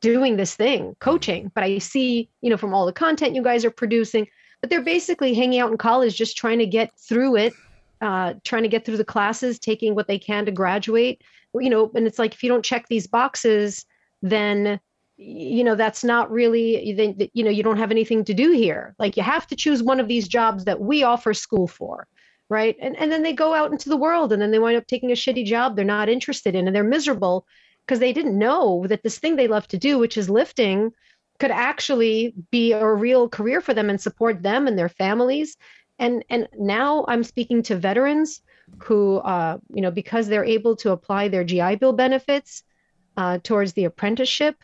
doing 0.00 0.36
this 0.36 0.54
thing, 0.54 0.96
coaching. 0.98 1.52
But 1.54 1.64
I 1.64 1.78
see, 1.78 2.30
you 2.40 2.48
know, 2.48 2.56
from 2.56 2.72
all 2.72 2.86
the 2.86 2.92
content 2.92 3.34
you 3.34 3.42
guys 3.42 3.64
are 3.64 3.70
producing, 3.70 4.26
but 4.60 4.70
they're 4.70 4.82
basically 4.82 5.34
hanging 5.34 5.60
out 5.60 5.70
in 5.70 5.76
college 5.76 6.16
just 6.16 6.36
trying 6.36 6.58
to 6.58 6.66
get 6.66 6.90
through 6.98 7.36
it, 7.36 7.52
uh, 8.00 8.34
trying 8.44 8.62
to 8.62 8.68
get 8.68 8.84
through 8.84 8.96
the 8.96 9.04
classes, 9.04 9.58
taking 9.58 9.94
what 9.94 10.08
they 10.08 10.18
can 10.18 10.46
to 10.46 10.52
graduate 10.52 11.22
you 11.60 11.70
know, 11.70 11.90
and 11.94 12.06
it's 12.06 12.18
like 12.18 12.34
if 12.34 12.42
you 12.42 12.48
don't 12.48 12.64
check 12.64 12.86
these 12.88 13.06
boxes, 13.06 13.84
then 14.22 14.80
you 15.18 15.64
know 15.64 15.74
that's 15.74 16.04
not 16.04 16.30
really 16.30 16.92
then 16.92 17.16
you 17.32 17.42
know 17.42 17.50
you 17.50 17.62
don't 17.62 17.78
have 17.78 17.90
anything 17.90 18.24
to 18.24 18.34
do 18.34 18.52
here. 18.52 18.94
Like 18.98 19.16
you 19.16 19.22
have 19.22 19.46
to 19.48 19.56
choose 19.56 19.82
one 19.82 20.00
of 20.00 20.08
these 20.08 20.28
jobs 20.28 20.64
that 20.64 20.80
we 20.80 21.02
offer 21.02 21.34
school 21.34 21.66
for 21.66 22.06
right? 22.48 22.76
And 22.80 22.96
and 22.96 23.10
then 23.10 23.22
they 23.22 23.32
go 23.32 23.54
out 23.54 23.72
into 23.72 23.88
the 23.88 23.96
world 23.96 24.32
and 24.32 24.40
then 24.40 24.50
they 24.50 24.58
wind 24.58 24.76
up 24.76 24.86
taking 24.86 25.10
a 25.10 25.14
shitty 25.14 25.44
job 25.44 25.74
they're 25.74 25.84
not 25.84 26.08
interested 26.08 26.54
in 26.54 26.66
and 26.66 26.76
they're 26.76 26.84
miserable 26.84 27.46
because 27.84 27.98
they 27.98 28.12
didn't 28.12 28.38
know 28.38 28.86
that 28.88 29.02
this 29.02 29.18
thing 29.18 29.34
they 29.34 29.48
love 29.48 29.66
to 29.68 29.78
do 29.78 29.98
which 29.98 30.16
is 30.16 30.30
lifting 30.30 30.92
could 31.40 31.50
actually 31.50 32.34
be 32.52 32.72
a 32.72 32.86
real 32.86 33.28
career 33.28 33.60
for 33.60 33.74
them 33.74 33.90
and 33.90 34.00
support 34.00 34.42
them 34.42 34.68
and 34.68 34.78
their 34.78 34.88
families 34.88 35.56
and 35.98 36.24
and 36.30 36.48
now 36.58 37.04
i'm 37.08 37.24
speaking 37.24 37.62
to 37.62 37.76
veterans 37.76 38.42
who, 38.78 39.18
uh, 39.18 39.58
you 39.72 39.80
know, 39.80 39.90
because 39.90 40.26
they're 40.26 40.44
able 40.44 40.74
to 40.76 40.90
apply 40.90 41.28
their 41.28 41.44
GI 41.44 41.76
Bill 41.76 41.92
benefits 41.92 42.64
uh, 43.16 43.38
towards 43.42 43.72
the 43.74 43.84
apprenticeship, 43.84 44.56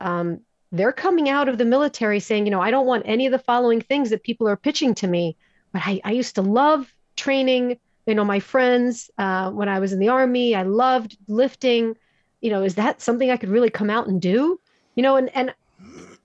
um, 0.00 0.40
they're 0.72 0.92
coming 0.92 1.28
out 1.28 1.48
of 1.48 1.56
the 1.56 1.64
military 1.64 2.18
saying, 2.18 2.46
you 2.46 2.50
know, 2.50 2.60
I 2.60 2.72
don't 2.72 2.86
want 2.86 3.04
any 3.06 3.26
of 3.26 3.32
the 3.32 3.38
following 3.38 3.80
things 3.80 4.10
that 4.10 4.24
people 4.24 4.48
are 4.48 4.56
pitching 4.56 4.92
to 4.96 5.06
me, 5.06 5.36
but 5.72 5.82
I, 5.84 6.00
I 6.04 6.10
used 6.10 6.34
to 6.34 6.42
love 6.42 6.92
training 7.16 7.78
you 8.06 8.14
know, 8.14 8.24
my 8.24 8.40
friends, 8.40 9.10
uh, 9.16 9.50
when 9.50 9.68
I 9.68 9.78
was 9.78 9.92
in 9.92 9.98
the 9.98 10.08
army, 10.08 10.54
I 10.54 10.62
loved 10.62 11.16
lifting. 11.26 11.96
You 12.42 12.50
know, 12.50 12.62
is 12.62 12.74
that 12.74 13.00
something 13.00 13.30
I 13.30 13.38
could 13.38 13.48
really 13.48 13.70
come 13.70 13.88
out 13.88 14.06
and 14.08 14.20
do? 14.20 14.60
You 14.94 15.02
know, 15.02 15.16
and 15.16 15.34
and 15.34 15.54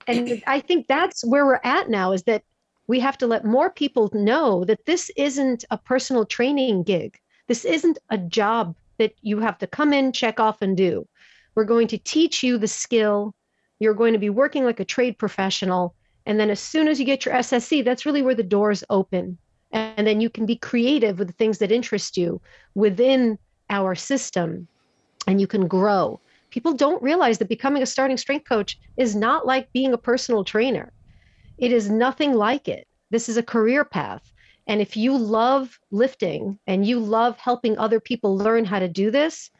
and 0.06 0.42
I 0.46 0.60
think 0.60 0.88
that's 0.88 1.24
where 1.24 1.46
we're 1.46 1.60
at 1.64 1.88
now 1.88 2.12
is 2.12 2.24
that 2.24 2.42
we 2.90 2.98
have 2.98 3.16
to 3.16 3.28
let 3.28 3.44
more 3.44 3.70
people 3.70 4.10
know 4.12 4.64
that 4.64 4.84
this 4.84 5.12
isn't 5.16 5.64
a 5.70 5.78
personal 5.78 6.26
training 6.26 6.82
gig. 6.82 7.16
This 7.46 7.64
isn't 7.64 7.98
a 8.08 8.18
job 8.18 8.74
that 8.98 9.14
you 9.22 9.38
have 9.38 9.58
to 9.58 9.68
come 9.68 9.92
in, 9.92 10.10
check 10.10 10.40
off, 10.40 10.60
and 10.60 10.76
do. 10.76 11.06
We're 11.54 11.72
going 11.74 11.86
to 11.86 11.98
teach 11.98 12.42
you 12.42 12.58
the 12.58 12.66
skill. 12.66 13.32
You're 13.78 13.94
going 13.94 14.14
to 14.14 14.18
be 14.18 14.28
working 14.28 14.64
like 14.64 14.80
a 14.80 14.84
trade 14.84 15.18
professional. 15.18 15.94
And 16.26 16.40
then 16.40 16.50
as 16.50 16.58
soon 16.58 16.88
as 16.88 16.98
you 16.98 17.06
get 17.06 17.24
your 17.24 17.36
SSC, 17.36 17.84
that's 17.84 18.04
really 18.04 18.22
where 18.22 18.34
the 18.34 18.42
doors 18.42 18.82
open 18.90 19.38
and 19.70 20.04
then 20.04 20.20
you 20.20 20.28
can 20.28 20.44
be 20.44 20.56
creative 20.56 21.20
with 21.20 21.28
the 21.28 21.34
things 21.34 21.58
that 21.58 21.70
interest 21.70 22.16
you 22.16 22.40
within 22.74 23.38
our 23.68 23.94
system 23.94 24.66
and 25.28 25.40
you 25.40 25.46
can 25.46 25.68
grow 25.68 26.18
people 26.50 26.72
don't 26.72 27.00
realize 27.00 27.38
that 27.38 27.48
becoming 27.48 27.84
a 27.84 27.86
starting 27.86 28.16
strength 28.16 28.48
coach 28.48 28.80
is 28.96 29.14
not 29.14 29.46
like 29.46 29.72
being 29.72 29.92
a 29.92 29.98
personal 29.98 30.42
trainer 30.42 30.92
it 31.60 31.72
is 31.72 31.90
nothing 31.90 32.34
like 32.34 32.68
it. 32.68 32.86
This 33.10 33.28
is 33.28 33.36
a 33.36 33.42
career 33.42 33.84
path. 33.84 34.32
And 34.66 34.80
if 34.80 34.96
you 34.96 35.16
love 35.16 35.78
lifting 35.90 36.58
and 36.66 36.86
you 36.86 36.98
love 37.00 37.38
helping 37.38 37.76
other 37.78 38.00
people 38.00 38.36
learn 38.36 38.64
how 38.64 38.78
to 38.78 38.88
do 38.88 39.10
this 39.10 39.50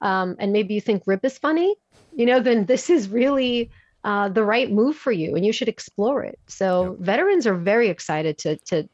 um, 0.00 0.36
and 0.38 0.52
maybe 0.52 0.74
you 0.74 0.80
think 0.80 1.02
rip 1.06 1.24
is 1.24 1.38
funny 1.38 1.76
you 2.14 2.26
know 2.26 2.40
then 2.40 2.66
this 2.66 2.90
is 2.90 3.08
really 3.08 3.70
uh, 4.04 4.28
the 4.28 4.44
right 4.44 4.70
move 4.70 4.96
for 4.96 5.12
you 5.12 5.36
and 5.36 5.46
you 5.46 5.52
should 5.52 5.68
explore 5.68 6.24
it. 6.24 6.38
So 6.48 6.90
yep. 6.90 7.00
veterans 7.00 7.46
are 7.46 7.54
very 7.54 7.88
excited 7.88 8.38
to 8.38 8.56
to 8.56 8.88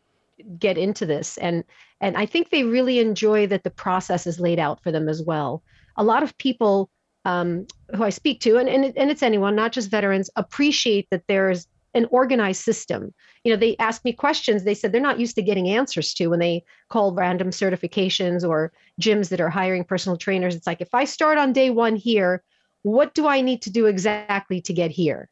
get 0.59 0.79
into 0.79 1.07
this. 1.07 1.37
And 1.39 1.65
and 2.01 2.17
i 2.17 2.27
think 2.27 2.51
they 2.51 2.63
really 2.63 3.01
enjoy 3.01 3.47
that 3.49 3.65
the 3.65 3.71
process 3.71 4.27
is 4.27 4.39
laid 4.39 4.59
out 4.59 4.83
for 4.83 4.93
them 4.93 5.09
as 5.09 5.23
well. 5.23 5.63
A 5.97 6.05
lot 6.05 6.23
of 6.23 6.37
people 6.39 6.91
um, 7.25 7.67
who 7.95 8.05
i 8.05 8.11
speak 8.11 8.41
to 8.41 8.59
and, 8.59 8.69
and, 8.69 8.85
and 8.97 9.11
it's 9.11 9.23
anyone 9.23 9.57
not 9.57 9.73
just 9.73 9.91
veterans 9.91 10.31
appreciate 10.37 11.09
that 11.11 11.25
there's 11.27 11.67
an 11.95 12.07
organized 12.11 12.63
system. 12.63 13.15
You 13.45 13.53
know 13.53 13.59
they 13.59 13.77
ask 13.79 14.05
me 14.05 14.13
questions 14.13 14.65
they 14.65 14.75
said 14.75 14.93
they're 14.93 15.01
not 15.01 15.21
used 15.21 15.37
to 15.37 15.43
getting 15.43 15.69
answers 15.69 16.15
to 16.15 16.29
when 16.29 16.39
they 16.39 16.65
call 16.89 17.15
random 17.15 17.51
certifications 17.51 18.47
or 18.47 18.73
gyms 19.01 19.29
that 19.31 19.41
are 19.41 19.51
hiring 19.51 19.85
personal 19.85 20.17
trainers. 20.17 20.55
It's 20.55 20.67
like 20.67 20.81
if 20.81 20.95
i 20.95 21.05
start 21.05 21.39
on 21.39 21.53
day 21.53 21.71
one 21.71 21.97
here 21.97 22.43
what 22.83 23.15
do 23.15 23.27
i 23.27 23.41
need 23.41 23.63
to 23.63 23.71
do 23.71 23.87
exactly 23.87 24.61
to 24.63 24.73
get 24.73 24.91
here? 24.91 25.29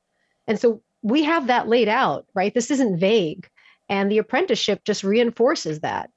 And 0.47 0.59
so 0.59 0.83
we 1.03 1.25
have 1.25 1.47
that 1.49 1.69
laid 1.69 1.88
out 1.88 2.27
right? 2.35 2.55
This 2.55 2.71
isn't 2.71 2.99
vague. 2.99 3.49
And 3.88 4.11
the 4.11 4.19
apprenticeship 4.19 4.83
just 4.85 5.05
reinforces 5.05 5.81
that 5.81 6.11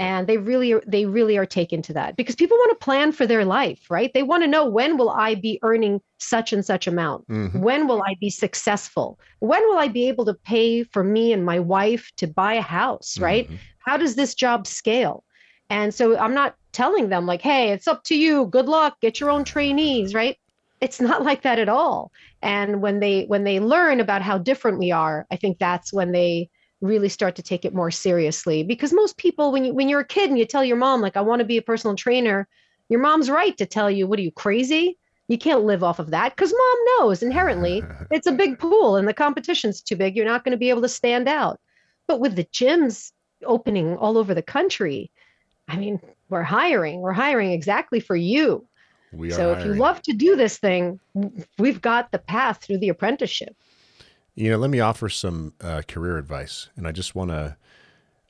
and 0.00 0.26
they 0.26 0.38
really 0.38 0.74
they 0.86 1.04
really 1.04 1.36
are 1.36 1.46
taken 1.46 1.82
to 1.82 1.92
that 1.92 2.16
because 2.16 2.34
people 2.34 2.56
want 2.56 2.70
to 2.70 2.84
plan 2.84 3.12
for 3.12 3.26
their 3.26 3.44
life 3.44 3.90
right? 3.90 4.12
They 4.14 4.24
want 4.24 4.42
to 4.42 4.48
know 4.48 4.64
when 4.64 4.96
will 4.96 5.10
i 5.10 5.34
be 5.36 5.60
earning 5.62 6.00
such 6.18 6.52
and 6.52 6.64
such 6.64 6.86
amount? 6.88 7.28
Mm-hmm. 7.28 7.60
when 7.60 7.86
will 7.86 8.02
i 8.02 8.16
be 8.20 8.30
successful? 8.30 9.20
When 9.38 9.62
will 9.68 9.78
i 9.78 9.86
be 9.86 10.08
able 10.08 10.24
to 10.24 10.34
pay 10.34 10.82
for 10.82 11.04
me 11.04 11.32
and 11.32 11.44
my 11.44 11.60
wife 11.60 12.10
to 12.16 12.26
buy 12.26 12.54
a 12.54 12.62
house 12.62 13.18
right? 13.20 13.46
Mm-hmm. 13.46 13.56
how 13.86 13.96
does 13.96 14.16
this 14.16 14.34
job 14.34 14.66
scale? 14.66 15.22
And 15.68 15.94
so 15.94 16.16
i'm 16.18 16.34
not 16.34 16.56
telling 16.72 17.10
them 17.10 17.26
like 17.26 17.42
hey 17.42 17.70
it's 17.70 17.86
up 17.86 18.02
to 18.04 18.16
you. 18.16 18.46
Good 18.46 18.66
luck. 18.66 19.00
Get 19.00 19.20
your 19.20 19.30
own 19.30 19.44
trainees 19.44 20.14
right? 20.14 20.36
It's 20.80 21.00
not 21.00 21.22
like 21.28 21.42
that 21.42 21.58
at 21.58 21.68
all. 21.68 22.10
And 22.40 22.80
when 22.80 23.00
they 23.00 23.24
when 23.24 23.44
they 23.44 23.60
learn 23.60 24.00
about 24.00 24.22
how 24.22 24.38
different 24.38 24.78
we 24.78 24.90
are 24.90 25.26
i 25.30 25.36
think 25.36 25.58
that's 25.58 25.92
when 25.92 26.12
they 26.12 26.48
really 26.80 27.08
start 27.08 27.36
to 27.36 27.42
take 27.42 27.64
it 27.64 27.74
more 27.74 27.90
seriously. 27.90 28.62
Because 28.62 28.92
most 28.92 29.16
people 29.16 29.52
when 29.52 29.64
you 29.64 29.74
when 29.74 29.88
you're 29.88 30.00
a 30.00 30.04
kid 30.04 30.30
and 30.30 30.38
you 30.38 30.44
tell 30.44 30.64
your 30.64 30.76
mom 30.76 31.00
like 31.00 31.16
I 31.16 31.20
want 31.20 31.40
to 31.40 31.46
be 31.46 31.56
a 31.56 31.62
personal 31.62 31.96
trainer 31.96 32.48
your 32.88 33.00
mom's 33.00 33.30
right 33.30 33.56
to 33.56 33.66
tell 33.66 33.90
you 33.90 34.06
what 34.06 34.18
are 34.18 34.22
you 34.22 34.32
crazy? 34.32 34.98
You 35.28 35.38
can't 35.38 35.62
live 35.62 35.84
off 35.84 36.00
of 36.00 36.10
that. 36.10 36.34
Because 36.34 36.52
mom 36.52 36.78
knows 36.98 37.22
inherently 37.22 37.84
it's 38.10 38.26
a 38.26 38.32
big 38.32 38.58
pool 38.58 38.96
and 38.96 39.06
the 39.06 39.14
competition's 39.14 39.80
too 39.80 39.96
big. 39.96 40.16
You're 40.16 40.26
not 40.26 40.44
going 40.44 40.52
to 40.52 40.58
be 40.58 40.70
able 40.70 40.82
to 40.82 40.88
stand 40.88 41.28
out. 41.28 41.60
But 42.06 42.20
with 42.20 42.34
the 42.34 42.44
gyms 42.44 43.12
opening 43.46 43.96
all 43.96 44.18
over 44.18 44.34
the 44.34 44.42
country 44.42 45.10
i 45.66 45.76
mean 45.76 45.98
we're 46.30 46.42
hiring. 46.42 47.00
We're 47.00 47.12
hiring 47.12 47.52
exactly 47.52 48.00
for 48.00 48.16
you. 48.16 48.66
We 49.12 49.30
so 49.30 49.52
if 49.52 49.64
you 49.64 49.74
love 49.74 50.00
to 50.02 50.12
do 50.12 50.36
this 50.36 50.56
thing 50.56 51.00
we've 51.58 51.80
got 51.80 52.12
the 52.12 52.20
path 52.20 52.62
through 52.62 52.78
the 52.78 52.90
apprenticeship 52.90 53.56
you 54.34 54.50
know, 54.50 54.56
let 54.56 54.70
me 54.70 54.80
offer 54.80 55.08
some 55.08 55.54
uh, 55.60 55.82
career 55.86 56.18
advice, 56.18 56.68
and 56.76 56.86
I 56.86 56.92
just 56.92 57.14
want 57.14 57.30
to 57.30 57.56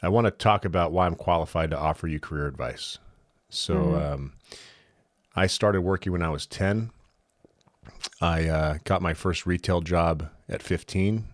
I 0.03 0.09
want 0.09 0.27
to 0.27 0.31
talk 0.31 0.65
about 0.65 0.93
why 0.93 1.07
I'm 1.07 1.15
qualified 1.15 1.71
to 1.71 1.79
offer 1.79 2.09
you 2.09 2.19
career 2.19 2.47
advice. 2.47 2.99
So, 3.51 3.75
mm-hmm. 3.75 4.13
um, 4.15 4.33
I 5.37 5.47
started 5.47 5.83
working 5.83 6.13
when 6.13 6.23
I 6.23 6.31
was 6.31 6.47
10. 6.47 6.91
I 8.21 8.49
uh, 8.49 8.79
got 8.85 9.03
my 9.03 9.15
first 9.15 9.47
retail 9.47 9.81
job 9.81 10.31
at 10.49 10.63
15. 10.63 11.25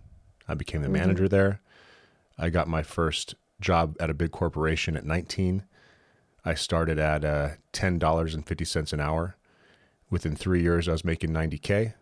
I 0.49 0.55
became 0.55 0.83
the 0.83 0.89
mm-hmm. 0.89 0.95
manager 0.95 1.29
there. 1.29 1.61
I 2.39 2.51
got 2.51 2.69
my 2.69 2.83
first 2.83 3.35
job 3.61 3.97
at 4.01 4.11
a 4.11 4.15
big 4.15 4.33
corporation 4.33 4.97
at 4.97 5.05
19. 5.05 5.65
I 6.45 6.55
started 6.55 6.99
at 6.99 7.25
uh, 7.25 7.51
$10.50 7.73 8.93
an 8.93 9.01
hour. 9.01 9.37
Within 10.11 10.37
three 10.37 10.63
years, 10.63 10.89
I 10.89 10.93
was 10.93 11.05
making 11.05 11.31
90K. 11.31 11.95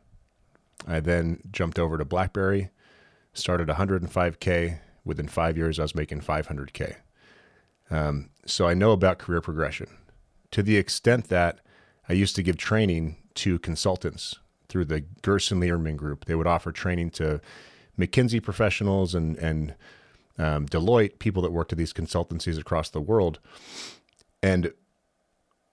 I 0.86 1.00
then 1.00 1.40
jumped 1.50 1.78
over 1.78 1.98
to 1.98 2.04
BlackBerry, 2.04 2.70
started 3.32 3.68
105K. 3.68 4.80
Within 5.04 5.28
five 5.28 5.56
years, 5.58 5.78
I 5.78 5.82
was 5.82 5.94
making 5.94 6.22
500K. 6.22 6.96
Um, 7.90 8.30
so 8.46 8.66
I 8.66 8.74
know 8.74 8.92
about 8.92 9.18
career 9.18 9.40
progression 9.40 9.88
to 10.50 10.62
the 10.62 10.76
extent 10.76 11.28
that 11.28 11.60
I 12.08 12.12
used 12.12 12.36
to 12.36 12.42
give 12.42 12.56
training 12.56 13.16
to 13.34 13.58
consultants 13.58 14.38
through 14.68 14.86
the 14.86 15.00
Gerson 15.22 15.60
Lehrman 15.60 15.96
Group. 15.96 16.24
They 16.24 16.34
would 16.34 16.46
offer 16.46 16.72
training 16.72 17.10
to 17.10 17.40
McKinsey 17.98 18.42
professionals 18.42 19.14
and 19.14 19.36
and 19.36 19.74
um, 20.38 20.66
Deloitte 20.66 21.18
people 21.18 21.42
that 21.42 21.52
worked 21.52 21.72
at 21.72 21.78
these 21.78 21.92
consultancies 21.92 22.58
across 22.58 22.90
the 22.90 23.00
world. 23.00 23.38
And 24.42 24.72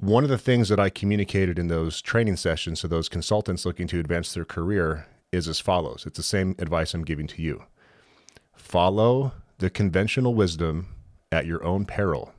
one 0.02 0.24
of 0.24 0.32
the 0.32 0.38
things 0.38 0.68
that 0.70 0.80
I 0.80 0.90
communicated 0.90 1.60
in 1.60 1.68
those 1.68 2.02
training 2.02 2.36
sessions 2.36 2.82
to 2.82 2.88
those 2.88 3.08
consultants 3.08 3.68
looking 3.68 3.86
to 3.88 4.00
advance 4.00 4.34
their 4.34 4.44
career 4.44 5.06
is 5.32 5.48
as 5.48 5.60
follows. 5.60 6.06
It's 6.08 6.18
the 6.18 6.24
same 6.24 6.56
advice 6.58 6.96
I'm 6.96 7.06
giving 7.06 7.28
to 7.28 7.42
you. 7.42 7.64
Follow 8.56 9.34
the 9.60 9.70
conventional 9.70 10.34
wisdom 10.34 10.88
at 11.32 11.46
your 11.46 11.64
own 11.64 11.86
peril. 11.86 12.34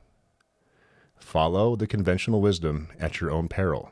Follow 1.15 1.77
the 1.77 1.87
conventional 1.87 2.41
wisdom 2.41 2.89
at 2.99 3.21
your 3.21 3.31
own 3.31 3.47
peril. 3.47 3.91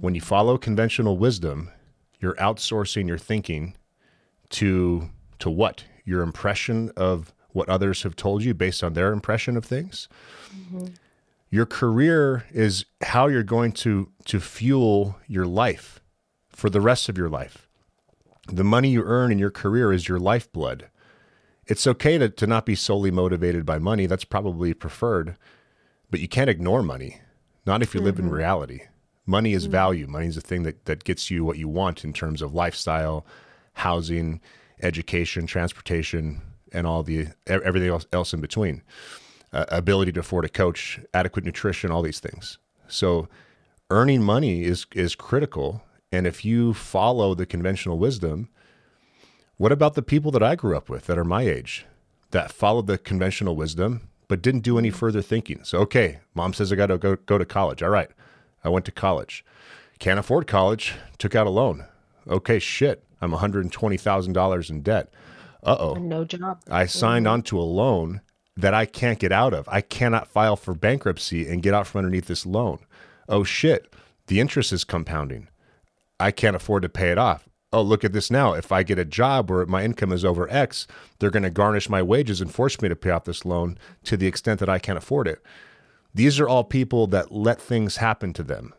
When 0.00 0.14
you 0.14 0.20
follow 0.20 0.56
conventional 0.56 1.18
wisdom, 1.18 1.72
you're 2.20 2.36
outsourcing 2.36 3.08
your 3.08 3.18
thinking 3.18 3.74
to 4.50 5.10
to 5.40 5.50
what? 5.50 5.84
Your 6.04 6.22
impression 6.22 6.92
of 6.96 7.34
what 7.50 7.68
others 7.68 8.04
have 8.04 8.14
told 8.14 8.44
you 8.44 8.54
based 8.54 8.84
on 8.84 8.92
their 8.92 9.12
impression 9.12 9.56
of 9.56 9.64
things. 9.64 10.08
Mm-hmm 10.54 10.86
your 11.50 11.66
career 11.66 12.44
is 12.52 12.84
how 13.02 13.26
you're 13.26 13.42
going 13.42 13.72
to 13.72 14.10
to 14.26 14.40
fuel 14.40 15.16
your 15.26 15.46
life 15.46 16.00
for 16.48 16.70
the 16.70 16.80
rest 16.80 17.08
of 17.08 17.18
your 17.18 17.28
life. 17.28 17.68
The 18.46 18.64
money 18.64 18.90
you 18.90 19.02
earn 19.02 19.32
in 19.32 19.38
your 19.38 19.50
career 19.50 19.92
is 19.92 20.08
your 20.08 20.18
lifeblood. 20.18 20.88
It's 21.66 21.86
okay 21.86 22.18
to, 22.18 22.28
to 22.28 22.46
not 22.46 22.66
be 22.66 22.74
solely 22.74 23.10
motivated 23.10 23.64
by 23.64 23.78
money. 23.78 24.06
That's 24.06 24.24
probably 24.24 24.74
preferred, 24.74 25.36
but 26.10 26.20
you 26.20 26.28
can't 26.28 26.50
ignore 26.50 26.82
money. 26.82 27.20
Not 27.66 27.82
if 27.82 27.94
you 27.94 27.98
mm-hmm. 27.98 28.06
live 28.06 28.18
in 28.18 28.24
mm-hmm. 28.26 28.34
reality. 28.34 28.80
Money 29.26 29.52
is 29.52 29.64
mm-hmm. 29.64 29.72
value. 29.72 30.06
Money 30.06 30.26
is 30.26 30.34
the 30.34 30.40
thing 30.40 30.64
that, 30.64 30.84
that 30.86 31.04
gets 31.04 31.30
you 31.30 31.44
what 31.44 31.58
you 31.58 31.68
want 31.68 32.04
in 32.04 32.12
terms 32.12 32.42
of 32.42 32.54
lifestyle, 32.54 33.24
housing, 33.74 34.40
education, 34.82 35.46
transportation, 35.46 36.42
and 36.72 36.86
all 36.86 37.02
the 37.02 37.28
everything 37.46 37.90
else, 37.90 38.06
else 38.12 38.32
in 38.32 38.40
between 38.40 38.82
uh, 39.52 39.64
ability 39.68 40.12
to 40.12 40.20
afford 40.20 40.44
a 40.44 40.48
coach, 40.48 41.00
adequate 41.12 41.44
nutrition, 41.44 41.90
all 41.90 42.02
these 42.02 42.20
things. 42.20 42.58
So 42.88 43.28
earning 43.90 44.22
money 44.22 44.64
is 44.64 44.86
is 44.94 45.14
critical. 45.14 45.82
And 46.12 46.26
if 46.26 46.44
you 46.44 46.74
follow 46.74 47.34
the 47.34 47.46
conventional 47.46 47.98
wisdom, 47.98 48.48
what 49.56 49.72
about 49.72 49.94
the 49.94 50.02
people 50.02 50.32
that 50.32 50.42
I 50.42 50.56
grew 50.56 50.76
up 50.76 50.88
with 50.88 51.06
that 51.06 51.18
are 51.18 51.24
my 51.24 51.42
age 51.42 51.86
that 52.30 52.52
followed 52.52 52.86
the 52.86 52.98
conventional 52.98 53.56
wisdom 53.56 54.08
but 54.26 54.42
didn't 54.42 54.60
do 54.60 54.78
any 54.78 54.90
further 54.90 55.22
thinking? 55.22 55.62
So 55.64 55.78
okay, 55.80 56.18
mom 56.34 56.52
says 56.52 56.72
I 56.72 56.76
got 56.76 56.86
to 56.86 56.98
go 56.98 57.16
go 57.16 57.38
to 57.38 57.44
college. 57.44 57.82
All 57.82 57.90
right, 57.90 58.10
I 58.64 58.68
went 58.68 58.84
to 58.86 58.92
college. 58.92 59.44
Can't 59.98 60.18
afford 60.18 60.46
college. 60.46 60.94
Took 61.18 61.34
out 61.34 61.46
a 61.46 61.50
loan. 61.50 61.84
Okay, 62.26 62.58
shit. 62.58 63.04
I'm 63.20 63.32
$120,000 63.32 64.70
in 64.70 64.82
debt. 64.82 65.12
Uh 65.62 65.76
oh. 65.78 65.94
No 65.94 66.24
job. 66.24 66.62
I 66.70 66.86
signed 66.86 67.26
mm-hmm. 67.26 67.34
on 67.34 67.42
to 67.42 67.58
a 67.58 67.62
loan 67.62 68.22
that 68.60 68.74
I 68.74 68.86
can't 68.86 69.18
get 69.18 69.32
out 69.32 69.54
of. 69.54 69.68
I 69.68 69.80
cannot 69.80 70.28
file 70.28 70.56
for 70.56 70.74
bankruptcy 70.74 71.48
and 71.48 71.62
get 71.62 71.74
out 71.74 71.86
from 71.86 72.00
underneath 72.00 72.26
this 72.26 72.46
loan. 72.46 72.78
Oh 73.28 73.44
shit, 73.44 73.92
the 74.26 74.40
interest 74.40 74.72
is 74.72 74.84
compounding. 74.84 75.48
I 76.18 76.30
can't 76.30 76.56
afford 76.56 76.82
to 76.82 76.88
pay 76.88 77.10
it 77.10 77.18
off. 77.18 77.48
Oh, 77.72 77.82
look 77.82 78.04
at 78.04 78.12
this 78.12 78.30
now. 78.30 78.52
If 78.52 78.72
I 78.72 78.82
get 78.82 78.98
a 78.98 79.04
job 79.04 79.48
where 79.48 79.64
my 79.64 79.84
income 79.84 80.12
is 80.12 80.24
over 80.24 80.50
X, 80.50 80.88
they're 81.18 81.30
going 81.30 81.44
to 81.44 81.50
garnish 81.50 81.88
my 81.88 82.02
wages 82.02 82.40
and 82.40 82.52
force 82.52 82.80
me 82.80 82.88
to 82.88 82.96
pay 82.96 83.10
off 83.10 83.24
this 83.24 83.44
loan 83.44 83.78
to 84.04 84.16
the 84.16 84.26
extent 84.26 84.58
that 84.58 84.68
I 84.68 84.80
can't 84.80 84.98
afford 84.98 85.28
it. 85.28 85.40
these 86.12 86.40
are 86.40 86.48
all 86.48 86.64
people 86.64 87.06
that 87.06 87.30
let 87.30 87.60
things 87.60 87.98
happen 87.98 88.32
to 88.32 88.42
them. 88.42 88.74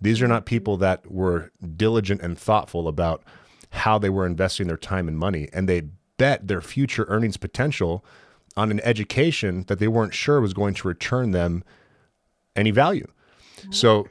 These 0.00 0.22
are 0.22 0.28
not 0.28 0.46
people 0.46 0.78
that 0.78 1.10
were 1.10 1.52
diligent 1.76 2.22
and 2.22 2.36
thoughtful 2.38 2.88
about 2.88 3.22
how 3.70 3.98
they 3.98 4.10
were 4.10 4.26
investing 4.26 4.66
their 4.66 4.76
time 4.76 5.08
and 5.08 5.18
money, 5.18 5.48
and 5.52 5.68
they 5.68 5.82
bet 6.16 6.48
their 6.48 6.60
future 6.60 7.04
earnings 7.08 7.36
potential 7.36 8.04
on 8.56 8.70
an 8.70 8.80
education 8.80 9.64
that 9.68 9.78
they 9.78 9.88
weren't 9.88 10.14
sure 10.14 10.40
was 10.40 10.54
going 10.54 10.74
to 10.74 10.88
return 10.88 11.30
them 11.30 11.64
any 12.54 12.70
value. 12.70 13.06
Mm-hmm. 13.58 13.72
So 13.72 14.08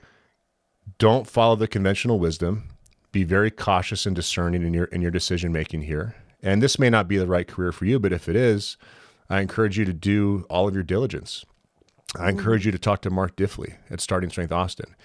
don't 0.97 1.27
follow 1.27 1.55
the 1.55 1.67
conventional 1.67 2.19
wisdom. 2.19 2.69
Be 3.11 3.23
very 3.23 3.51
cautious 3.51 4.05
and 4.05 4.15
discerning 4.15 4.63
in 4.63 4.73
your 4.73 4.85
in 4.85 5.01
your 5.01 5.11
decision 5.11 5.51
making 5.51 5.81
here. 5.83 6.15
And 6.41 6.61
this 6.61 6.79
may 6.79 6.89
not 6.89 7.07
be 7.07 7.17
the 7.17 7.27
right 7.27 7.47
career 7.47 7.71
for 7.71 7.85
you, 7.85 7.99
but 7.99 8.13
if 8.13 8.27
it 8.27 8.35
is, 8.35 8.77
I 9.29 9.41
encourage 9.41 9.77
you 9.77 9.85
to 9.85 9.93
do 9.93 10.45
all 10.49 10.67
of 10.67 10.73
your 10.73 10.83
diligence. 10.83 11.45
I 12.15 12.19
mm-hmm. 12.19 12.29
encourage 12.29 12.65
you 12.65 12.71
to 12.71 12.79
talk 12.79 13.01
to 13.01 13.09
Mark 13.09 13.35
Diffley 13.35 13.75
at 13.89 14.01
Starting 14.01 14.29
Strength 14.29 14.51
Austin, 14.51 14.95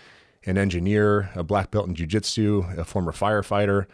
an 0.44 0.56
engineer, 0.56 1.30
a 1.34 1.44
black 1.44 1.70
belt 1.70 1.86
in 1.86 1.94
jiu-jitsu, 1.94 2.64
a 2.76 2.84
former 2.84 3.12
firefighter, 3.12 3.86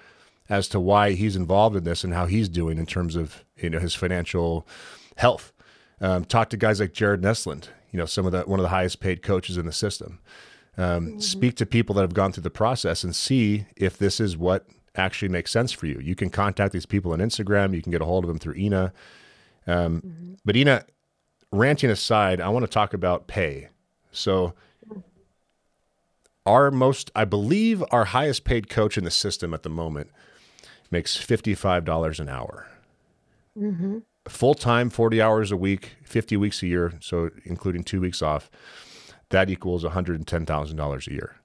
as 0.49 0.69
to 0.69 0.81
why 0.81 1.13
he's 1.13 1.37
involved 1.37 1.77
in 1.77 1.85
this 1.85 2.05
and 2.05 2.15
how 2.15 2.27
he's 2.27 2.49
doing 2.49 2.79
in 2.79 2.87
terms 2.87 3.17
of 3.17 3.45
you 3.57 3.71
know 3.71 3.79
his 3.79 3.95
financial 3.95 4.67
health. 5.17 5.53
Um, 6.01 6.25
talk 6.25 6.51
to 6.51 6.57
guys 6.57 6.81
like 6.81 6.93
Jared 6.93 7.23
Nesland, 7.23 7.69
you 7.93 7.99
know, 7.99 8.07
some 8.07 8.27
of 8.27 8.33
the 8.33 8.43
one 8.43 8.59
of 8.59 8.65
the 8.65 8.71
highest 8.71 9.01
paid 9.01 9.23
coaches 9.23 9.57
in 9.57 9.67
the 9.67 9.73
system. 9.73 10.19
Um, 10.77 10.85
mm-hmm. 10.85 11.19
Speak 11.21 11.57
to 11.57 11.67
people 11.67 11.95
that 11.95 12.03
have 12.03 12.15
gone 12.15 12.33
through 12.33 12.43
the 12.43 12.51
process 12.51 13.05
and 13.05 13.15
see 13.15 13.67
if 13.77 13.99
this 13.99 14.19
is 14.19 14.37
what 14.37 14.67
actually 14.97 15.29
makes 15.29 15.51
sense 15.51 15.71
for 15.71 15.87
you. 15.87 16.01
You 16.01 16.15
can 16.15 16.31
contact 16.31 16.73
these 16.73 16.87
people 16.87 17.13
on 17.13 17.21
Instagram. 17.21 17.75
You 17.75 17.83
can 17.83 17.93
get 17.93 18.03
a 18.03 18.05
hold 18.05 18.25
of 18.25 18.29
them 18.29 18.39
through 18.39 18.55
Ina. 18.55 18.93
Um, 19.67 20.01
mm-hmm. 20.01 20.35
But 20.45 20.57
Ina, 20.57 20.85
ranting 21.53 21.91
aside, 21.91 22.41
I 22.41 22.49
want 22.49 22.65
to 22.65 22.71
talk 22.71 22.95
about 22.95 23.27
pay. 23.27 23.69
So, 24.11 24.55
our 26.45 26.71
most, 26.73 27.13
I 27.15 27.25
believe, 27.25 27.85
our 27.93 28.07
highest 28.07 28.45
paid 28.45 28.69
coach 28.69 28.99
in 28.99 29.05
the 29.05 29.11
system 29.11 29.55
at 29.55 29.63
the 29.63 29.71
moment 29.71 30.11
makes 30.91 31.17
fifty-five 31.17 31.85
dollars 31.85 32.19
an 32.19 32.29
hour. 32.29 32.67
Mm-hmm 33.57 33.99
full 34.29 34.55
time, 34.55 34.91
40 34.91 35.21
hours 35.21 35.53
a 35.53 35.57
week, 35.57 35.97
50 36.05 36.37
weeks 36.37 36.63
a 36.63 36.67
year, 36.67 36.93
so 37.01 37.31
including 37.45 37.83
two 37.83 38.01
weeks 38.01 38.23
off, 38.23 38.51
that 39.31 39.51
equals 39.51 39.85
$110,000 39.85 41.07
a 41.07 41.13
year. 41.13 41.37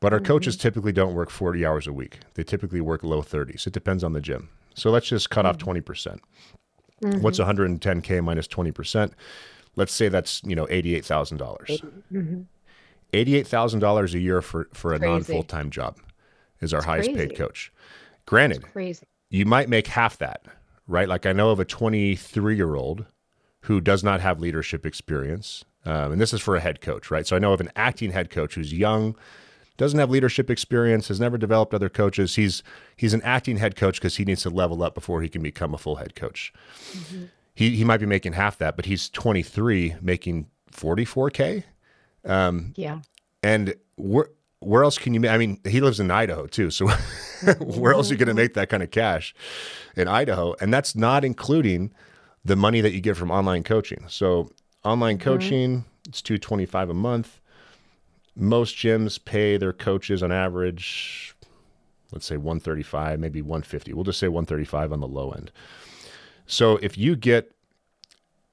But 0.00 0.12
our 0.12 0.18
mm-hmm. 0.18 0.26
coaches 0.26 0.56
typically 0.56 0.92
don't 0.92 1.14
work 1.14 1.30
40 1.30 1.66
hours 1.66 1.86
a 1.86 1.92
week. 1.92 2.20
They 2.34 2.44
typically 2.44 2.80
work 2.80 3.02
low 3.02 3.22
30s. 3.22 3.66
It 3.66 3.72
depends 3.72 4.04
on 4.04 4.12
the 4.12 4.20
gym. 4.20 4.48
So 4.74 4.90
let's 4.90 5.08
just 5.08 5.30
cut 5.30 5.44
mm-hmm. 5.44 5.50
off 5.50 5.58
20%. 5.58 5.82
mm 5.82 6.20
hmm 7.02 7.20
What's 7.20 7.38
110K 7.38 8.22
minus 8.22 8.48
20%? 8.48 9.12
Let's 9.76 9.92
say 9.92 10.08
that's, 10.08 10.42
you 10.44 10.56
know, 10.56 10.66
$88,000. 10.66 11.38
Mm-hmm. 12.12 12.40
$88,000 13.12 14.14
a 14.14 14.18
year 14.18 14.42
for, 14.42 14.68
for 14.74 14.94
a 14.94 14.98
non 14.98 15.22
full 15.22 15.42
time 15.42 15.70
job 15.70 15.96
is 16.60 16.74
our 16.74 16.78
it's 16.78 16.86
highest 16.86 17.10
crazy. 17.10 17.28
paid 17.28 17.38
coach. 17.38 17.72
Granted, 18.26 18.64
you 19.30 19.46
might 19.46 19.68
make 19.68 19.86
half 19.86 20.18
that 20.18 20.44
right? 20.88 21.08
Like 21.08 21.26
I 21.26 21.32
know 21.32 21.50
of 21.50 21.60
a 21.60 21.64
23 21.64 22.56
year 22.56 22.74
old 22.74 23.04
who 23.62 23.80
does 23.80 24.02
not 24.02 24.20
have 24.20 24.40
leadership 24.40 24.84
experience. 24.84 25.64
Um, 25.84 26.12
and 26.12 26.20
this 26.20 26.32
is 26.32 26.40
for 26.40 26.56
a 26.56 26.60
head 26.60 26.80
coach, 26.80 27.10
right? 27.10 27.26
So 27.26 27.36
I 27.36 27.38
know 27.38 27.52
of 27.52 27.60
an 27.60 27.70
acting 27.76 28.10
head 28.10 28.30
coach 28.30 28.54
who's 28.54 28.72
young, 28.72 29.14
doesn't 29.76 29.98
have 29.98 30.10
leadership 30.10 30.50
experience, 30.50 31.08
has 31.08 31.20
never 31.20 31.38
developed 31.38 31.72
other 31.72 31.88
coaches. 31.88 32.34
He's 32.34 32.62
he's 32.96 33.14
an 33.14 33.22
acting 33.22 33.58
head 33.58 33.76
coach 33.76 34.00
because 34.00 34.16
he 34.16 34.24
needs 34.24 34.42
to 34.42 34.50
level 34.50 34.82
up 34.82 34.94
before 34.94 35.22
he 35.22 35.28
can 35.28 35.42
become 35.42 35.72
a 35.72 35.78
full 35.78 35.96
head 35.96 36.16
coach. 36.16 36.52
Mm-hmm. 36.92 37.24
He 37.54 37.76
he 37.76 37.84
might 37.84 38.00
be 38.00 38.06
making 38.06 38.32
half 38.32 38.58
that, 38.58 38.74
but 38.76 38.86
he's 38.86 39.08
23, 39.08 39.96
making 40.00 40.46
44k. 40.72 41.64
Um, 42.24 42.72
yeah, 42.76 43.00
and 43.42 43.74
we're 43.96 44.28
where 44.60 44.82
else 44.82 44.98
can 44.98 45.14
you? 45.14 45.28
I 45.28 45.38
mean, 45.38 45.60
he 45.64 45.80
lives 45.80 46.00
in 46.00 46.10
Idaho 46.10 46.46
too, 46.46 46.70
so 46.70 46.88
where 47.60 47.92
else 47.92 48.10
are 48.10 48.14
you 48.14 48.18
going 48.18 48.28
to 48.28 48.34
make 48.34 48.54
that 48.54 48.68
kind 48.68 48.82
of 48.82 48.90
cash 48.90 49.34
in 49.96 50.08
Idaho? 50.08 50.54
And 50.60 50.72
that's 50.72 50.96
not 50.96 51.24
including 51.24 51.92
the 52.44 52.56
money 52.56 52.80
that 52.80 52.92
you 52.92 53.00
get 53.00 53.16
from 53.16 53.30
online 53.30 53.62
coaching. 53.62 54.04
So 54.08 54.50
online 54.84 55.18
mm-hmm. 55.18 55.24
coaching, 55.24 55.84
it's 56.08 56.22
two 56.22 56.38
twenty 56.38 56.66
five 56.66 56.90
a 56.90 56.94
month. 56.94 57.40
Most 58.34 58.76
gyms 58.76 59.22
pay 59.24 59.56
their 59.56 59.72
coaches 59.72 60.22
on 60.22 60.32
average, 60.32 61.34
let's 62.12 62.26
say 62.26 62.36
one 62.36 62.58
thirty 62.58 62.82
five, 62.82 63.20
maybe 63.20 63.42
one 63.42 63.62
fifty. 63.62 63.92
We'll 63.92 64.04
just 64.04 64.18
say 64.18 64.28
one 64.28 64.46
thirty 64.46 64.64
five 64.64 64.92
on 64.92 65.00
the 65.00 65.08
low 65.08 65.30
end. 65.30 65.52
So 66.46 66.78
if 66.78 66.96
you 66.96 67.14
get 67.14 67.52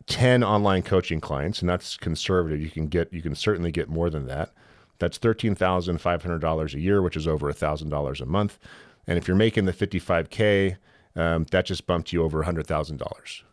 10 0.08 0.44
online 0.44 0.84
coaching 0.84 1.20
clients 1.20 1.62
and 1.62 1.70
that's 1.70 1.98
conservative 1.98 2.62
you 2.62 2.70
can 2.70 2.88
get 2.88 3.12
you 3.12 3.24
can 3.24 3.34
certainly 3.34 3.72
get 3.72 3.90
more 3.90 4.10
than 4.12 4.28
that 4.28 4.52
that's 5.00 5.18
$13,500 5.20 6.74
a 6.74 6.80
year, 6.80 7.02
which 7.02 7.18
is 7.18 7.28
over 7.28 7.52
$1,000 7.52 8.22
a 8.22 8.26
month. 8.26 8.60
And 9.08 9.18
if 9.18 9.28
you're 9.28 9.38
making 9.38 9.66
the 9.66 9.74
55K, 9.74 10.78
um, 11.16 11.46
that 11.52 11.66
just 11.66 11.86
bumped 11.86 12.12
you 12.12 12.24
over 12.24 12.44
$100,000. 12.44 13.44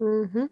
Mm-hmm. 0.00 0.44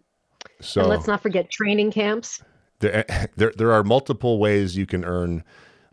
So 0.61 0.81
and 0.81 0.89
let's 0.89 1.07
not 1.07 1.21
forget 1.21 1.49
training 1.49 1.91
camps. 1.91 2.41
There, 2.79 3.05
there, 3.35 3.53
there 3.57 3.71
are 3.71 3.83
multiple 3.83 4.39
ways 4.39 4.77
you 4.77 4.85
can 4.85 5.03
earn 5.03 5.43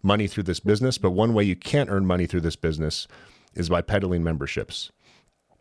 money 0.03 0.27
through 0.27 0.45
this 0.45 0.61
business, 0.61 0.99
but 0.99 1.11
one 1.11 1.35
way 1.35 1.45
you 1.45 1.57
can't 1.57 1.91
earn 1.91 2.07
money 2.07 2.27
through 2.27 2.41
this 2.41 2.57
business 2.57 3.07
is 3.55 3.69
by 3.69 3.83
peddling 3.83 4.25
memberships. 4.25 4.91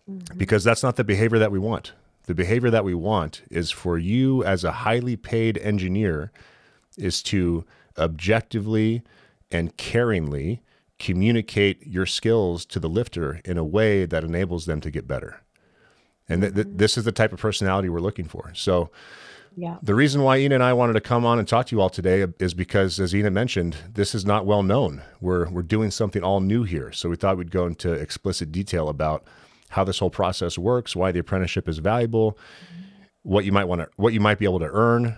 Mm-hmm. 0.09 0.37
Because 0.37 0.63
that's 0.63 0.83
not 0.83 0.95
the 0.95 1.03
behavior 1.03 1.39
that 1.39 1.51
we 1.51 1.59
want. 1.59 1.93
The 2.25 2.35
behavior 2.35 2.69
that 2.69 2.85
we 2.85 2.93
want 2.93 3.43
is 3.49 3.71
for 3.71 3.97
you 3.97 4.43
as 4.43 4.63
a 4.63 4.71
highly 4.71 5.15
paid 5.15 5.57
engineer 5.57 6.31
is 6.97 7.23
to 7.23 7.65
objectively 7.97 9.03
and 9.51 9.75
caringly 9.77 10.59
communicate 10.99 11.85
your 11.85 12.05
skills 12.05 12.65
to 12.65 12.79
the 12.79 12.87
lifter 12.87 13.41
in 13.43 13.57
a 13.57 13.63
way 13.63 14.05
that 14.05 14.23
enables 14.23 14.65
them 14.65 14.79
to 14.81 14.91
get 14.91 15.07
better. 15.07 15.41
And 16.29 16.41
th- 16.41 16.53
th- 16.53 16.67
this 16.69 16.97
is 16.97 17.03
the 17.05 17.11
type 17.11 17.33
of 17.33 17.39
personality 17.39 17.89
we're 17.89 17.99
looking 17.99 18.25
for. 18.25 18.51
So, 18.53 18.91
yeah. 19.57 19.77
The 19.83 19.95
reason 19.95 20.21
why 20.21 20.37
Ina 20.37 20.55
and 20.55 20.63
I 20.63 20.71
wanted 20.71 20.93
to 20.93 21.01
come 21.01 21.25
on 21.25 21.37
and 21.37 21.47
talk 21.47 21.65
to 21.67 21.75
you 21.75 21.81
all 21.81 21.89
today 21.89 22.25
is 22.39 22.53
because, 22.53 22.99
as 22.99 23.13
Ina 23.13 23.31
mentioned, 23.31 23.75
this 23.93 24.15
is 24.15 24.25
not 24.25 24.45
well 24.45 24.63
known. 24.63 25.01
We're 25.19 25.49
we're 25.49 25.61
doing 25.61 25.91
something 25.91 26.23
all 26.23 26.39
new 26.39 26.63
here, 26.63 26.93
so 26.93 27.09
we 27.09 27.17
thought 27.17 27.37
we'd 27.37 27.51
go 27.51 27.65
into 27.65 27.91
explicit 27.91 28.51
detail 28.51 28.87
about 28.87 29.25
how 29.69 29.83
this 29.83 29.99
whole 29.99 30.09
process 30.09 30.57
works, 30.57 30.95
why 30.95 31.11
the 31.11 31.19
apprenticeship 31.19 31.67
is 31.67 31.79
valuable, 31.79 32.37
what 33.23 33.43
you 33.43 33.51
might 33.51 33.65
want 33.65 33.81
to, 33.81 33.89
what 33.97 34.13
you 34.13 34.21
might 34.21 34.39
be 34.39 34.45
able 34.45 34.59
to 34.59 34.69
earn. 34.71 35.17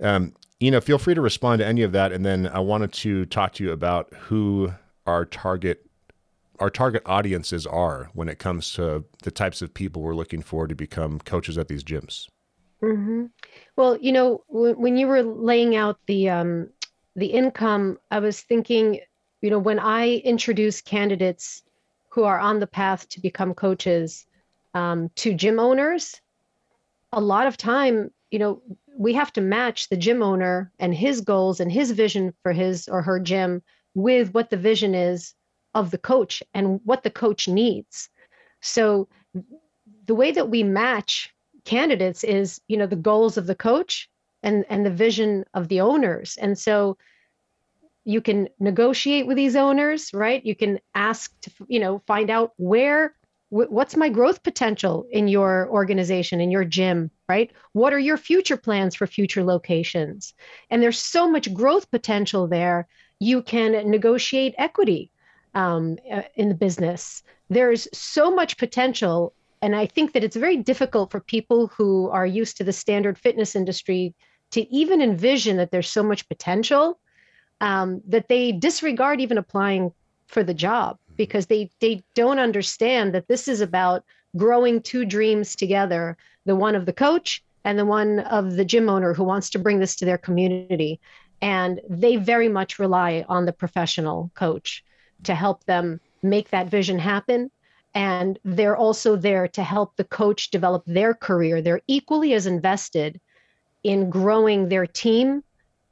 Um, 0.00 0.34
you 0.64 0.70
know, 0.70 0.80
feel 0.80 0.96
free 0.96 1.12
to 1.12 1.20
respond 1.20 1.58
to 1.58 1.66
any 1.66 1.82
of 1.82 1.92
that. 1.92 2.10
And 2.10 2.24
then 2.24 2.48
I 2.48 2.58
wanted 2.58 2.90
to 2.94 3.26
talk 3.26 3.52
to 3.54 3.64
you 3.64 3.70
about 3.70 4.12
who 4.14 4.72
our 5.06 5.26
target 5.26 5.84
our 6.60 6.70
target 6.70 7.02
audiences 7.04 7.66
are 7.66 8.10
when 8.14 8.28
it 8.28 8.38
comes 8.38 8.72
to 8.74 9.04
the 9.24 9.30
types 9.30 9.60
of 9.60 9.74
people 9.74 10.00
we're 10.00 10.14
looking 10.14 10.40
for 10.40 10.68
to 10.68 10.74
become 10.74 11.18
coaches 11.18 11.58
at 11.58 11.66
these 11.66 11.82
gyms. 11.82 12.28
Mm-hmm. 12.80 13.24
Well, 13.74 13.98
you 14.00 14.12
know, 14.12 14.44
w- 14.48 14.76
when 14.76 14.96
you 14.96 15.08
were 15.08 15.22
laying 15.22 15.74
out 15.74 15.98
the 16.06 16.30
um, 16.30 16.70
the 17.14 17.26
income, 17.26 17.98
I 18.10 18.20
was 18.20 18.40
thinking, 18.40 19.00
you 19.42 19.50
know, 19.50 19.58
when 19.58 19.78
I 19.78 20.22
introduce 20.24 20.80
candidates 20.80 21.62
who 22.08 22.24
are 22.24 22.38
on 22.38 22.58
the 22.58 22.66
path 22.66 23.06
to 23.10 23.20
become 23.20 23.52
coaches 23.52 24.24
um, 24.72 25.10
to 25.16 25.34
gym 25.34 25.60
owners, 25.60 26.20
a 27.12 27.20
lot 27.20 27.46
of 27.48 27.58
time, 27.58 28.10
you 28.30 28.38
know, 28.38 28.62
we 28.96 29.12
have 29.14 29.32
to 29.32 29.40
match 29.40 29.88
the 29.88 29.96
gym 29.96 30.22
owner 30.22 30.72
and 30.78 30.94
his 30.94 31.20
goals 31.20 31.60
and 31.60 31.70
his 31.70 31.90
vision 31.90 32.32
for 32.42 32.52
his 32.52 32.88
or 32.88 33.02
her 33.02 33.18
gym 33.18 33.62
with 33.94 34.34
what 34.34 34.50
the 34.50 34.56
vision 34.56 34.94
is 34.94 35.34
of 35.74 35.90
the 35.90 35.98
coach 35.98 36.42
and 36.54 36.80
what 36.84 37.02
the 37.02 37.10
coach 37.10 37.48
needs. 37.48 38.08
So 38.62 39.08
the 40.06 40.14
way 40.14 40.30
that 40.32 40.48
we 40.48 40.62
match 40.62 41.34
candidates 41.64 42.24
is, 42.24 42.60
you 42.68 42.76
know, 42.76 42.86
the 42.86 42.96
goals 42.96 43.36
of 43.36 43.46
the 43.46 43.54
coach 43.54 44.08
and 44.42 44.64
and 44.68 44.86
the 44.86 44.90
vision 44.90 45.44
of 45.54 45.68
the 45.68 45.80
owners. 45.80 46.36
And 46.40 46.56
so 46.58 46.96
you 48.04 48.20
can 48.20 48.48
negotiate 48.60 49.26
with 49.26 49.36
these 49.36 49.56
owners, 49.56 50.10
right? 50.12 50.44
You 50.44 50.54
can 50.54 50.78
ask 50.94 51.32
to, 51.40 51.50
you 51.68 51.80
know, 51.80 52.02
find 52.06 52.30
out 52.30 52.52
where 52.56 53.14
what's 53.48 53.96
my 53.96 54.08
growth 54.08 54.42
potential 54.42 55.06
in 55.10 55.28
your 55.28 55.68
organization 55.70 56.40
in 56.40 56.50
your 56.50 56.64
gym 56.64 57.10
right? 57.28 57.50
What 57.72 57.92
are 57.92 57.98
your 57.98 58.16
future 58.16 58.56
plans 58.56 58.94
for 58.94 59.06
future 59.06 59.44
locations? 59.44 60.34
And 60.70 60.82
there's 60.82 60.98
so 60.98 61.30
much 61.30 61.52
growth 61.54 61.90
potential 61.90 62.46
there. 62.46 62.86
You 63.18 63.42
can 63.42 63.90
negotiate 63.90 64.54
equity 64.58 65.10
um, 65.54 65.98
uh, 66.10 66.22
in 66.34 66.48
the 66.48 66.54
business. 66.54 67.22
There's 67.48 67.88
so 67.92 68.34
much 68.34 68.58
potential 68.58 69.34
and 69.64 69.74
i 69.74 69.86
think 69.86 70.12
that 70.12 70.22
it's 70.22 70.36
very 70.36 70.58
difficult 70.58 71.10
for 71.10 71.20
people 71.20 71.68
who 71.68 72.10
are 72.10 72.26
used 72.26 72.56
to 72.58 72.64
the 72.64 72.72
standard 72.72 73.16
fitness 73.16 73.56
industry 73.56 74.14
to 74.50 74.60
even 74.72 75.00
envision 75.00 75.56
that 75.56 75.70
there's 75.70 75.88
so 75.88 76.02
much 76.02 76.28
potential 76.28 77.00
um, 77.60 78.02
that 78.06 78.28
they 78.28 78.52
disregard 78.52 79.20
even 79.20 79.38
applying 79.38 79.90
for 80.26 80.44
the 80.44 80.54
job 80.54 80.98
because 81.16 81.46
they 81.46 81.70
they 81.80 82.04
don't 82.14 82.38
understand 82.38 83.14
that 83.14 83.26
this 83.26 83.48
is 83.48 83.60
about 83.60 84.04
growing 84.36 84.80
two 84.82 85.04
dreams 85.04 85.56
together 85.56 86.16
the 86.44 86.56
one 86.56 86.74
of 86.74 86.86
the 86.86 86.92
coach 86.92 87.42
and 87.64 87.78
the 87.78 87.86
one 87.86 88.18
of 88.20 88.56
the 88.56 88.64
gym 88.64 88.88
owner 88.88 89.14
who 89.14 89.24
wants 89.24 89.50
to 89.50 89.58
bring 89.58 89.80
this 89.80 89.96
to 89.96 90.04
their 90.04 90.18
community. 90.18 91.00
And 91.40 91.80
they 91.88 92.16
very 92.16 92.48
much 92.48 92.78
rely 92.78 93.24
on 93.28 93.46
the 93.46 93.52
professional 93.52 94.30
coach 94.34 94.84
to 95.24 95.34
help 95.34 95.64
them 95.64 96.00
make 96.22 96.50
that 96.50 96.68
vision 96.68 96.98
happen. 96.98 97.50
And 97.94 98.38
they're 98.44 98.76
also 98.76 99.16
there 99.16 99.48
to 99.48 99.62
help 99.62 99.96
the 99.96 100.04
coach 100.04 100.50
develop 100.50 100.84
their 100.86 101.14
career. 101.14 101.62
They're 101.62 101.80
equally 101.86 102.34
as 102.34 102.46
invested 102.46 103.20
in 103.82 104.10
growing 104.10 104.68
their 104.68 104.86
team 104.86 105.42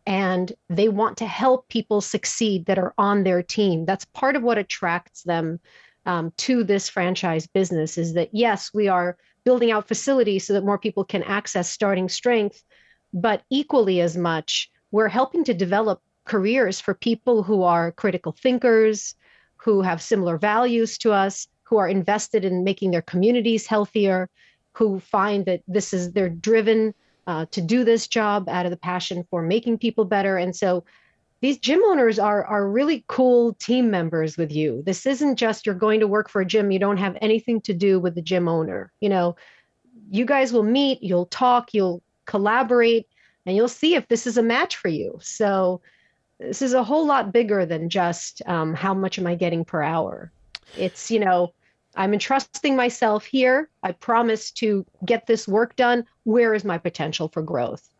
and 0.06 0.52
they 0.68 0.88
want 0.88 1.18
to 1.18 1.26
help 1.26 1.68
people 1.68 2.00
succeed 2.00 2.66
that 2.66 2.78
are 2.78 2.92
on 2.98 3.22
their 3.22 3.42
team. 3.42 3.84
That's 3.84 4.04
part 4.06 4.34
of 4.34 4.42
what 4.42 4.58
attracts 4.58 5.22
them 5.22 5.60
um, 6.06 6.32
to 6.38 6.64
this 6.64 6.88
franchise 6.88 7.46
business 7.46 7.98
is 7.98 8.14
that 8.14 8.30
yes, 8.32 8.70
we 8.74 8.88
are 8.88 9.16
building 9.44 9.70
out 9.70 9.88
facilities 9.88 10.46
so 10.46 10.52
that 10.52 10.64
more 10.64 10.78
people 10.78 11.04
can 11.04 11.22
access 11.22 11.70
starting 11.70 12.08
strength, 12.08 12.62
but 13.12 13.42
equally 13.50 14.00
as 14.00 14.16
much, 14.16 14.70
we're 14.90 15.08
helping 15.08 15.44
to 15.44 15.54
develop 15.54 16.00
careers 16.24 16.80
for 16.80 16.94
people 16.94 17.42
who 17.42 17.62
are 17.62 17.92
critical 17.92 18.32
thinkers, 18.32 19.14
who 19.56 19.82
have 19.82 20.02
similar 20.02 20.38
values 20.38 20.98
to 20.98 21.12
us, 21.12 21.48
who 21.62 21.76
are 21.78 21.88
invested 21.88 22.44
in 22.44 22.64
making 22.64 22.90
their 22.90 23.02
communities 23.02 23.66
healthier, 23.66 24.28
who 24.72 25.00
find 25.00 25.46
that 25.46 25.62
this 25.66 25.92
is 25.92 26.12
they're 26.12 26.28
driven 26.28 26.94
uh, 27.26 27.46
to 27.50 27.60
do 27.60 27.84
this 27.84 28.08
job 28.08 28.48
out 28.48 28.66
of 28.66 28.70
the 28.70 28.76
passion 28.76 29.24
for 29.30 29.42
making 29.42 29.78
people 29.78 30.04
better. 30.04 30.36
And 30.36 30.54
so 30.54 30.84
these 31.42 31.58
gym 31.58 31.82
owners 31.84 32.20
are 32.20 32.44
are 32.44 32.70
really 32.70 33.04
cool 33.08 33.54
team 33.54 33.90
members 33.90 34.38
with 34.38 34.52
you. 34.52 34.82
This 34.86 35.04
isn't 35.04 35.36
just 35.36 35.66
you're 35.66 35.74
going 35.74 36.00
to 36.00 36.06
work 36.06 36.30
for 36.30 36.40
a 36.40 36.46
gym, 36.46 36.70
you 36.70 36.78
don't 36.78 36.98
have 36.98 37.18
anything 37.20 37.60
to 37.62 37.74
do 37.74 37.98
with 37.98 38.14
the 38.14 38.22
gym 38.22 38.48
owner. 38.48 38.92
You 39.00 39.08
know, 39.08 39.36
you 40.08 40.24
guys 40.24 40.52
will 40.52 40.62
meet, 40.62 41.02
you'll 41.02 41.26
talk, 41.26 41.74
you'll 41.74 42.00
collaborate, 42.26 43.08
and 43.44 43.56
you'll 43.56 43.66
see 43.66 43.96
if 43.96 44.06
this 44.06 44.26
is 44.26 44.38
a 44.38 44.42
match 44.42 44.76
for 44.76 44.86
you. 44.86 45.18
So 45.20 45.82
this 46.38 46.62
is 46.62 46.74
a 46.74 46.84
whole 46.84 47.06
lot 47.06 47.32
bigger 47.32 47.66
than 47.66 47.90
just 47.90 48.40
um, 48.46 48.72
how 48.72 48.94
much 48.94 49.18
am 49.18 49.26
I 49.26 49.34
getting 49.34 49.64
per 49.64 49.82
hour. 49.82 50.30
It's 50.78 51.10
you 51.10 51.18
know 51.18 51.54
I'm 51.96 52.12
entrusting 52.12 52.76
myself 52.76 53.24
here. 53.24 53.68
I 53.82 53.92
promise 53.92 54.52
to 54.52 54.86
get 55.04 55.26
this 55.26 55.48
work 55.48 55.74
done. 55.74 56.04
Where 56.22 56.54
is 56.54 56.64
my 56.64 56.78
potential 56.78 57.28
for 57.28 57.42
growth? 57.42 57.91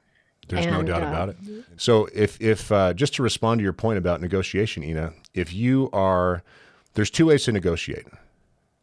There's 0.49 0.66
and, 0.66 0.74
no 0.74 0.82
doubt 0.82 1.03
uh, 1.03 1.07
about 1.07 1.28
it. 1.30 1.36
So, 1.76 2.09
if 2.14 2.40
if 2.40 2.70
uh, 2.70 2.95
just 2.95 3.14
to 3.14 3.22
respond 3.22 3.61
to 3.61 3.62
your 3.62 3.72
point 3.72 3.99
about 3.99 4.20
negotiation, 4.20 4.82
Ina, 4.82 5.12
if 5.34 5.53
you 5.53 5.88
are, 5.93 6.43
there's 6.95 7.11
two 7.11 7.26
ways 7.26 7.45
to 7.45 7.53
negotiate. 7.53 8.07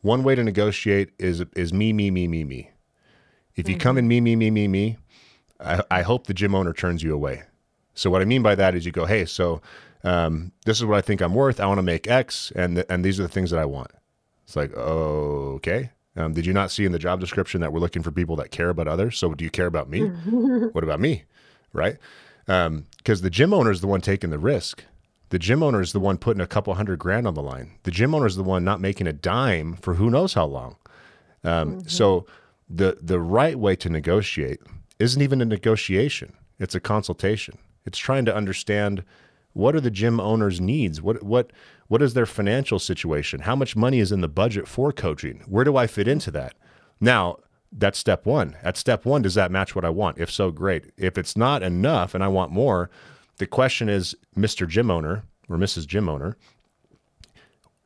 One 0.02 0.24
way 0.24 0.36
to 0.36 0.44
negotiate 0.44 1.12
is 1.20 1.44
is 1.56 1.74
me, 1.74 1.94
me, 1.94 2.10
me, 2.10 2.28
me, 2.28 2.44
me. 2.44 2.72
If 3.56 3.68
you 3.68 3.76
mm-hmm. 3.76 3.82
come 3.82 3.98
in 3.98 4.08
me, 4.08 4.22
me, 4.22 4.36
me, 4.36 4.50
me, 4.50 4.68
me, 4.68 4.98
I, 5.60 5.84
I, 5.92 6.02
hope 6.04 6.28
the 6.28 6.34
gym 6.34 6.56
owner 6.56 6.72
turns 6.72 7.04
you 7.04 7.14
away. 7.14 7.44
So 7.94 8.10
what 8.10 8.22
I 8.22 8.26
mean 8.26 8.42
by 8.42 8.56
that 8.56 8.74
is 8.74 8.86
you 8.86 8.94
go, 8.94 9.06
hey, 9.06 9.26
so 9.26 9.62
um, 10.06 10.54
this 10.66 10.78
is 10.78 10.86
what 10.86 10.98
I 10.98 11.02
think 11.02 11.20
I'm 11.20 11.34
worth. 11.34 11.60
I 11.60 11.66
want 11.66 11.80
to 11.80 11.84
make 11.84 12.08
X, 12.08 12.54
and 12.56 12.76
th- 12.76 12.88
and 12.90 13.04
these 13.04 13.20
are 13.20 13.24
the 13.24 13.30
things 13.30 13.52
that 13.52 13.60
I 13.60 13.66
want. 13.66 13.92
It's 14.46 14.56
like, 14.56 14.72
oh, 14.78 15.56
okay. 15.56 15.92
Um, 16.16 16.34
did 16.34 16.46
you 16.46 16.54
not 16.54 16.72
see 16.72 16.86
in 16.86 16.92
the 16.92 17.00
job 17.00 17.20
description 17.20 17.62
that 17.62 17.72
we're 17.72 17.80
looking 17.80 18.02
for 18.02 18.12
people 18.12 18.36
that 18.38 18.52
care 18.52 18.70
about 18.70 18.88
others? 18.88 19.18
So 19.18 19.34
do 19.34 19.44
you 19.44 19.52
care 19.52 19.68
about 19.68 19.90
me? 19.90 20.08
what 20.72 20.84
about 20.84 21.00
me? 21.00 21.24
Right? 21.74 21.98
Because 22.46 22.68
um, 22.68 22.86
the 23.06 23.30
gym 23.30 23.54
owner 23.54 23.72
is 23.72 23.82
the 23.82 23.88
one 23.88 24.02
taking 24.02 24.30
the 24.30 24.40
risk. 24.40 24.84
The 25.30 25.40
gym 25.40 25.62
owner 25.62 25.82
is 25.82 25.94
the 25.94 26.00
one 26.00 26.18
putting 26.18 26.42
a 26.42 26.48
couple 26.48 26.74
hundred 26.74 26.98
grand 26.98 27.28
on 27.28 27.36
the 27.36 27.44
line. 27.44 27.74
The 27.84 27.92
gym 27.92 28.16
owner 28.16 28.26
is 28.26 28.36
the 28.36 28.44
one 28.44 28.64
not 28.64 28.82
making 28.82 29.08
a 29.08 29.14
dime 29.14 29.76
for 29.76 29.94
who 29.96 30.10
knows 30.10 30.34
how 30.34 30.46
long. 30.46 30.76
Um, 31.44 31.78
mm-hmm. 31.78 31.88
So 31.88 32.26
the 32.70 32.98
the 33.02 33.20
right 33.20 33.58
way 33.58 33.76
to 33.78 33.90
negotiate 33.90 34.60
isn't 34.98 35.22
even 35.22 35.42
a 35.42 35.46
negotiation; 35.46 36.34
it's 36.60 36.76
a 36.76 36.80
consultation. 36.80 37.58
It's 37.86 37.98
trying 37.98 38.26
to 38.26 38.36
understand 38.36 39.04
what 39.54 39.76
are 39.76 39.82
the 39.82 39.92
gym 39.92 40.20
owners' 40.20 40.60
needs? 40.60 41.02
What 41.02 41.24
what 41.24 41.52
what 41.88 42.02
is 42.02 42.14
their 42.14 42.26
financial 42.26 42.80
situation? 42.80 43.42
How 43.42 43.56
much 43.56 43.76
money 43.76 44.00
is 44.00 44.12
in 44.12 44.22
the 44.22 44.28
budget 44.28 44.68
for 44.68 44.92
coaching? 44.92 45.44
Where 45.48 45.66
do 45.66 45.76
I 45.78 45.88
fit 45.88 46.08
into 46.08 46.32
that? 46.32 46.54
Now, 47.00 47.38
that's 47.72 48.00
step 48.00 48.26
1. 48.26 48.58
At 48.64 48.78
step 48.78 49.06
1, 49.06 49.22
does 49.22 49.36
that 49.36 49.52
match 49.52 49.76
what 49.76 49.86
I 49.86 49.90
want? 49.90 50.18
If 50.18 50.32
so, 50.32 50.52
great. 50.52 50.92
If 50.98 51.18
it's 51.18 51.38
not 51.38 51.64
enough 51.64 52.16
and 52.16 52.24
I 52.24 52.28
want 52.28 52.52
more, 52.52 52.90
the 53.38 53.48
question 53.48 53.90
is, 53.90 54.16
Mr. 54.38 54.68
Gym 54.68 54.90
owner 54.90 55.24
or 55.48 55.58
Mrs. 55.58 55.86
Gym 55.88 56.10
owner, 56.10 56.36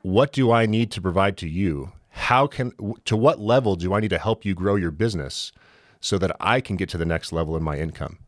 what 0.01 0.33
do 0.33 0.51
I 0.51 0.65
need 0.65 0.91
to 0.91 1.01
provide 1.01 1.37
to 1.37 1.47
you? 1.47 1.91
How 2.09 2.47
can 2.47 2.71
to 3.05 3.17
what 3.17 3.39
level 3.39 3.75
do 3.75 3.93
I 3.93 3.99
need 3.99 4.09
to 4.09 4.19
help 4.19 4.45
you 4.45 4.53
grow 4.53 4.75
your 4.75 4.91
business 4.91 5.51
so 5.99 6.17
that 6.17 6.35
I 6.39 6.61
can 6.61 6.75
get 6.75 6.89
to 6.89 6.97
the 6.97 7.05
next 7.05 7.31
level 7.31 7.57
in 7.57 7.63
my 7.63 7.77
income? 7.77 8.19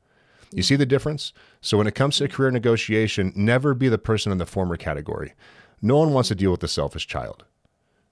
You 0.52 0.64
see 0.64 0.76
the 0.76 0.86
difference? 0.86 1.34
So 1.62 1.78
when 1.78 1.88
it 1.88 1.96
comes 1.96 2.18
to 2.18 2.28
career 2.28 2.52
negotiation, 2.52 3.34
never 3.36 3.74
be 3.74 3.90
the 3.90 3.98
person 3.98 4.32
in 4.32 4.38
the 4.38 4.46
former 4.46 4.78
category. 4.78 5.34
No 5.82 5.98
one 5.98 6.14
wants 6.14 6.30
to 6.30 6.36
deal 6.36 6.52
with 6.52 6.62
the 6.62 6.68
selfish 6.68 7.08
child. 7.08 7.44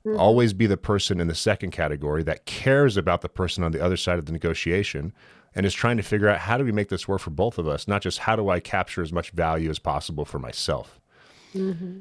Mm-hmm. 0.05 0.19
Always 0.19 0.51
be 0.51 0.67
the 0.67 0.77
person 0.77 1.21
in 1.21 1.27
the 1.27 1.35
second 1.35 1.71
category 1.71 2.23
that 2.23 2.45
cares 2.45 2.97
about 2.97 3.21
the 3.21 3.29
person 3.29 3.63
on 3.63 3.71
the 3.71 3.81
other 3.83 3.95
side 3.95 4.19
of 4.19 4.25
the 4.25 4.33
negotiation 4.33 5.13
and 5.55 5.65
is 5.65 5.73
trying 5.73 5.97
to 5.97 6.03
figure 6.03 6.27
out 6.27 6.39
how 6.39 6.57
do 6.57 6.65
we 6.65 6.71
make 6.71 6.89
this 6.89 7.07
work 7.07 7.21
for 7.21 7.29
both 7.29 7.57
of 7.57 7.67
us, 7.67 7.87
not 7.87 8.01
just 8.01 8.19
how 8.19 8.35
do 8.35 8.49
I 8.49 8.59
capture 8.59 9.01
as 9.01 9.13
much 9.13 9.31
value 9.31 9.69
as 9.69 9.79
possible 9.79 10.25
for 10.25 10.39
myself. 10.39 10.99
Mm-hmm. 11.55 11.99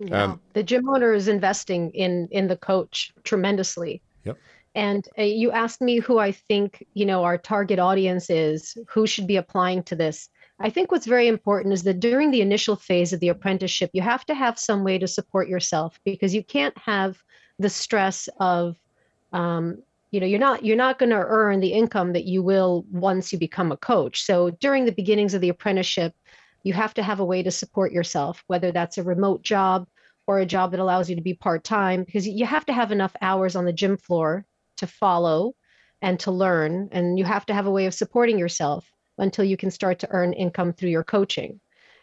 Yeah. 0.00 0.24
Um, 0.24 0.40
the 0.52 0.62
gym 0.62 0.88
owner 0.88 1.12
is 1.12 1.28
investing 1.28 1.90
in 1.90 2.28
in 2.30 2.48
the 2.48 2.56
coach 2.56 3.12
tremendously. 3.24 4.00
Yep. 4.24 4.38
And 4.74 5.08
uh, 5.18 5.22
you 5.22 5.50
asked 5.50 5.80
me 5.80 5.98
who 5.98 6.18
I 6.18 6.30
think, 6.32 6.86
you 6.94 7.04
know, 7.04 7.24
our 7.24 7.36
target 7.38 7.78
audience 7.78 8.30
is, 8.30 8.76
who 8.88 9.06
should 9.06 9.26
be 9.26 9.36
applying 9.36 9.82
to 9.84 9.96
this. 9.96 10.28
I 10.60 10.70
think 10.70 10.90
what's 10.90 11.06
very 11.06 11.28
important 11.28 11.72
is 11.72 11.84
that 11.84 12.00
during 12.00 12.30
the 12.30 12.40
initial 12.40 12.76
phase 12.76 13.12
of 13.12 13.20
the 13.20 13.28
apprenticeship, 13.28 13.90
you 13.92 14.02
have 14.02 14.24
to 14.26 14.34
have 14.34 14.58
some 14.58 14.84
way 14.84 14.98
to 14.98 15.06
support 15.06 15.48
yourself 15.48 16.00
because 16.04 16.34
you 16.34 16.44
can't 16.44 16.76
have 16.78 17.22
the 17.58 17.68
stress 17.68 18.28
of, 18.38 18.76
um, 19.32 19.82
you 20.10 20.20
know, 20.20 20.26
you're 20.26 20.38
not 20.38 20.64
you're 20.64 20.76
not 20.76 20.98
going 20.98 21.10
to 21.10 21.16
earn 21.16 21.60
the 21.60 21.72
income 21.72 22.12
that 22.14 22.24
you 22.24 22.42
will 22.42 22.84
once 22.90 23.32
you 23.32 23.38
become 23.38 23.72
a 23.72 23.76
coach. 23.76 24.22
So 24.22 24.50
during 24.50 24.84
the 24.84 24.92
beginnings 24.92 25.34
of 25.34 25.40
the 25.40 25.50
apprenticeship, 25.50 26.14
you 26.62 26.72
have 26.72 26.94
to 26.94 27.02
have 27.02 27.20
a 27.20 27.24
way 27.24 27.42
to 27.42 27.50
support 27.50 27.92
yourself, 27.92 28.42
whether 28.46 28.72
that's 28.72 28.98
a 28.98 29.02
remote 29.02 29.42
job 29.42 29.86
or 30.26 30.38
a 30.38 30.46
job 30.46 30.70
that 30.70 30.80
allows 30.80 31.08
you 31.08 31.16
to 31.16 31.22
be 31.22 31.34
part 31.34 31.64
time, 31.64 32.04
because 32.04 32.26
you 32.26 32.46
have 32.46 32.66
to 32.66 32.72
have 32.72 32.92
enough 32.92 33.14
hours 33.20 33.56
on 33.56 33.64
the 33.64 33.72
gym 33.72 33.96
floor 33.96 34.44
to 34.76 34.86
follow 34.86 35.54
and 36.02 36.20
to 36.20 36.30
learn. 36.30 36.88
And 36.92 37.18
you 37.18 37.24
have 37.24 37.46
to 37.46 37.54
have 37.54 37.66
a 37.66 37.70
way 37.70 37.86
of 37.86 37.94
supporting 37.94 38.38
yourself 38.38 38.90
until 39.18 39.44
you 39.44 39.56
can 39.56 39.70
start 39.70 39.98
to 40.00 40.08
earn 40.10 40.32
income 40.32 40.72
through 40.72 40.90
your 40.90 41.04
coaching. 41.04 41.60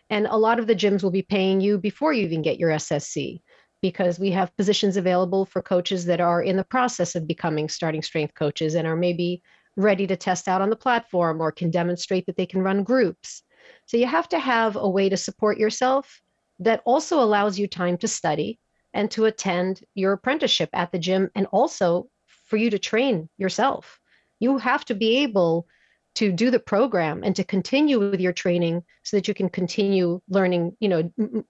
And 0.09 0.27
a 0.27 0.37
lot 0.37 0.59
of 0.59 0.67
the 0.67 0.75
gyms 0.75 1.01
will 1.01 1.11
be 1.11 1.21
paying 1.21 1.61
you 1.61 1.77
before 1.77 2.13
you 2.13 2.23
even 2.25 2.41
get 2.41 2.59
your 2.59 2.69
SSC 2.69 3.41
because 3.85 4.17
we 4.17 4.31
have 4.31 4.57
positions 4.57 4.97
available 4.97 5.45
for 5.45 5.61
coaches 5.61 6.05
that 6.05 6.19
are 6.19 6.41
in 6.41 6.57
the 6.57 6.63
process 6.63 7.13
of 7.13 7.27
becoming 7.27 7.69
starting 7.69 8.01
strength 8.01 8.33
coaches 8.33 8.73
and 8.73 8.87
are 8.87 8.95
maybe 8.95 9.43
ready 9.77 10.07
to 10.07 10.15
test 10.15 10.47
out 10.47 10.59
on 10.59 10.71
the 10.71 10.75
platform 10.75 11.39
or 11.39 11.51
can 11.51 11.69
demonstrate 11.69 12.25
that 12.25 12.35
they 12.35 12.47
can 12.47 12.63
run 12.63 12.81
groups. 12.81 13.43
So 13.85 13.97
you 13.97 14.07
have 14.07 14.27
to 14.29 14.39
have 14.39 14.75
a 14.75 14.89
way 14.89 15.07
to 15.07 15.17
support 15.17 15.59
yourself 15.59 16.19
that 16.57 16.81
also 16.83 17.19
allows 17.19 17.59
you 17.59 17.67
time 17.67 17.95
to 17.99 18.07
study 18.07 18.57
and 18.91 19.11
to 19.11 19.25
attend 19.25 19.81
your 19.93 20.13
apprenticeship 20.13 20.71
at 20.73 20.91
the 20.91 20.97
gym 20.97 21.29
and 21.35 21.45
also 21.51 22.07
for 22.47 22.57
you 22.57 22.71
to 22.71 22.79
train 22.79 23.29
yourself. 23.37 23.99
You 24.39 24.57
have 24.57 24.83
to 24.85 24.95
be 24.95 25.17
able 25.17 25.67
to 26.15 26.31
do 26.31 26.49
the 26.49 26.65
program 26.73 27.21
and 27.23 27.35
to 27.35 27.43
continue 27.43 27.99
with 27.99 28.19
your 28.19 28.33
training 28.33 28.83
so 29.03 29.15
that 29.15 29.27
you 29.27 29.35
can 29.35 29.49
continue 29.49 30.21
learning, 30.27 30.75
you 30.79 30.89
know, 30.89 31.45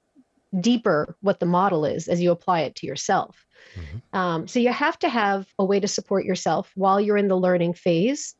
deeper 0.59 1.15
what 1.21 1.39
the 1.39 1.45
model 1.45 1.85
is 1.85 2.07
as 2.07 2.21
you 2.21 2.31
apply 2.31 2.61
it 2.61 2.75
to 2.75 2.87
yourself. 2.87 3.45
Mm-hmm. 3.75 4.17
Um, 4.17 4.47
so 4.47 4.59
you 4.59 4.71
have 4.71 4.97
to 4.99 5.09
have 5.09 5.47
a 5.59 5.65
way 5.65 5.79
to 5.79 5.87
support 5.87 6.25
yourself 6.25 6.71
while 6.75 7.01
you're 7.01 7.17
in 7.17 7.27
the 7.27 7.37
learning 7.37 7.73
phase 7.73 8.35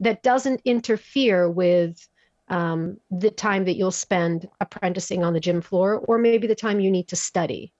that 0.00 0.22
doesn't 0.22 0.60
interfere 0.64 1.50
with 1.50 2.06
um, 2.48 2.98
the 3.10 3.30
time 3.30 3.64
that 3.64 3.76
you'll 3.76 3.90
spend 3.90 4.48
apprenticing 4.60 5.24
on 5.24 5.32
the 5.32 5.40
gym 5.40 5.60
floor 5.60 5.96
or 6.06 6.18
maybe 6.18 6.46
the 6.46 6.54
time 6.54 6.80
you 6.80 6.90
need 6.90 7.08
to 7.08 7.16
study. 7.16 7.72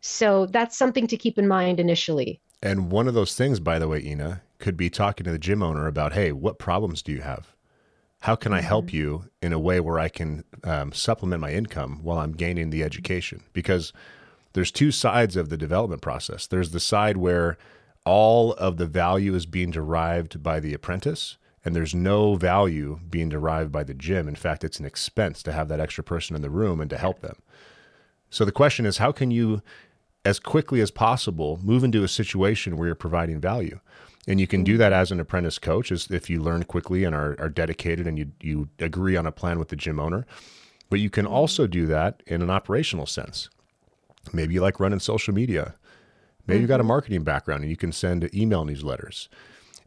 So 0.00 0.46
that's 0.46 0.76
something 0.76 1.06
to 1.06 1.16
keep 1.16 1.38
in 1.38 1.48
mind 1.48 1.80
initially. 1.80 2.40
And 2.62 2.90
one 2.90 3.08
of 3.08 3.14
those 3.14 3.34
things, 3.36 3.60
by 3.60 3.78
the 3.78 3.88
way, 3.88 4.02
Ina, 4.02 4.42
could 4.58 4.76
be 4.76 4.90
talking 4.90 5.24
to 5.24 5.30
the 5.30 5.38
gym 5.38 5.62
owner 5.62 5.86
about, 5.86 6.14
hey, 6.14 6.32
what 6.32 6.58
problems 6.58 7.02
do 7.02 7.12
you 7.12 7.20
have? 7.20 7.53
How 8.24 8.36
can 8.36 8.54
I 8.54 8.62
help 8.62 8.86
mm-hmm. 8.86 8.96
you 8.96 9.24
in 9.42 9.52
a 9.52 9.58
way 9.58 9.80
where 9.80 9.98
I 9.98 10.08
can 10.08 10.44
um, 10.62 10.92
supplement 10.92 11.42
my 11.42 11.52
income 11.52 12.00
while 12.02 12.18
I'm 12.18 12.32
gaining 12.32 12.70
the 12.70 12.82
education? 12.82 13.42
Because 13.52 13.92
there's 14.54 14.70
two 14.70 14.90
sides 14.90 15.36
of 15.36 15.50
the 15.50 15.58
development 15.58 16.00
process. 16.00 16.46
There's 16.46 16.70
the 16.70 16.80
side 16.80 17.18
where 17.18 17.58
all 18.06 18.54
of 18.54 18.78
the 18.78 18.86
value 18.86 19.34
is 19.34 19.44
being 19.44 19.70
derived 19.70 20.42
by 20.42 20.58
the 20.58 20.72
apprentice, 20.72 21.36
and 21.66 21.76
there's 21.76 21.94
no 21.94 22.34
value 22.36 22.98
being 23.10 23.28
derived 23.28 23.70
by 23.70 23.84
the 23.84 23.92
gym. 23.92 24.26
In 24.26 24.36
fact, 24.36 24.64
it's 24.64 24.80
an 24.80 24.86
expense 24.86 25.42
to 25.42 25.52
have 25.52 25.68
that 25.68 25.80
extra 25.80 26.02
person 26.02 26.34
in 26.34 26.40
the 26.40 26.48
room 26.48 26.80
and 26.80 26.88
to 26.88 26.96
help 26.96 27.20
them. 27.20 27.42
So 28.30 28.46
the 28.46 28.52
question 28.52 28.86
is, 28.86 28.96
how 28.96 29.12
can 29.12 29.32
you 29.32 29.60
as 30.24 30.40
quickly 30.40 30.80
as 30.80 30.90
possible 30.90 31.60
move 31.62 31.84
into 31.84 32.02
a 32.02 32.08
situation 32.08 32.76
where 32.76 32.86
you're 32.86 32.94
providing 32.94 33.40
value. 33.40 33.80
And 34.26 34.40
you 34.40 34.46
can 34.46 34.64
do 34.64 34.78
that 34.78 34.92
as 34.92 35.10
an 35.10 35.20
apprentice 35.20 35.58
coach, 35.58 35.92
as 35.92 36.10
if 36.10 36.30
you 36.30 36.40
learn 36.40 36.64
quickly 36.64 37.04
and 37.04 37.14
are, 37.14 37.36
are 37.38 37.50
dedicated 37.50 38.06
and 38.06 38.18
you, 38.18 38.32
you 38.40 38.68
agree 38.78 39.16
on 39.16 39.26
a 39.26 39.32
plan 39.32 39.58
with 39.58 39.68
the 39.68 39.76
gym 39.76 40.00
owner. 40.00 40.26
But 40.88 41.00
you 41.00 41.10
can 41.10 41.26
also 41.26 41.66
do 41.66 41.86
that 41.86 42.22
in 42.26 42.40
an 42.40 42.50
operational 42.50 43.06
sense. 43.06 43.50
Maybe 44.32 44.54
you 44.54 44.62
like 44.62 44.80
running 44.80 45.00
social 45.00 45.34
media. 45.34 45.74
Maybe 46.46 46.60
you've 46.60 46.68
got 46.68 46.80
a 46.80 46.84
marketing 46.84 47.24
background 47.24 47.62
and 47.62 47.70
you 47.70 47.76
can 47.76 47.92
send 47.92 48.32
email 48.34 48.64
newsletters. 48.64 49.28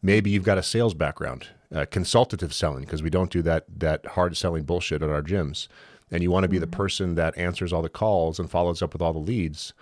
Maybe 0.02 0.30
you've 0.30 0.44
got 0.44 0.58
a 0.58 0.64
sales 0.64 0.94
background, 0.94 1.48
uh, 1.74 1.86
consultative 1.90 2.54
selling, 2.54 2.84
because 2.84 3.02
we 3.02 3.10
don't 3.10 3.32
do 3.32 3.42
that 3.44 3.66
that 3.78 4.06
hard 4.06 4.38
selling 4.38 4.64
bullshit 4.64 5.02
at 5.02 5.10
our 5.10 5.24
gyms. 5.24 5.68
And 6.12 6.24
you 6.24 6.32
want 6.32 6.44
to 6.44 6.50
be 6.50 6.60
the 6.60 6.68
person 6.68 7.16
that 7.16 7.38
answers 7.38 7.74
all 7.74 7.82
the 7.82 7.90
calls 7.90 8.40
and 8.40 8.50
follows 8.50 8.82
up 8.82 8.94
with 8.94 9.02
all 9.02 9.14
the 9.14 9.20
leads. 9.20 9.74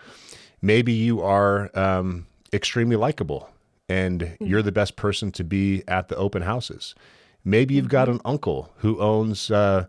Maybe 0.62 0.94
you 0.94 1.22
are 1.22 1.70
um, 1.78 2.28
extremely 2.54 2.96
likable 2.96 3.50
and 3.88 4.38
you're 4.40 4.62
the 4.62 4.72
best 4.72 4.96
person 4.96 5.32
to 5.32 5.44
be 5.44 5.84
at 5.88 6.08
the 6.08 6.16
open 6.16 6.42
houses. 6.42 6.96
Maybe 7.44 7.76
you've 7.76 7.90
got 7.90 8.10
an 8.10 8.20
uncle 8.26 8.72
who 8.78 9.00
owns 9.00 9.52
uh, 9.52 9.86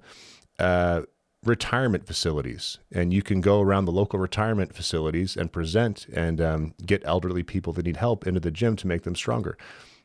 uh, 0.59 1.03
retirement 1.45 2.07
facilities, 2.07 2.79
and 2.93 3.15
you 3.15 3.23
can 3.23 3.41
go 3.41 3.61
around 3.61 3.87
the 3.87 3.93
local 3.93 4.19
retirement 4.19 4.75
facilities 4.75 5.37
and 5.37 5.51
present 5.53 6.07
and 6.13 6.41
um, 6.41 6.75
get 6.85 7.03
elderly 7.07 7.43
people 7.43 7.73
that 7.75 7.87
need 7.87 7.97
help 7.97 8.27
into 8.27 8.41
the 8.41 8.51
gym 8.51 8.77
to 8.77 8.87
make 8.87 9.05
them 9.05 9.15
stronger. 9.15 9.57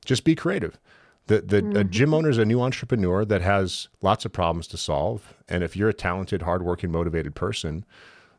Just 0.05 0.23
be 0.23 0.35
creative. 0.35 0.79
The, 1.27 1.41
the 1.41 1.61
mm-hmm. 1.61 1.77
a 1.77 1.83
gym 1.83 2.13
owner 2.13 2.29
is 2.29 2.37
a 2.37 2.45
new 2.45 2.61
entrepreneur 2.61 3.25
that 3.25 3.41
has 3.41 3.89
lots 4.01 4.25
of 4.25 4.31
problems 4.31 4.67
to 4.67 4.77
solve, 4.77 5.33
and 5.49 5.63
if 5.63 5.75
you're 5.75 5.89
a 5.89 5.93
talented, 5.93 6.43
hardworking, 6.43 6.91
motivated 6.91 7.35
person, 7.35 7.85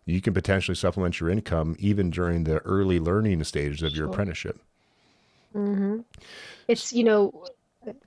you 0.04 0.20
can 0.20 0.34
potentially 0.34 0.74
supplement 0.74 1.20
your 1.20 1.30
income 1.30 1.76
even 1.78 2.10
during 2.10 2.44
the 2.44 2.58
early 2.60 2.98
learning 2.98 3.44
stages 3.44 3.82
of 3.82 3.90
sure. 3.92 3.98
your 3.98 4.08
apprenticeship. 4.08 4.58
Mm-hmm. 5.54 6.00
It's 6.68 6.92
you 6.92 7.04
know, 7.04 7.44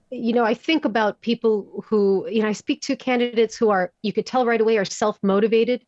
you 0.10 0.34
know, 0.34 0.44
I 0.44 0.54
think 0.54 0.86
about 0.86 1.22
people 1.22 1.84
who 1.86 2.28
you 2.30 2.42
know 2.42 2.48
I 2.48 2.54
speak 2.54 2.82
to 2.84 2.96
candidates 2.96 3.56
who 3.56 3.70
are 3.70 3.92
you 4.02 4.14
could 4.14 4.26
tell 4.26 4.46
right 4.46 4.62
away 4.62 4.78
are 4.78 4.86
self 4.86 5.20
motivated, 5.24 5.86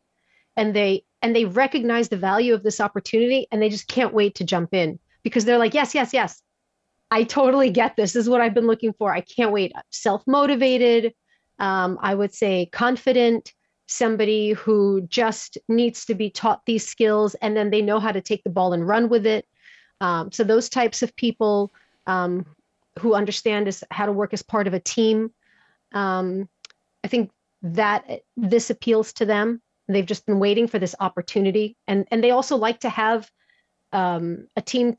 and 0.56 0.74
they 0.74 1.04
and 1.22 1.34
they 1.34 1.44
recognize 1.44 2.08
the 2.08 2.16
value 2.16 2.54
of 2.54 2.62
this 2.62 2.80
opportunity 2.80 3.46
and 3.50 3.60
they 3.60 3.68
just 3.68 3.88
can't 3.88 4.14
wait 4.14 4.36
to 4.36 4.44
jump 4.44 4.72
in 4.72 4.98
because 5.24 5.44
they're 5.44 5.58
like 5.58 5.74
yes 5.74 5.94
yes 5.94 6.12
yes 6.12 6.42
I 7.10 7.24
totally 7.24 7.70
get 7.70 7.96
this. 7.96 8.12
This 8.12 8.24
is 8.24 8.28
what 8.28 8.40
I've 8.40 8.54
been 8.54 8.66
looking 8.66 8.92
for. 8.92 9.12
I 9.12 9.22
can't 9.22 9.52
wait. 9.52 9.72
Self 9.90 10.22
motivated. 10.26 11.14
Um, 11.58 11.98
I 12.00 12.14
would 12.14 12.34
say 12.34 12.66
confident, 12.66 13.52
somebody 13.86 14.52
who 14.52 15.00
just 15.08 15.58
needs 15.68 16.04
to 16.04 16.14
be 16.14 16.30
taught 16.30 16.64
these 16.66 16.86
skills 16.86 17.34
and 17.36 17.56
then 17.56 17.70
they 17.70 17.82
know 17.82 17.98
how 17.98 18.12
to 18.12 18.20
take 18.20 18.44
the 18.44 18.50
ball 18.50 18.72
and 18.72 18.86
run 18.86 19.08
with 19.08 19.26
it. 19.26 19.46
Um, 20.00 20.30
so 20.32 20.44
those 20.44 20.68
types 20.68 21.02
of 21.02 21.14
people 21.16 21.72
um, 22.06 22.46
who 22.98 23.14
understand 23.14 23.68
is 23.68 23.84
how 23.90 24.06
to 24.06 24.12
work 24.12 24.32
as 24.32 24.42
part 24.42 24.66
of 24.66 24.74
a 24.74 24.80
team. 24.80 25.32
Um, 25.92 26.48
I 27.04 27.08
think 27.08 27.30
that 27.62 28.22
this 28.36 28.70
appeals 28.70 29.12
to 29.14 29.26
them. 29.26 29.60
They've 29.88 30.06
just 30.06 30.26
been 30.26 30.38
waiting 30.38 30.68
for 30.68 30.78
this 30.78 30.94
opportunity, 31.00 31.76
and 31.86 32.06
and 32.10 32.22
they 32.22 32.30
also 32.30 32.56
like 32.56 32.80
to 32.80 32.90
have 32.90 33.30
um, 33.92 34.46
a 34.56 34.60
team 34.60 34.98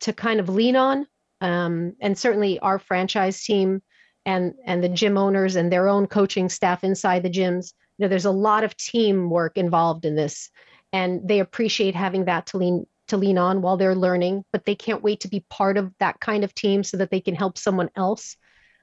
to 0.00 0.12
kind 0.12 0.40
of 0.40 0.48
lean 0.48 0.76
on. 0.76 1.06
Um, 1.42 1.94
and 2.00 2.18
certainly 2.18 2.58
our 2.60 2.78
franchise 2.78 3.42
team 3.42 3.82
and 4.26 4.54
and 4.64 4.82
the 4.82 4.88
gym 4.88 5.16
owners 5.16 5.56
and 5.56 5.70
their 5.70 5.88
own 5.88 6.06
coaching 6.06 6.48
staff 6.48 6.84
inside 6.84 7.22
the 7.22 7.30
gyms. 7.30 7.72
You 7.98 8.04
know, 8.04 8.08
there's 8.08 8.24
a 8.24 8.30
lot 8.30 8.64
of 8.64 8.76
teamwork 8.76 9.58
involved 9.58 10.04
in 10.04 10.16
this, 10.16 10.50
and 10.92 11.26
they 11.26 11.40
appreciate 11.40 11.94
having 11.94 12.24
that 12.24 12.46
to 12.46 12.58
lean 12.58 12.86
to 13.10 13.16
lean 13.16 13.38
on 13.38 13.62
while 13.62 13.76
they're 13.76 13.94
learning, 13.94 14.44
but 14.52 14.64
they 14.64 14.74
can't 14.74 15.02
wait 15.02 15.20
to 15.20 15.28
be 15.28 15.44
part 15.50 15.76
of 15.76 15.92
that 16.00 16.18
kind 16.20 16.42
of 16.42 16.54
team 16.54 16.82
so 16.82 16.96
that 16.96 17.10
they 17.10 17.20
can 17.20 17.34
help 17.34 17.58
someone 17.58 17.90
else. 17.96 18.36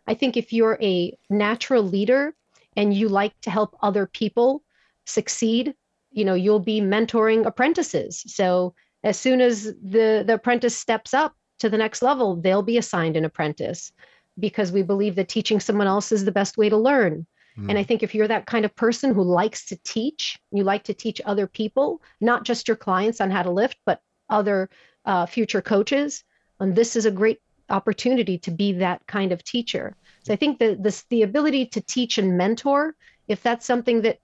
I 0.06 0.14
think 0.14 0.38
if 0.38 0.54
you're 0.54 0.78
a 0.82 1.18
natural 1.30 1.84
leader 1.84 2.34
and 2.76 2.94
you 2.94 3.10
like 3.10 3.34
to 3.42 3.50
help 3.50 3.76
other 3.82 4.06
people 4.06 4.64
succeed, 5.06 5.74
you 6.12 6.24
know, 6.24 6.34
you'll 6.34 6.60
be 6.60 6.80
mentoring 6.80 7.46
apprentices. 7.46 8.24
So 8.28 8.74
as 9.04 9.20
soon 9.20 9.42
as 9.42 9.64
the 9.64 10.24
the 10.26 10.36
apprentice 10.36 10.78
steps 10.78 11.14
up 11.14 11.36
to 11.60 11.70
the 11.70 11.78
next 11.78 12.02
level, 12.02 12.36
they'll 12.36 12.64
be 12.64 12.78
assigned 12.78 13.18
an 13.18 13.26
apprentice 13.26 13.92
because 14.40 14.72
we 14.72 14.84
believe 14.84 15.16
that 15.16 15.30
teaching 15.30 15.60
someone 15.60 15.88
else 15.88 16.12
is 16.12 16.26
the 16.26 16.32
best 16.32 16.58
way 16.58 16.70
to 16.70 16.78
learn. 16.78 17.26
Mm. 17.58 17.70
And 17.70 17.78
I 17.78 17.84
think 17.84 18.04
if 18.04 18.14
you're 18.14 18.28
that 18.28 18.46
kind 18.46 18.66
of 18.66 18.76
person 18.76 19.14
who 19.14 19.24
likes 19.24 19.66
to 19.66 19.78
teach, 19.84 20.38
you 20.52 20.64
like 20.64 20.84
to 20.84 20.94
teach 20.94 21.22
other 21.26 21.48
people, 21.48 22.02
not 22.22 22.44
just 22.44 22.68
your 22.68 22.78
clients 22.78 23.20
on 23.20 23.32
how 23.32 23.44
to 23.44 23.52
lift, 23.52 23.78
but 23.86 24.02
other 24.30 24.70
uh, 25.06 25.26
future 25.26 25.62
coaches. 25.62 26.24
And 26.60 26.76
this 26.76 26.96
is 26.96 27.06
a 27.06 27.12
great 27.12 27.40
opportunity 27.70 28.38
to 28.40 28.52
be 28.52 28.74
that 28.74 29.06
kind 29.08 29.32
of 29.32 29.44
teacher. 29.44 29.96
So 30.24 30.34
I 30.34 30.36
think 30.36 30.60
that 30.60 30.84
this 30.84 31.04
the 31.10 31.24
ability 31.24 31.68
to 31.68 31.82
teach 31.82 32.18
and 32.18 32.38
mentor, 32.38 32.96
if 33.28 33.42
that's 33.44 33.66
something 33.66 34.02
that 34.02 34.20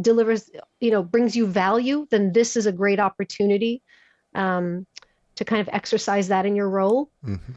delivers, 0.00 0.50
you 0.80 0.90
know, 0.90 1.02
brings 1.02 1.34
you 1.34 1.46
value, 1.46 2.06
then 2.10 2.32
this 2.32 2.56
is 2.56 2.66
a 2.66 2.72
great 2.72 3.00
opportunity 3.00 3.82
um, 4.34 4.86
to 5.34 5.44
kind 5.44 5.60
of 5.60 5.68
exercise 5.72 6.28
that 6.28 6.46
in 6.46 6.54
your 6.54 6.68
role. 6.68 7.10
Mm-hmm. 7.24 7.52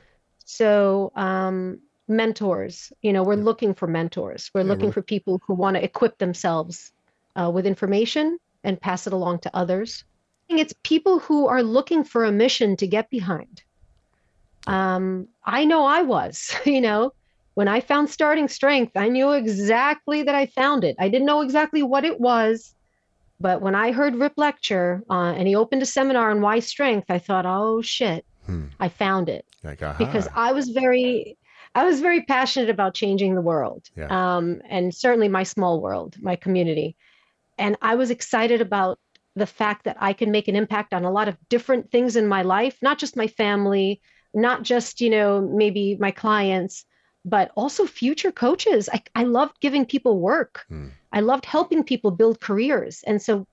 So 0.45 1.11
um, 1.15 1.79
mentors, 2.07 2.91
you 3.01 3.13
know, 3.13 3.23
we're 3.23 3.37
yeah. 3.37 3.43
looking 3.43 3.73
for 3.73 3.87
mentors. 3.87 4.49
We're 4.53 4.61
yeah, 4.61 4.67
looking 4.67 4.87
we're... 4.87 4.93
for 4.93 5.01
people 5.01 5.41
who 5.45 5.53
want 5.53 5.75
to 5.77 5.83
equip 5.83 6.17
themselves 6.17 6.91
uh, 7.35 7.51
with 7.53 7.65
information 7.65 8.39
and 8.63 8.79
pass 8.79 9.07
it 9.07 9.13
along 9.13 9.39
to 9.39 9.55
others 9.55 10.03
it's 10.59 10.73
people 10.83 11.19
who 11.19 11.47
are 11.47 11.63
looking 11.63 12.03
for 12.03 12.25
a 12.25 12.31
mission 12.31 12.75
to 12.77 12.87
get 12.87 13.09
behind. 13.09 13.61
Um, 14.67 15.27
I 15.43 15.65
know 15.65 15.85
I 15.85 16.01
was, 16.03 16.53
you 16.65 16.81
know, 16.81 17.13
when 17.53 17.67
I 17.67 17.81
found 17.81 18.09
starting 18.09 18.47
strength, 18.47 18.95
I 18.95 19.09
knew 19.09 19.31
exactly 19.31 20.23
that 20.23 20.35
I 20.35 20.45
found 20.45 20.83
it. 20.83 20.95
I 20.99 21.09
didn't 21.09 21.27
know 21.27 21.41
exactly 21.41 21.83
what 21.83 22.05
it 22.05 22.19
was, 22.19 22.73
but 23.39 23.61
when 23.61 23.75
I 23.75 23.91
heard 23.91 24.15
Rip 24.15 24.33
lecture 24.37 25.03
uh, 25.09 25.33
and 25.35 25.47
he 25.47 25.55
opened 25.55 25.81
a 25.81 25.85
seminar 25.85 26.31
on 26.31 26.41
why 26.41 26.59
strength, 26.59 27.09
I 27.09 27.19
thought, 27.19 27.45
oh 27.45 27.81
shit, 27.81 28.25
hmm. 28.45 28.65
I 28.79 28.87
found 28.87 29.27
it. 29.29 29.45
Like, 29.63 29.79
because 29.97 30.27
I 30.33 30.53
was 30.53 30.69
very, 30.69 31.37
I 31.75 31.83
was 31.85 31.99
very 31.99 32.21
passionate 32.23 32.69
about 32.69 32.93
changing 32.93 33.35
the 33.35 33.41
world, 33.41 33.89
yeah. 33.95 34.07
um, 34.09 34.61
and 34.69 34.93
certainly 34.93 35.27
my 35.27 35.43
small 35.43 35.81
world, 35.81 36.15
my 36.19 36.35
community, 36.35 36.95
and 37.57 37.77
I 37.81 37.95
was 37.95 38.11
excited 38.11 38.61
about 38.61 38.99
the 39.35 39.45
fact 39.45 39.85
that 39.85 39.97
I 39.99 40.13
can 40.13 40.31
make 40.31 40.47
an 40.47 40.55
impact 40.55 40.93
on 40.93 41.05
a 41.05 41.11
lot 41.11 41.27
of 41.27 41.37
different 41.49 41.91
things 41.91 42.15
in 42.15 42.27
my 42.27 42.41
life, 42.41 42.77
not 42.81 42.97
just 42.97 43.15
my 43.15 43.27
family, 43.27 44.01
not 44.33 44.63
just, 44.63 45.01
you 45.01 45.09
know, 45.09 45.41
maybe 45.41 45.95
my 45.99 46.11
clients, 46.11 46.85
but 47.23 47.51
also 47.55 47.85
future 47.85 48.31
coaches. 48.31 48.89
I, 48.91 49.01
I 49.15 49.23
loved 49.23 49.59
giving 49.61 49.85
people 49.85 50.19
work. 50.19 50.65
Hmm. 50.67 50.87
I 51.13 51.21
loved 51.21 51.45
helping 51.45 51.83
people 51.83 52.11
build 52.11 52.41
careers. 52.41 53.03
And 53.05 53.21
so 53.21 53.47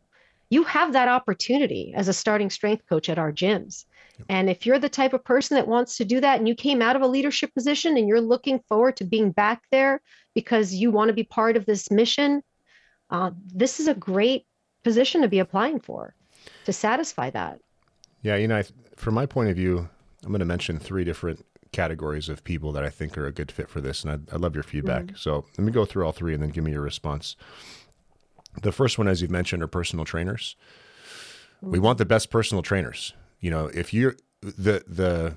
you 0.50 0.64
have 0.64 0.92
that 0.94 1.08
opportunity 1.08 1.92
as 1.94 2.08
a 2.08 2.12
starting 2.12 2.50
strength 2.50 2.84
coach 2.88 3.08
at 3.08 3.18
our 3.18 3.32
gyms. 3.32 3.84
And 4.28 4.50
if 4.50 4.66
you're 4.66 4.80
the 4.80 4.88
type 4.88 5.12
of 5.12 5.24
person 5.24 5.54
that 5.54 5.68
wants 5.68 5.96
to 5.98 6.04
do 6.04 6.20
that 6.20 6.38
and 6.38 6.48
you 6.48 6.54
came 6.54 6.82
out 6.82 6.96
of 6.96 7.02
a 7.02 7.06
leadership 7.06 7.54
position 7.54 7.96
and 7.96 8.08
you're 8.08 8.20
looking 8.20 8.58
forward 8.68 8.96
to 8.96 9.04
being 9.04 9.30
back 9.30 9.62
there 9.70 10.00
because 10.34 10.74
you 10.74 10.90
want 10.90 11.08
to 11.08 11.14
be 11.14 11.22
part 11.22 11.56
of 11.56 11.66
this 11.66 11.88
mission, 11.90 12.42
uh, 13.10 13.30
this 13.54 13.78
is 13.78 13.86
a 13.86 13.94
great 13.94 14.44
position 14.88 15.20
to 15.20 15.28
be 15.28 15.38
applying 15.38 15.78
for 15.78 16.14
to 16.64 16.72
satisfy 16.72 17.28
that. 17.28 17.60
Yeah, 18.22 18.36
you 18.36 18.48
know, 18.48 18.62
from 18.96 19.12
my 19.12 19.26
point 19.26 19.50
of 19.50 19.56
view, 19.56 19.86
I'm 20.24 20.30
going 20.30 20.38
to 20.38 20.46
mention 20.46 20.78
three 20.78 21.04
different 21.04 21.44
categories 21.72 22.30
of 22.30 22.42
people 22.42 22.72
that 22.72 22.84
I 22.84 22.88
think 22.88 23.18
are 23.18 23.26
a 23.26 23.32
good 23.32 23.52
fit 23.52 23.68
for 23.68 23.82
this, 23.82 24.02
and 24.02 24.12
I'd, 24.12 24.32
I'd 24.32 24.40
love 24.40 24.54
your 24.54 24.64
feedback. 24.64 25.04
Mm-hmm. 25.04 25.16
So 25.16 25.44
let 25.58 25.64
me 25.66 25.72
go 25.72 25.84
through 25.84 26.06
all 26.06 26.12
three 26.12 26.32
and 26.32 26.42
then 26.42 26.48
give 26.48 26.64
me 26.64 26.72
your 26.72 26.80
response. 26.80 27.36
The 28.62 28.72
first 28.72 28.96
one, 28.96 29.08
as 29.08 29.20
you've 29.20 29.30
mentioned, 29.30 29.62
are 29.62 29.68
personal 29.68 30.06
trainers. 30.06 30.56
Mm-hmm. 31.58 31.72
We 31.72 31.78
want 31.78 31.98
the 31.98 32.06
best 32.06 32.30
personal 32.30 32.62
trainers. 32.62 33.12
You 33.40 33.50
know, 33.50 33.66
if 33.66 33.92
you're 33.92 34.16
the 34.40 34.82
the 34.88 35.34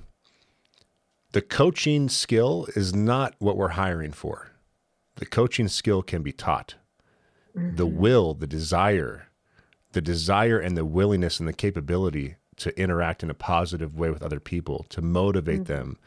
the 1.32 1.42
coaching 1.42 2.08
skill 2.08 2.68
is 2.74 2.94
not 2.94 3.34
what 3.38 3.58
we're 3.58 3.68
hiring 3.68 4.12
for. 4.12 4.48
The 5.16 5.26
coaching 5.26 5.68
skill 5.68 6.02
can 6.02 6.22
be 6.22 6.32
taught. 6.32 6.76
Mm-hmm. 7.54 7.76
The 7.76 7.86
will, 7.86 8.32
the 8.32 8.46
desire, 8.46 9.28
the 9.92 10.00
desire 10.00 10.58
and 10.58 10.76
the 10.76 10.84
willingness 10.84 11.38
and 11.38 11.48
the 11.48 11.52
capability 11.52 12.36
to 12.56 12.78
interact 12.78 13.22
in 13.22 13.30
a 13.30 13.34
positive 13.34 13.96
way 13.96 14.10
with 14.10 14.22
other 14.22 14.40
people, 14.40 14.86
to 14.90 15.00
motivate 15.00 15.64
mm-hmm. 15.64 15.72
them, 15.72 15.98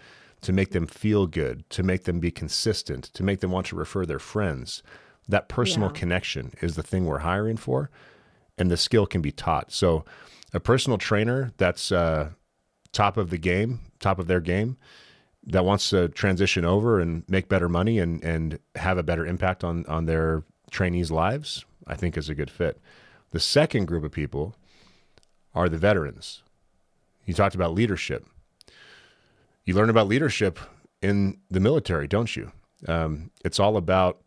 to 0.41 0.53
make 0.53 0.71
them 0.71 0.87
feel 0.87 1.27
good, 1.27 1.67
to 1.71 1.83
make 1.83 2.03
them 2.03 2.19
be 2.19 2.31
consistent, 2.31 3.05
to 3.05 3.23
make 3.23 3.39
them 3.39 3.51
want 3.51 3.67
to 3.67 3.75
refer 3.75 4.05
their 4.05 4.19
friends. 4.19 4.83
That 5.27 5.49
personal 5.49 5.89
yeah. 5.89 5.99
connection 5.99 6.53
is 6.61 6.75
the 6.75 6.83
thing 6.83 7.05
we're 7.05 7.19
hiring 7.19 7.57
for, 7.57 7.89
and 8.57 8.69
the 8.69 8.77
skill 8.77 9.07
can 9.07 9.21
be 9.21 9.31
taught. 9.31 9.71
So, 9.71 10.05
a 10.53 10.59
personal 10.59 10.97
trainer 10.97 11.51
that's 11.57 11.91
uh, 11.91 12.29
top 12.91 13.17
of 13.17 13.29
the 13.29 13.37
game, 13.37 13.79
top 13.99 14.19
of 14.19 14.27
their 14.27 14.39
game, 14.39 14.77
that 15.47 15.65
wants 15.65 15.89
to 15.89 16.09
transition 16.09 16.63
over 16.63 16.99
and 16.99 17.23
make 17.27 17.49
better 17.49 17.67
money 17.67 17.99
and 17.99 18.23
and 18.23 18.59
have 18.75 18.97
a 18.97 19.03
better 19.03 19.25
impact 19.25 19.63
on 19.63 19.85
on 19.87 20.05
their 20.05 20.43
trainees' 20.71 21.11
lives, 21.11 21.65
I 21.87 21.95
think 21.95 22.17
is 22.17 22.29
a 22.29 22.35
good 22.35 22.51
fit. 22.51 22.79
The 23.35 23.41
second 23.41 23.87
group 23.87 24.05
of 24.05 24.13
people 24.13 24.55
are 25.53 25.67
the 25.67 25.77
veterans. 25.77 26.41
You 27.25 27.33
talked 27.33 27.53
about 27.53 27.73
leadership. 27.73 28.25
You 29.65 29.73
learn 29.73 29.89
about 29.89 30.07
leadership 30.07 30.57
in 31.01 31.39
the 31.51 31.59
military, 31.59 32.07
don't 32.07 32.33
you? 32.33 32.53
Um, 32.87 33.31
it's 33.43 33.59
all 33.59 33.75
about 33.75 34.21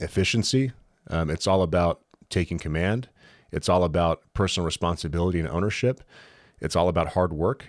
efficiency. 0.00 0.72
Um, 1.08 1.30
it's 1.30 1.46
all 1.46 1.62
about 1.62 2.00
taking 2.28 2.58
command. 2.58 3.08
It's 3.52 3.68
all 3.68 3.84
about 3.84 4.22
personal 4.34 4.64
responsibility 4.66 5.38
and 5.38 5.48
ownership. 5.48 6.02
It's 6.58 6.74
all 6.74 6.88
about 6.88 7.10
hard 7.10 7.32
work. 7.32 7.66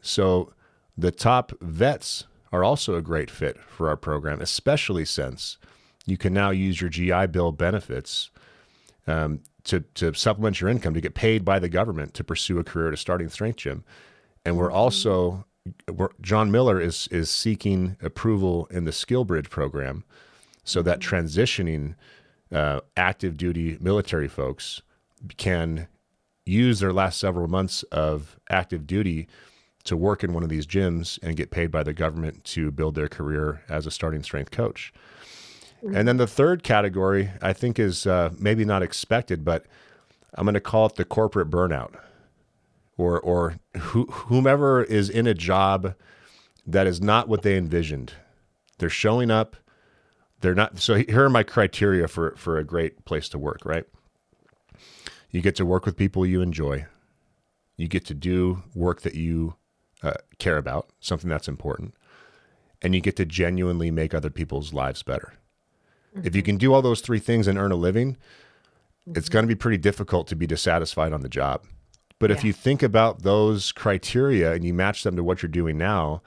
So 0.00 0.52
the 0.98 1.12
top 1.12 1.52
vets 1.60 2.24
are 2.50 2.64
also 2.64 2.96
a 2.96 3.00
great 3.00 3.30
fit 3.30 3.58
for 3.60 3.88
our 3.88 3.96
program, 3.96 4.40
especially 4.40 5.04
since 5.04 5.56
you 6.04 6.16
can 6.16 6.34
now 6.34 6.50
use 6.50 6.80
your 6.80 6.90
GI 6.90 7.28
Bill 7.28 7.52
benefits 7.52 8.32
um, 9.06 9.42
to, 9.64 9.80
to 9.80 10.14
supplement 10.14 10.60
your 10.60 10.70
income 10.70 10.94
to 10.94 11.00
get 11.00 11.14
paid 11.14 11.44
by 11.44 11.58
the 11.58 11.68
government 11.68 12.14
to 12.14 12.24
pursue 12.24 12.58
a 12.58 12.64
career 12.64 12.88
at 12.88 12.94
a 12.94 12.96
starting 12.96 13.28
strength 13.28 13.56
gym. 13.56 13.84
And 14.44 14.56
we're 14.56 14.70
also, 14.70 15.44
we're, 15.92 16.10
John 16.20 16.50
Miller 16.50 16.80
is, 16.80 17.08
is 17.08 17.30
seeking 17.30 17.96
approval 18.02 18.66
in 18.70 18.84
the 18.84 18.92
Skill 18.92 19.24
Bridge 19.24 19.50
program 19.50 20.04
so 20.64 20.82
that 20.82 21.00
transitioning 21.00 21.94
uh, 22.52 22.80
active 22.96 23.36
duty 23.36 23.78
military 23.80 24.28
folks 24.28 24.82
can 25.36 25.88
use 26.46 26.80
their 26.80 26.92
last 26.92 27.18
several 27.20 27.48
months 27.48 27.82
of 27.84 28.38
active 28.48 28.86
duty 28.86 29.28
to 29.84 29.96
work 29.96 30.22
in 30.22 30.32
one 30.32 30.42
of 30.42 30.48
these 30.48 30.66
gyms 30.66 31.18
and 31.22 31.36
get 31.36 31.50
paid 31.50 31.70
by 31.70 31.82
the 31.82 31.92
government 31.92 32.44
to 32.44 32.70
build 32.70 32.94
their 32.94 33.08
career 33.08 33.62
as 33.68 33.86
a 33.86 33.90
starting 33.90 34.22
strength 34.22 34.50
coach. 34.50 34.92
And 35.82 36.06
then 36.06 36.18
the 36.18 36.26
third 36.26 36.62
category, 36.62 37.30
I 37.40 37.52
think, 37.52 37.78
is 37.78 38.06
uh, 38.06 38.30
maybe 38.38 38.64
not 38.64 38.82
expected, 38.82 39.44
but 39.44 39.64
I'm 40.34 40.44
going 40.44 40.54
to 40.54 40.60
call 40.60 40.86
it 40.86 40.96
the 40.96 41.04
corporate 41.04 41.50
burnout, 41.50 41.94
or 42.96 43.18
or 43.20 43.56
whomever 43.78 44.82
is 44.82 45.08
in 45.08 45.26
a 45.26 45.34
job 45.34 45.94
that 46.66 46.86
is 46.86 47.00
not 47.00 47.28
what 47.28 47.42
they 47.42 47.56
envisioned. 47.56 48.12
They're 48.78 48.90
showing 48.90 49.30
up. 49.30 49.56
They're 50.40 50.54
not. 50.54 50.78
So 50.78 50.96
here 50.96 51.24
are 51.24 51.30
my 51.30 51.42
criteria 51.42 52.08
for 52.08 52.34
for 52.36 52.58
a 52.58 52.64
great 52.64 53.04
place 53.04 53.28
to 53.30 53.38
work. 53.38 53.64
Right. 53.64 53.84
You 55.30 55.40
get 55.40 55.56
to 55.56 55.66
work 55.66 55.86
with 55.86 55.96
people 55.96 56.26
you 56.26 56.42
enjoy. 56.42 56.86
You 57.76 57.88
get 57.88 58.04
to 58.06 58.14
do 58.14 58.62
work 58.74 59.02
that 59.02 59.14
you 59.14 59.54
uh, 60.02 60.14
care 60.38 60.58
about, 60.58 60.90
something 61.00 61.30
that's 61.30 61.48
important, 61.48 61.94
and 62.82 62.94
you 62.94 63.00
get 63.00 63.16
to 63.16 63.24
genuinely 63.24 63.90
make 63.90 64.12
other 64.12 64.30
people's 64.30 64.74
lives 64.74 65.02
better. 65.02 65.34
Mm-hmm. 66.16 66.26
If 66.26 66.36
you 66.36 66.42
can 66.42 66.56
do 66.56 66.72
all 66.72 66.82
those 66.82 67.00
three 67.00 67.18
things 67.18 67.46
and 67.46 67.58
earn 67.58 67.72
a 67.72 67.76
living, 67.76 68.14
mm-hmm. 68.14 69.18
it's 69.18 69.28
going 69.28 69.44
to 69.44 69.48
be 69.48 69.54
pretty 69.54 69.78
difficult 69.78 70.26
to 70.28 70.36
be 70.36 70.46
dissatisfied 70.46 71.12
on 71.12 71.20
the 71.22 71.28
job. 71.28 71.64
But 72.18 72.30
yeah. 72.30 72.36
if 72.36 72.44
you 72.44 72.52
think 72.52 72.82
about 72.82 73.22
those 73.22 73.72
criteria 73.72 74.52
and 74.52 74.64
you 74.64 74.74
match 74.74 75.02
them 75.02 75.16
to 75.16 75.24
what 75.24 75.42
you're 75.42 75.50
doing 75.50 75.78
now, 75.78 76.22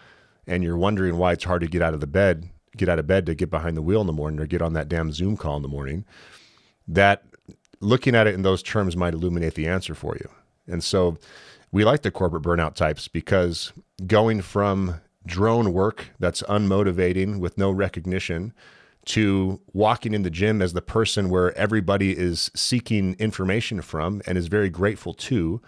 and 0.48 0.64
you're 0.64 0.78
wondering 0.78 1.18
why 1.18 1.34
it's 1.34 1.44
hard 1.44 1.62
to 1.62 1.68
get 1.68 1.82
out 1.82 1.94
of 1.94 2.00
the 2.00 2.08
bed, 2.08 2.50
get 2.76 2.90
out 2.90 3.00
of 3.00 3.08
bed 3.08 3.26
to 3.26 3.36
get 3.36 3.50
behind 3.50 3.78
the 3.78 3.82
wheel 3.82 4.02
in 4.02 4.08
the 4.08 4.14
morning 4.14 4.40
or 4.40 4.46
get 4.46 4.62
on 4.62 4.74
that 4.74 4.90
damn 4.90 5.12
Zoom 5.12 5.38
call 5.38 5.56
in 5.56 5.62
the 5.62 5.68
morning, 5.68 6.06
that 6.88 7.24
looking 7.80 8.16
at 8.16 8.28
it 8.28 8.34
in 8.34 8.42
those 8.42 8.64
terms 8.64 8.98
might 8.98 9.14
illuminate 9.14 9.56
the 9.56 9.68
answer 9.68 9.96
for 9.96 10.16
you. 10.16 10.30
And 10.68 10.84
so 10.84 11.18
we 11.72 11.84
like 11.84 12.02
the 12.02 12.12
corporate 12.12 12.44
burnout 12.44 12.76
types 12.76 13.08
because 13.08 13.74
going 14.06 14.42
from 14.42 15.02
drone 15.26 15.72
work 15.74 16.10
that's 16.20 16.42
unmotivating 16.44 17.40
with 17.40 17.58
no 17.58 17.72
recognition 17.72 18.54
to 19.06 19.60
walking 19.74 20.14
in 20.14 20.24
the 20.24 20.30
gym 20.30 20.62
as 20.62 20.74
the 20.74 20.82
person 20.82 21.30
where 21.30 21.56
everybody 21.58 22.18
is 22.18 22.50
seeking 22.56 23.16
information 23.16 23.82
from 23.82 24.22
and 24.26 24.38
is 24.38 24.48
very 24.48 24.70
grateful 24.70 25.14
to 25.14 25.62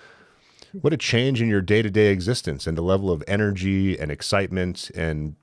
what 0.82 0.94
a 0.94 0.98
change 0.98 1.42
in 1.42 1.48
your 1.48 1.62
day-to-day 1.62 2.08
existence 2.08 2.68
and 2.68 2.78
the 2.78 2.82
level 2.82 3.10
of 3.10 3.24
energy 3.28 3.98
and 3.98 4.12
excitement 4.12 4.92
and 4.96 5.36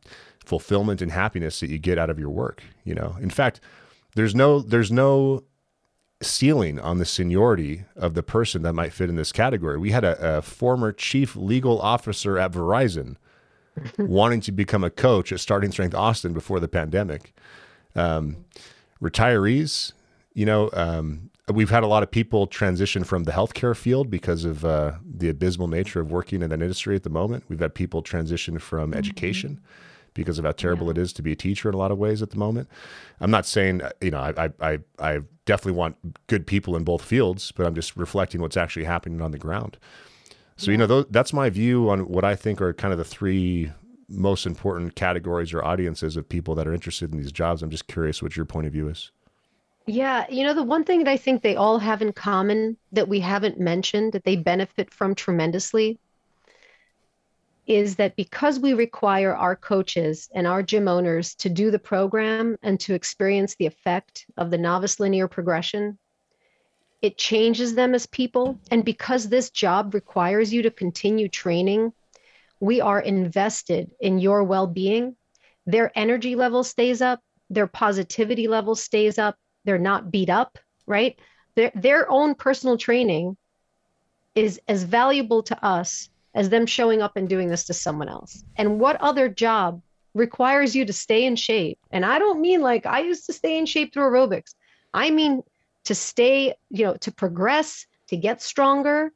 fulfillment 0.44 1.00
and 1.00 1.12
happiness 1.12 1.60
that 1.60 1.70
you 1.70 1.78
get 1.78 1.98
out 1.98 2.10
of 2.10 2.18
your 2.18 2.30
work 2.30 2.62
you 2.84 2.94
know 2.94 3.16
in 3.20 3.30
fact 3.30 3.60
there's 4.14 4.34
no 4.34 4.60
there's 4.60 4.92
no 4.92 5.44
ceiling 6.24 6.78
on 6.78 6.98
the 6.98 7.04
seniority 7.04 7.84
of 7.96 8.14
the 8.14 8.22
person 8.22 8.62
that 8.62 8.72
might 8.72 8.92
fit 8.92 9.08
in 9.08 9.16
this 9.16 9.32
category. 9.32 9.78
We 9.78 9.90
had 9.90 10.04
a, 10.04 10.38
a 10.38 10.42
former 10.42 10.92
chief 10.92 11.36
legal 11.36 11.80
officer 11.80 12.38
at 12.38 12.52
Verizon 12.52 13.16
wanting 13.98 14.40
to 14.42 14.52
become 14.52 14.84
a 14.84 14.90
coach 14.90 15.32
at 15.32 15.40
Starting 15.40 15.72
Strength 15.72 15.94
Austin 15.94 16.32
before 16.32 16.60
the 16.60 16.68
pandemic. 16.68 17.34
Um, 17.94 18.44
retirees, 19.02 19.92
you 20.34 20.46
know, 20.46 20.70
um, 20.72 21.30
we've 21.52 21.70
had 21.70 21.82
a 21.82 21.86
lot 21.86 22.02
of 22.02 22.10
people 22.10 22.46
transition 22.46 23.04
from 23.04 23.24
the 23.24 23.32
healthcare 23.32 23.76
field 23.76 24.10
because 24.10 24.44
of 24.44 24.64
uh, 24.64 24.92
the 25.04 25.28
abysmal 25.28 25.68
nature 25.68 26.00
of 26.00 26.10
working 26.10 26.42
in 26.42 26.50
that 26.50 26.62
industry 26.62 26.96
at 26.96 27.02
the 27.02 27.10
moment. 27.10 27.44
We've 27.48 27.60
had 27.60 27.74
people 27.74 28.02
transition 28.02 28.58
from 28.58 28.90
mm-hmm. 28.90 28.98
education 28.98 29.60
because 30.14 30.38
of 30.38 30.44
how 30.44 30.52
terrible 30.52 30.86
yeah. 30.86 30.92
it 30.92 30.98
is 30.98 31.12
to 31.14 31.22
be 31.22 31.32
a 31.32 31.36
teacher 31.36 31.68
in 31.68 31.74
a 31.74 31.78
lot 31.78 31.90
of 31.90 31.98
ways 31.98 32.22
at 32.22 32.30
the 32.30 32.38
moment. 32.38 32.68
I'm 33.20 33.30
not 33.30 33.46
saying 33.46 33.82
you 34.00 34.10
know 34.10 34.18
I 34.18 34.50
I 34.60 34.78
I 34.98 35.20
definitely 35.44 35.78
want 35.78 35.96
good 36.26 36.46
people 36.46 36.76
in 36.76 36.84
both 36.84 37.02
fields, 37.02 37.52
but 37.52 37.66
I'm 37.66 37.74
just 37.74 37.96
reflecting 37.96 38.40
what's 38.40 38.56
actually 38.56 38.84
happening 38.84 39.20
on 39.20 39.30
the 39.30 39.38
ground. 39.38 39.78
So 40.56 40.66
yeah. 40.66 40.72
you 40.72 40.78
know 40.78 40.86
th- 40.86 41.06
that's 41.10 41.32
my 41.32 41.50
view 41.50 41.90
on 41.90 42.08
what 42.08 42.24
I 42.24 42.36
think 42.36 42.60
are 42.60 42.72
kind 42.72 42.92
of 42.92 42.98
the 42.98 43.04
three 43.04 43.72
most 44.12 44.46
important 44.46 44.94
categories 44.94 45.52
or 45.52 45.64
audiences 45.64 46.16
of 46.16 46.28
people 46.28 46.54
that 46.54 46.68
are 46.68 46.74
interested 46.74 47.12
in 47.12 47.18
these 47.18 47.32
jobs. 47.32 47.62
I'm 47.62 47.70
just 47.70 47.86
curious 47.86 48.22
what 48.22 48.36
your 48.36 48.44
point 48.44 48.66
of 48.66 48.72
view 48.72 48.88
is. 48.88 49.10
Yeah, 49.86 50.26
you 50.30 50.44
know, 50.44 50.54
the 50.54 50.62
one 50.62 50.84
thing 50.84 51.02
that 51.02 51.10
I 51.10 51.16
think 51.16 51.42
they 51.42 51.56
all 51.56 51.78
have 51.78 52.02
in 52.02 52.12
common 52.12 52.76
that 52.92 53.08
we 53.08 53.18
haven't 53.18 53.58
mentioned 53.58 54.12
that 54.12 54.24
they 54.24 54.36
benefit 54.36 54.92
from 54.92 55.14
tremendously 55.14 55.98
is 57.66 57.96
that 57.96 58.16
because 58.16 58.58
we 58.58 58.74
require 58.74 59.34
our 59.34 59.56
coaches 59.56 60.28
and 60.34 60.46
our 60.46 60.62
gym 60.62 60.88
owners 60.88 61.34
to 61.36 61.48
do 61.48 61.70
the 61.70 61.78
program 61.78 62.56
and 62.62 62.78
to 62.80 62.94
experience 62.94 63.54
the 63.56 63.66
effect 63.66 64.26
of 64.36 64.50
the 64.50 64.58
novice 64.58 65.00
linear 65.00 65.28
progression, 65.28 65.98
it 67.02 67.18
changes 67.18 67.74
them 67.74 67.94
as 67.94 68.06
people. 68.06 68.58
And 68.70 68.84
because 68.84 69.28
this 69.28 69.50
job 69.50 69.94
requires 69.94 70.52
you 70.52 70.62
to 70.62 70.70
continue 70.70 71.28
training, 71.28 71.92
we 72.62 72.80
are 72.80 73.00
invested 73.00 73.90
in 74.00 74.20
your 74.20 74.44
well 74.44 74.68
being. 74.68 75.16
Their 75.66 75.90
energy 75.98 76.36
level 76.36 76.62
stays 76.62 77.02
up, 77.02 77.20
their 77.50 77.66
positivity 77.66 78.46
level 78.46 78.76
stays 78.76 79.18
up, 79.18 79.36
they're 79.64 79.78
not 79.78 80.12
beat 80.12 80.30
up, 80.30 80.60
right? 80.86 81.18
Their, 81.56 81.72
their 81.74 82.08
own 82.08 82.36
personal 82.36 82.78
training 82.78 83.36
is 84.36 84.60
as 84.68 84.84
valuable 84.84 85.42
to 85.42 85.64
us 85.64 86.08
as 86.36 86.50
them 86.50 86.64
showing 86.64 87.02
up 87.02 87.16
and 87.16 87.28
doing 87.28 87.48
this 87.48 87.64
to 87.64 87.74
someone 87.74 88.08
else. 88.08 88.44
And 88.56 88.78
what 88.78 88.96
other 89.00 89.28
job 89.28 89.82
requires 90.14 90.76
you 90.76 90.84
to 90.84 90.92
stay 90.92 91.24
in 91.24 91.34
shape? 91.34 91.80
And 91.90 92.06
I 92.06 92.20
don't 92.20 92.40
mean 92.40 92.60
like 92.60 92.86
I 92.86 93.00
used 93.00 93.26
to 93.26 93.32
stay 93.32 93.58
in 93.58 93.66
shape 93.66 93.92
through 93.92 94.04
aerobics. 94.04 94.54
I 94.94 95.10
mean 95.10 95.42
to 95.86 95.96
stay, 95.96 96.54
you 96.70 96.84
know, 96.84 96.94
to 97.00 97.10
progress, 97.10 97.86
to 98.06 98.16
get 98.16 98.40
stronger. 98.40 99.12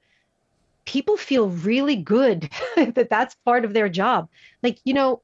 People 0.87 1.16
feel 1.16 1.49
really 1.49 1.97
good 1.97 2.51
that 2.76 3.09
that's 3.11 3.34
part 3.45 3.64
of 3.64 3.72
their 3.72 3.89
job. 3.89 4.28
Like, 4.62 4.78
you 4.84 4.95
know, 4.95 5.22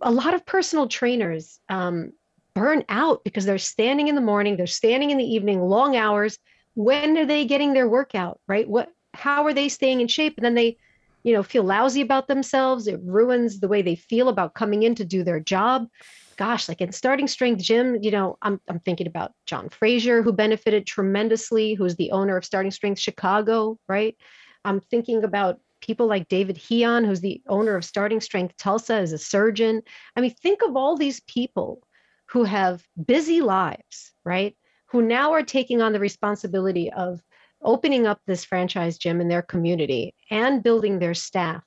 a 0.00 0.10
lot 0.10 0.34
of 0.34 0.44
personal 0.44 0.88
trainers 0.88 1.58
um, 1.68 2.12
burn 2.54 2.84
out 2.88 3.24
because 3.24 3.46
they're 3.46 3.58
standing 3.58 4.08
in 4.08 4.14
the 4.14 4.20
morning, 4.20 4.56
they're 4.56 4.66
standing 4.66 5.10
in 5.10 5.18
the 5.18 5.24
evening, 5.24 5.62
long 5.62 5.96
hours. 5.96 6.38
When 6.74 7.16
are 7.16 7.26
they 7.26 7.44
getting 7.44 7.72
their 7.72 7.88
workout, 7.88 8.40
right? 8.46 8.68
What, 8.68 8.90
how 9.14 9.44
are 9.46 9.54
they 9.54 9.68
staying 9.68 10.00
in 10.00 10.08
shape? 10.08 10.34
And 10.36 10.44
then 10.44 10.54
they 10.54 10.76
you 11.22 11.32
know, 11.32 11.42
feel 11.42 11.62
lousy 11.62 12.00
about 12.00 12.28
themselves. 12.28 12.86
It 12.86 13.00
ruins 13.02 13.60
the 13.60 13.68
way 13.68 13.82
they 13.82 13.94
feel 13.94 14.28
about 14.28 14.54
coming 14.54 14.82
in 14.82 14.94
to 14.96 15.04
do 15.04 15.22
their 15.22 15.40
job. 15.40 15.86
Gosh, 16.36 16.68
like 16.68 16.80
in 16.80 16.92
starting 16.92 17.28
strength 17.28 17.62
gym, 17.62 17.98
you 18.02 18.10
know, 18.10 18.36
I'm 18.42 18.60
I'm 18.68 18.80
thinking 18.80 19.06
about 19.06 19.32
John 19.46 19.68
Frazier, 19.68 20.22
who 20.22 20.32
benefited 20.32 20.86
tremendously, 20.86 21.74
who's 21.74 21.96
the 21.96 22.10
owner 22.10 22.36
of 22.36 22.44
Starting 22.44 22.70
Strength 22.70 23.00
Chicago, 23.00 23.78
right? 23.88 24.16
I'm 24.64 24.80
thinking 24.80 25.24
about 25.24 25.60
people 25.80 26.06
like 26.06 26.28
David 26.28 26.56
Heon, 26.56 27.04
who's 27.04 27.20
the 27.20 27.42
owner 27.48 27.76
of 27.76 27.84
Starting 27.84 28.20
Strength 28.20 28.56
Tulsa 28.56 28.94
as 28.94 29.12
a 29.12 29.18
surgeon. 29.18 29.82
I 30.16 30.20
mean, 30.20 30.34
think 30.34 30.62
of 30.62 30.76
all 30.76 30.96
these 30.96 31.20
people 31.20 31.82
who 32.26 32.44
have 32.44 32.84
busy 33.04 33.40
lives, 33.40 34.12
right? 34.24 34.56
Who 34.86 35.02
now 35.02 35.32
are 35.32 35.42
taking 35.42 35.82
on 35.82 35.92
the 35.92 36.00
responsibility 36.00 36.90
of 36.92 37.20
opening 37.62 38.06
up 38.06 38.20
this 38.26 38.44
franchise 38.44 38.98
gym 38.98 39.20
in 39.20 39.28
their 39.28 39.42
community 39.42 40.14
and 40.30 40.62
building 40.62 40.98
their 40.98 41.14
staff. 41.14 41.62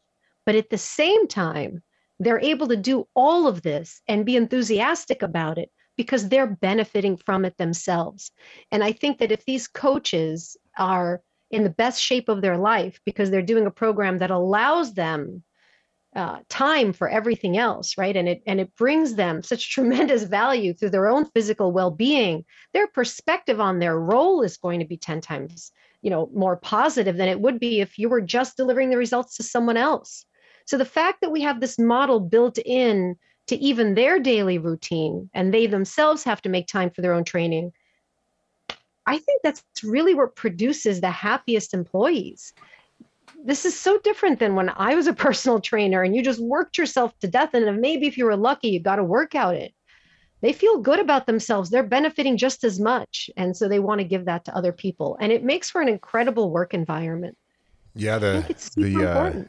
But 0.45 0.55
at 0.55 0.69
the 0.69 0.77
same 0.77 1.27
time, 1.27 1.83
they're 2.19 2.39
able 2.39 2.67
to 2.67 2.77
do 2.77 3.07
all 3.15 3.47
of 3.47 3.61
this 3.61 4.01
and 4.07 4.25
be 4.25 4.37
enthusiastic 4.37 5.21
about 5.21 5.57
it 5.57 5.69
because 5.97 6.29
they're 6.29 6.47
benefiting 6.47 7.17
from 7.17 7.45
it 7.45 7.57
themselves. 7.57 8.31
And 8.71 8.83
I 8.83 8.91
think 8.91 9.19
that 9.19 9.31
if 9.31 9.45
these 9.45 9.67
coaches 9.67 10.57
are 10.77 11.21
in 11.55 11.63
the 11.63 11.69
best 11.69 12.01
shape 12.01 12.29
of 12.29 12.41
their 12.41 12.57
life 12.57 12.99
because 13.05 13.29
they're 13.29 13.41
doing 13.41 13.65
a 13.65 13.71
program 13.71 14.19
that 14.19 14.31
allows 14.31 14.93
them 14.93 15.43
uh, 16.15 16.39
time 16.47 16.93
for 16.93 17.09
everything 17.09 17.57
else 17.57 17.97
right 17.97 18.15
and 18.15 18.29
it 18.29 18.41
and 18.47 18.61
it 18.61 18.73
brings 18.75 19.15
them 19.15 19.43
such 19.43 19.71
tremendous 19.73 20.23
value 20.23 20.73
through 20.73 20.89
their 20.89 21.07
own 21.07 21.25
physical 21.25 21.73
well-being 21.73 22.45
their 22.73 22.87
perspective 22.87 23.59
on 23.59 23.79
their 23.79 23.99
role 23.99 24.41
is 24.41 24.57
going 24.57 24.79
to 24.79 24.85
be 24.85 24.95
10 24.95 25.19
times 25.19 25.71
you 26.05 26.11
know, 26.11 26.29
more 26.35 26.55
positive 26.55 27.17
than 27.17 27.27
it 27.27 27.41
would 27.41 27.59
be 27.59 27.81
if 27.81 27.97
you 27.97 28.09
were 28.09 28.21
just 28.21 28.57
delivering 28.57 28.91
the 28.91 28.97
results 28.97 29.37
to 29.37 29.43
someone 29.43 29.75
else. 29.75 30.23
So 30.67 30.77
the 30.77 30.85
fact 30.85 31.21
that 31.21 31.31
we 31.31 31.41
have 31.41 31.59
this 31.59 31.79
model 31.79 32.19
built 32.19 32.59
in 32.63 33.15
to 33.47 33.55
even 33.55 33.95
their 33.95 34.19
daily 34.19 34.59
routine 34.59 35.31
and 35.33 35.51
they 35.51 35.65
themselves 35.65 36.23
have 36.23 36.43
to 36.43 36.49
make 36.49 36.67
time 36.67 36.91
for 36.91 37.01
their 37.01 37.13
own 37.13 37.23
training, 37.23 37.71
I 39.07 39.17
think 39.17 39.41
that's 39.43 39.63
really 39.83 40.13
what 40.13 40.35
produces 40.35 41.01
the 41.01 41.11
happiest 41.11 41.73
employees. 41.73 42.53
This 43.43 43.65
is 43.65 43.79
so 43.79 43.99
different 43.99 44.39
than 44.39 44.55
when 44.55 44.69
I 44.69 44.95
was 44.95 45.07
a 45.07 45.13
personal 45.25 45.59
trainer 45.59 46.03
and 46.03 46.15
you 46.15 46.23
just 46.23 46.39
worked 46.39 46.77
yourself 46.77 47.17
to 47.19 47.27
death. 47.27 47.53
And 47.53 47.79
maybe 47.79 48.07
if 48.07 48.17
you 48.17 48.25
were 48.25 48.37
lucky, 48.37 48.69
you 48.69 48.79
got 48.79 48.95
to 48.97 49.03
work 49.03 49.35
out 49.35 49.55
it. 49.55 49.73
They 50.41 50.53
feel 50.53 50.79
good 50.79 50.99
about 50.99 51.25
themselves. 51.25 51.69
They're 51.69 51.81
benefiting 51.83 52.37
just 52.37 52.63
as 52.63 52.79
much. 52.79 53.29
And 53.37 53.55
so 53.55 53.67
they 53.67 53.79
want 53.79 53.99
to 53.99 54.05
give 54.05 54.25
that 54.25 54.45
to 54.45 54.55
other 54.55 54.71
people. 54.71 55.17
And 55.19 55.31
it 55.31 55.43
makes 55.43 55.69
for 55.69 55.81
an 55.81 55.87
incredible 55.87 56.51
work 56.51 56.73
environment. 56.73 57.37
Yeah, 57.95 58.19
the 58.19 58.55
the 58.75 59.09
uh, 59.09 59.43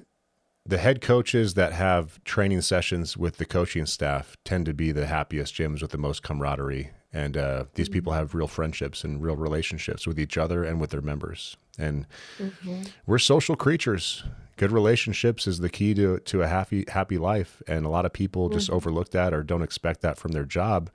the 0.64 0.78
head 0.78 1.00
coaches 1.00 1.54
that 1.54 1.72
have 1.72 2.22
training 2.24 2.60
sessions 2.60 3.16
with 3.16 3.36
the 3.36 3.44
coaching 3.44 3.86
staff 3.86 4.36
tend 4.44 4.66
to 4.66 4.74
be 4.74 4.92
the 4.92 5.06
happiest 5.06 5.54
gyms 5.54 5.82
with 5.82 5.90
the 5.90 5.98
most 5.98 6.22
camaraderie. 6.22 6.90
And 7.16 7.38
uh, 7.38 7.64
these 7.74 7.86
mm-hmm. 7.86 7.94
people 7.94 8.12
have 8.12 8.34
real 8.34 8.46
friendships 8.46 9.02
and 9.02 9.22
real 9.22 9.36
relationships 9.36 10.06
with 10.06 10.20
each 10.20 10.36
other 10.36 10.64
and 10.64 10.78
with 10.78 10.90
their 10.90 11.00
members. 11.00 11.56
And 11.78 12.04
mm-hmm. 12.38 12.82
we're 13.06 13.18
social 13.18 13.56
creatures. 13.56 14.22
Good 14.58 14.70
relationships 14.70 15.46
is 15.46 15.60
the 15.60 15.70
key 15.70 15.94
to 15.94 16.18
to 16.18 16.42
a 16.42 16.46
happy 16.46 16.84
happy 16.88 17.16
life. 17.16 17.62
And 17.66 17.86
a 17.86 17.88
lot 17.88 18.04
of 18.04 18.12
people 18.12 18.48
mm-hmm. 18.48 18.58
just 18.58 18.68
overlook 18.68 19.12
that 19.12 19.32
or 19.32 19.42
don't 19.42 19.62
expect 19.62 20.02
that 20.02 20.18
from 20.18 20.32
their 20.32 20.44
job, 20.44 20.90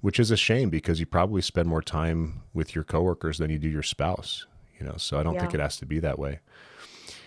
which 0.00 0.18
is 0.18 0.30
a 0.30 0.38
shame 0.38 0.70
because 0.70 1.00
you 1.00 1.06
probably 1.06 1.42
spend 1.42 1.68
more 1.68 1.82
time 1.82 2.40
with 2.54 2.74
your 2.74 2.84
coworkers 2.84 3.36
than 3.36 3.50
you 3.50 3.58
do 3.58 3.68
your 3.68 3.82
spouse. 3.82 4.46
You 4.80 4.86
know, 4.86 4.96
so 4.96 5.20
I 5.20 5.22
don't 5.22 5.34
yeah. 5.34 5.40
think 5.40 5.52
it 5.52 5.60
has 5.60 5.76
to 5.78 5.86
be 5.86 5.98
that 5.98 6.18
way. 6.18 6.40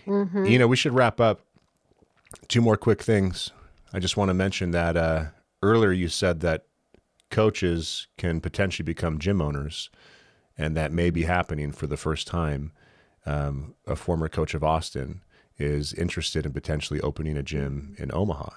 Mm-hmm. 0.07 0.45
You 0.45 0.57
know, 0.57 0.67
we 0.67 0.77
should 0.77 0.95
wrap 0.95 1.21
up 1.21 1.41
two 2.47 2.61
more 2.61 2.77
quick 2.77 3.03
things. 3.03 3.51
I 3.93 3.99
just 3.99 4.17
want 4.17 4.29
to 4.29 4.33
mention 4.33 4.71
that 4.71 4.97
uh, 4.97 5.25
earlier 5.61 5.91
you 5.91 6.07
said 6.07 6.39
that 6.39 6.65
coaches 7.31 8.07
can 8.17 8.41
potentially 8.41 8.85
become 8.85 9.19
gym 9.19 9.41
owners, 9.41 9.89
and 10.57 10.77
that 10.77 10.91
may 10.91 11.09
be 11.09 11.23
happening 11.23 11.71
for 11.71 11.87
the 11.87 11.97
first 11.97 12.27
time. 12.27 12.71
Um, 13.25 13.75
a 13.85 13.95
former 13.95 14.27
coach 14.27 14.53
of 14.53 14.63
Austin 14.63 15.21
is 15.57 15.93
interested 15.93 16.45
in 16.45 16.53
potentially 16.53 16.99
opening 17.01 17.37
a 17.37 17.43
gym 17.43 17.95
in 17.97 18.11
Omaha. 18.13 18.49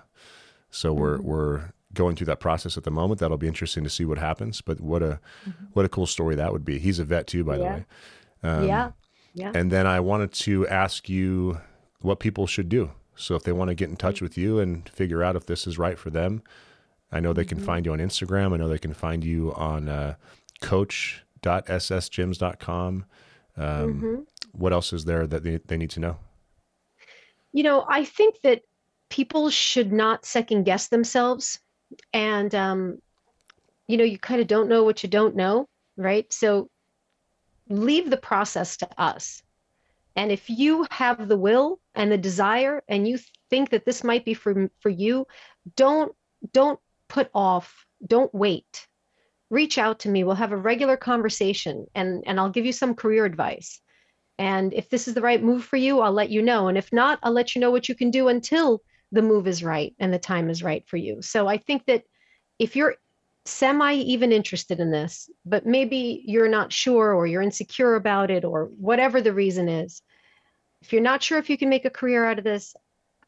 So 0.71 0.93
we're 0.93 1.19
mm-hmm. 1.19 1.27
we're 1.27 1.73
going 1.93 2.17
through 2.17 2.27
that 2.27 2.41
process 2.41 2.77
at 2.77 2.85
the 2.85 2.91
moment. 2.91 3.21
That'll 3.21 3.39
be 3.39 3.47
interesting 3.47 3.85
to 3.85 3.91
see 3.91 4.05
what 4.05 4.19
happens. 4.19 4.61
But 4.61 4.81
what 4.81 5.03
a 5.03 5.21
mm-hmm. 5.47 5.67
what 5.73 5.85
a 5.85 5.89
cool 5.89 6.07
story 6.07 6.35
that 6.35 6.53
would 6.53 6.65
be. 6.65 6.79
He's 6.79 6.99
a 6.99 7.05
vet 7.05 7.27
too, 7.27 7.45
by 7.45 7.57
yeah. 7.57 7.59
the 7.59 7.65
way. 7.65 7.85
Um, 8.43 8.69
yeah. 8.69 8.91
Yeah. 9.35 9.53
And 9.55 9.71
then 9.71 9.87
I 9.87 10.01
wanted 10.01 10.33
to 10.33 10.67
ask 10.69 11.09
you 11.09 11.61
what 12.01 12.21
people 12.21 12.47
should 12.47 12.69
do 12.69 12.93
so 13.17 13.35
if 13.35 13.43
they 13.45 13.53
want 13.53 13.69
to 13.69 13.75
get 13.75 13.89
in 13.89 13.97
touch 13.97 14.21
with 14.21 14.37
you 14.37 14.59
and 14.59 14.89
figure 14.89 15.23
out 15.23 15.37
if 15.37 15.47
this 15.47 15.67
is 15.67 15.79
right 15.79 15.99
for 15.99 16.11
them, 16.11 16.43
I 17.13 17.21
know 17.21 17.33
they 17.33 17.45
can 17.45 17.59
mm-hmm. 17.59 17.67
find 17.67 17.87
you 17.87 17.93
on 17.93 17.99
Instagram. 17.99 18.53
I 18.53 18.57
know 18.57 18.69
they 18.69 18.79
can 18.79 18.95
find 18.95 19.25
you 19.25 19.53
on 19.55 19.89
uh, 19.89 20.15
coach.ssgyms.com. 20.61 23.05
Um, 23.57 23.67
mm-hmm. 23.67 24.17
What 24.53 24.73
else 24.73 24.93
is 24.93 25.05
there 25.05 25.27
that 25.27 25.45
they, 25.45 25.59
they 25.59 25.77
need 25.77 25.91
to 25.91 26.01
know? 26.01 26.17
You 27.53 27.63
know, 27.63 27.85
I 27.89 28.05
think 28.05 28.41
that 28.43 28.63
people 29.11 29.51
should 29.51 29.93
not 29.93 30.25
second 30.25 30.65
guess 30.65 30.89
themselves. 30.89 31.61
And, 32.13 32.53
um, 32.55 32.99
you 33.87 33.97
know, 33.97 34.05
you 34.05 34.19
kind 34.19 34.41
of 34.41 34.49
don't 34.49 34.69
know 34.69 34.83
what 34.83 35.03
you 35.03 35.09
don't 35.09 35.37
know, 35.37 35.69
right? 35.97 36.33
So 36.33 36.69
leave 37.69 38.11
the 38.11 38.17
process 38.17 38.77
to 38.79 38.89
us. 39.01 39.43
And 40.17 40.31
if 40.31 40.49
you 40.49 40.87
have 40.91 41.29
the 41.29 41.37
will 41.37 41.81
and 41.95 42.11
the 42.11 42.19
desire 42.19 42.83
and 42.89 43.07
you 43.07 43.19
think 43.51 43.71
that 43.71 43.85
this 43.85 44.05
might 44.05 44.25
be 44.25 44.35
for 44.35 44.71
for 44.81 44.89
you, 44.89 45.27
don't 45.77 46.15
don't 46.53 46.79
put 47.15 47.31
off, 47.33 47.87
don't 48.05 48.35
wait. 48.35 48.89
Reach 49.49 49.79
out 49.79 50.01
to 50.01 50.09
me. 50.09 50.25
We'll 50.25 50.35
have 50.35 50.51
a 50.51 50.57
regular 50.57 50.97
conversation 50.97 51.87
and 51.95 52.25
and 52.27 52.41
I'll 52.41 52.51
give 52.57 52.67
you 52.67 52.73
some 52.73 52.95
career 52.95 53.25
advice. 53.25 53.81
And 54.37 54.75
if 54.75 54.89
this 54.91 55.07
is 55.07 55.15
the 55.15 55.21
right 55.21 55.41
move 55.41 55.65
for 55.65 55.77
you, 55.77 56.01
I'll 56.01 56.13
let 56.21 56.31
you 56.31 56.43
know. 56.43 56.67
And 56.67 56.77
if 56.77 56.93
not, 56.93 57.21
I'll 57.23 57.39
let 57.41 57.55
you 57.55 57.61
know 57.61 57.71
what 57.71 57.89
you 57.89 57.95
can 57.95 58.11
do 58.11 58.27
until 58.27 58.83
the 59.13 59.23
move 59.23 59.47
is 59.47 59.63
right 59.63 59.95
and 60.01 60.13
the 60.13 60.19
time 60.19 60.51
is 60.51 60.65
right 60.65 60.85
for 60.89 60.97
you. 60.97 61.23
So 61.23 61.47
I 61.47 61.57
think 61.57 61.87
that 61.87 62.03
if 62.59 62.75
you're 62.75 62.97
semi 63.45 63.95
even 63.95 64.33
interested 64.33 64.81
in 64.81 64.91
this, 64.91 65.31
but 65.47 65.67
maybe 65.67 66.25
you're 66.27 66.49
not 66.49 66.73
sure 66.73 67.15
or 67.15 67.29
you're 67.29 67.43
insecure 67.43 67.95
about 67.95 68.33
it 68.33 68.45
or 68.45 68.71
whatever 68.89 69.21
the 69.21 69.33
reason 69.33 69.69
is. 69.69 70.03
If 70.83 70.93
you're 70.93 71.11
not 71.11 71.23
sure 71.23 71.39
if 71.39 71.49
you 71.49 71.57
can 71.57 71.69
make 71.69 71.85
a 71.85 71.91
career 72.01 72.25
out 72.25 72.39
of 72.39 72.45
this, 72.45 72.75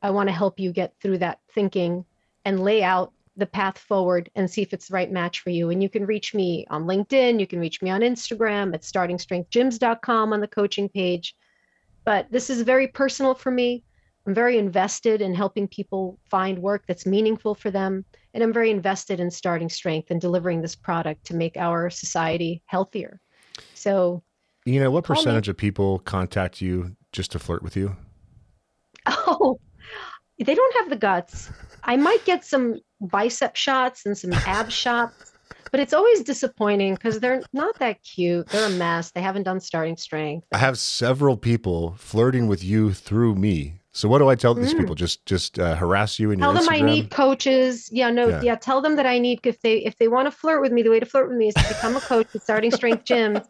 I 0.02 0.10
want 0.10 0.28
to 0.28 0.40
help 0.42 0.58
you 0.58 0.72
get 0.72 0.94
through 1.00 1.18
that 1.18 1.38
thinking 1.54 2.04
and 2.44 2.64
lay 2.64 2.82
out 2.82 3.12
the 3.36 3.46
path 3.46 3.78
forward 3.78 4.30
and 4.34 4.50
see 4.50 4.62
if 4.62 4.72
it's 4.72 4.88
the 4.88 4.94
right 4.94 5.10
match 5.10 5.40
for 5.40 5.50
you. 5.50 5.70
And 5.70 5.82
you 5.82 5.88
can 5.88 6.06
reach 6.06 6.34
me 6.34 6.66
on 6.70 6.84
LinkedIn, 6.84 7.38
you 7.38 7.46
can 7.46 7.60
reach 7.60 7.82
me 7.82 7.90
on 7.90 8.00
Instagram 8.00 8.74
at 8.74 8.82
startingstrengthgyms.com 8.82 10.32
on 10.32 10.40
the 10.40 10.48
coaching 10.48 10.88
page. 10.88 11.36
But 12.04 12.30
this 12.30 12.50
is 12.50 12.62
very 12.62 12.88
personal 12.88 13.34
for 13.34 13.50
me. 13.50 13.84
I'm 14.26 14.34
very 14.34 14.58
invested 14.58 15.20
in 15.22 15.34
helping 15.34 15.68
people 15.68 16.18
find 16.30 16.58
work 16.58 16.84
that's 16.88 17.06
meaningful 17.06 17.54
for 17.54 17.70
them. 17.70 18.04
And 18.34 18.42
I'm 18.42 18.52
very 18.52 18.70
invested 18.70 19.20
in 19.20 19.30
starting 19.30 19.68
strength 19.68 20.10
and 20.10 20.20
delivering 20.20 20.62
this 20.62 20.74
product 20.74 21.24
to 21.26 21.36
make 21.36 21.56
our 21.56 21.90
society 21.90 22.62
healthier. 22.66 23.20
So, 23.74 24.22
you 24.64 24.80
know, 24.80 24.90
what 24.90 25.04
percentage 25.04 25.46
me. 25.46 25.52
of 25.52 25.56
people 25.56 26.00
contact 26.00 26.60
you 26.60 26.96
just 27.12 27.32
to 27.32 27.38
flirt 27.38 27.62
with 27.62 27.76
you? 27.76 27.96
Oh, 29.08 29.60
they 30.44 30.54
don't 30.54 30.76
have 30.78 30.90
the 30.90 30.96
guts. 30.96 31.50
I 31.86 31.96
might 31.96 32.24
get 32.24 32.44
some 32.44 32.80
bicep 33.00 33.56
shots 33.56 34.04
and 34.04 34.16
some 34.16 34.32
ab 34.32 34.70
shots, 34.82 35.32
but 35.70 35.80
it's 35.80 35.92
always 35.92 36.22
disappointing 36.22 36.94
because 36.94 37.20
they're 37.20 37.42
not 37.52 37.78
that 37.78 38.02
cute. 38.02 38.48
They're 38.48 38.66
a 38.66 38.70
mess. 38.70 39.12
They 39.12 39.22
haven't 39.22 39.44
done 39.44 39.60
starting 39.60 39.96
strength. 39.96 40.46
I 40.52 40.58
have 40.58 40.78
several 40.78 41.36
people 41.36 41.94
flirting 41.98 42.46
with 42.46 42.62
you 42.62 42.92
through 42.92 43.36
me 43.36 43.80
so 43.96 44.10
what 44.10 44.18
do 44.18 44.28
I 44.28 44.34
tell 44.34 44.52
these 44.52 44.74
mm. 44.74 44.78
people? 44.78 44.94
Just 44.94 45.24
just 45.24 45.58
uh, 45.58 45.74
harass 45.74 46.18
you 46.18 46.30
and 46.30 46.38
tell 46.38 46.52
them 46.52 46.64
Instagram? 46.64 46.82
I 46.82 46.84
need 46.84 47.10
coaches. 47.10 47.88
Yeah, 47.90 48.10
no, 48.10 48.28
yeah. 48.28 48.42
yeah. 48.42 48.54
Tell 48.54 48.82
them 48.82 48.96
that 48.96 49.06
I 49.06 49.18
need 49.18 49.40
if 49.44 49.58
they 49.62 49.78
if 49.78 49.96
they 49.96 50.06
want 50.06 50.26
to 50.26 50.30
flirt 50.30 50.60
with 50.60 50.70
me, 50.70 50.82
the 50.82 50.90
way 50.90 51.00
to 51.00 51.06
flirt 51.06 51.30
with 51.30 51.38
me 51.38 51.48
is 51.48 51.54
to 51.54 51.66
become 51.66 51.96
a 51.96 52.00
coach 52.00 52.26
at 52.34 52.42
Starting 52.42 52.70
Strength 52.70 53.06
Gym 53.06 53.40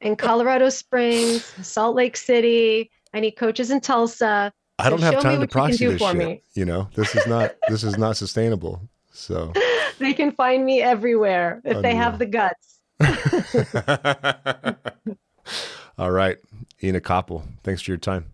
in 0.00 0.14
Colorado 0.26 0.68
Springs, 0.68 1.42
Salt 1.66 1.96
Lake 1.96 2.16
City. 2.16 2.92
I 3.12 3.18
need 3.18 3.32
coaches 3.32 3.72
in 3.72 3.80
Tulsa. 3.80 4.52
I 4.78 4.90
don't 4.90 5.02
have 5.02 5.20
time 5.20 5.40
to 5.40 5.46
process 5.46 5.78
this 5.78 6.00
shit. 6.00 6.16
Me. 6.16 6.42
You 6.54 6.64
know, 6.64 6.88
this 6.94 7.14
is 7.14 7.26
not 7.26 7.52
this 7.68 7.84
is 7.84 7.98
not 7.98 8.16
sustainable. 8.16 8.80
So 9.12 9.52
they 9.98 10.12
can 10.12 10.32
find 10.32 10.64
me 10.64 10.80
everywhere 10.80 11.60
if 11.64 11.82
they 11.82 11.94
have 11.94 12.18
the 12.18 12.26
guts. 12.26 12.80
All 15.98 16.12
right, 16.12 16.38
Ina 16.82 17.00
Koppel, 17.00 17.42
thanks 17.64 17.82
for 17.82 17.90
your 17.90 17.98
time. 17.98 18.26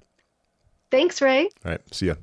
Thanks, 0.91 1.23
Ray. 1.23 1.49
All 1.65 1.73
right. 1.73 1.95
See 1.95 2.07
ya. 2.07 2.15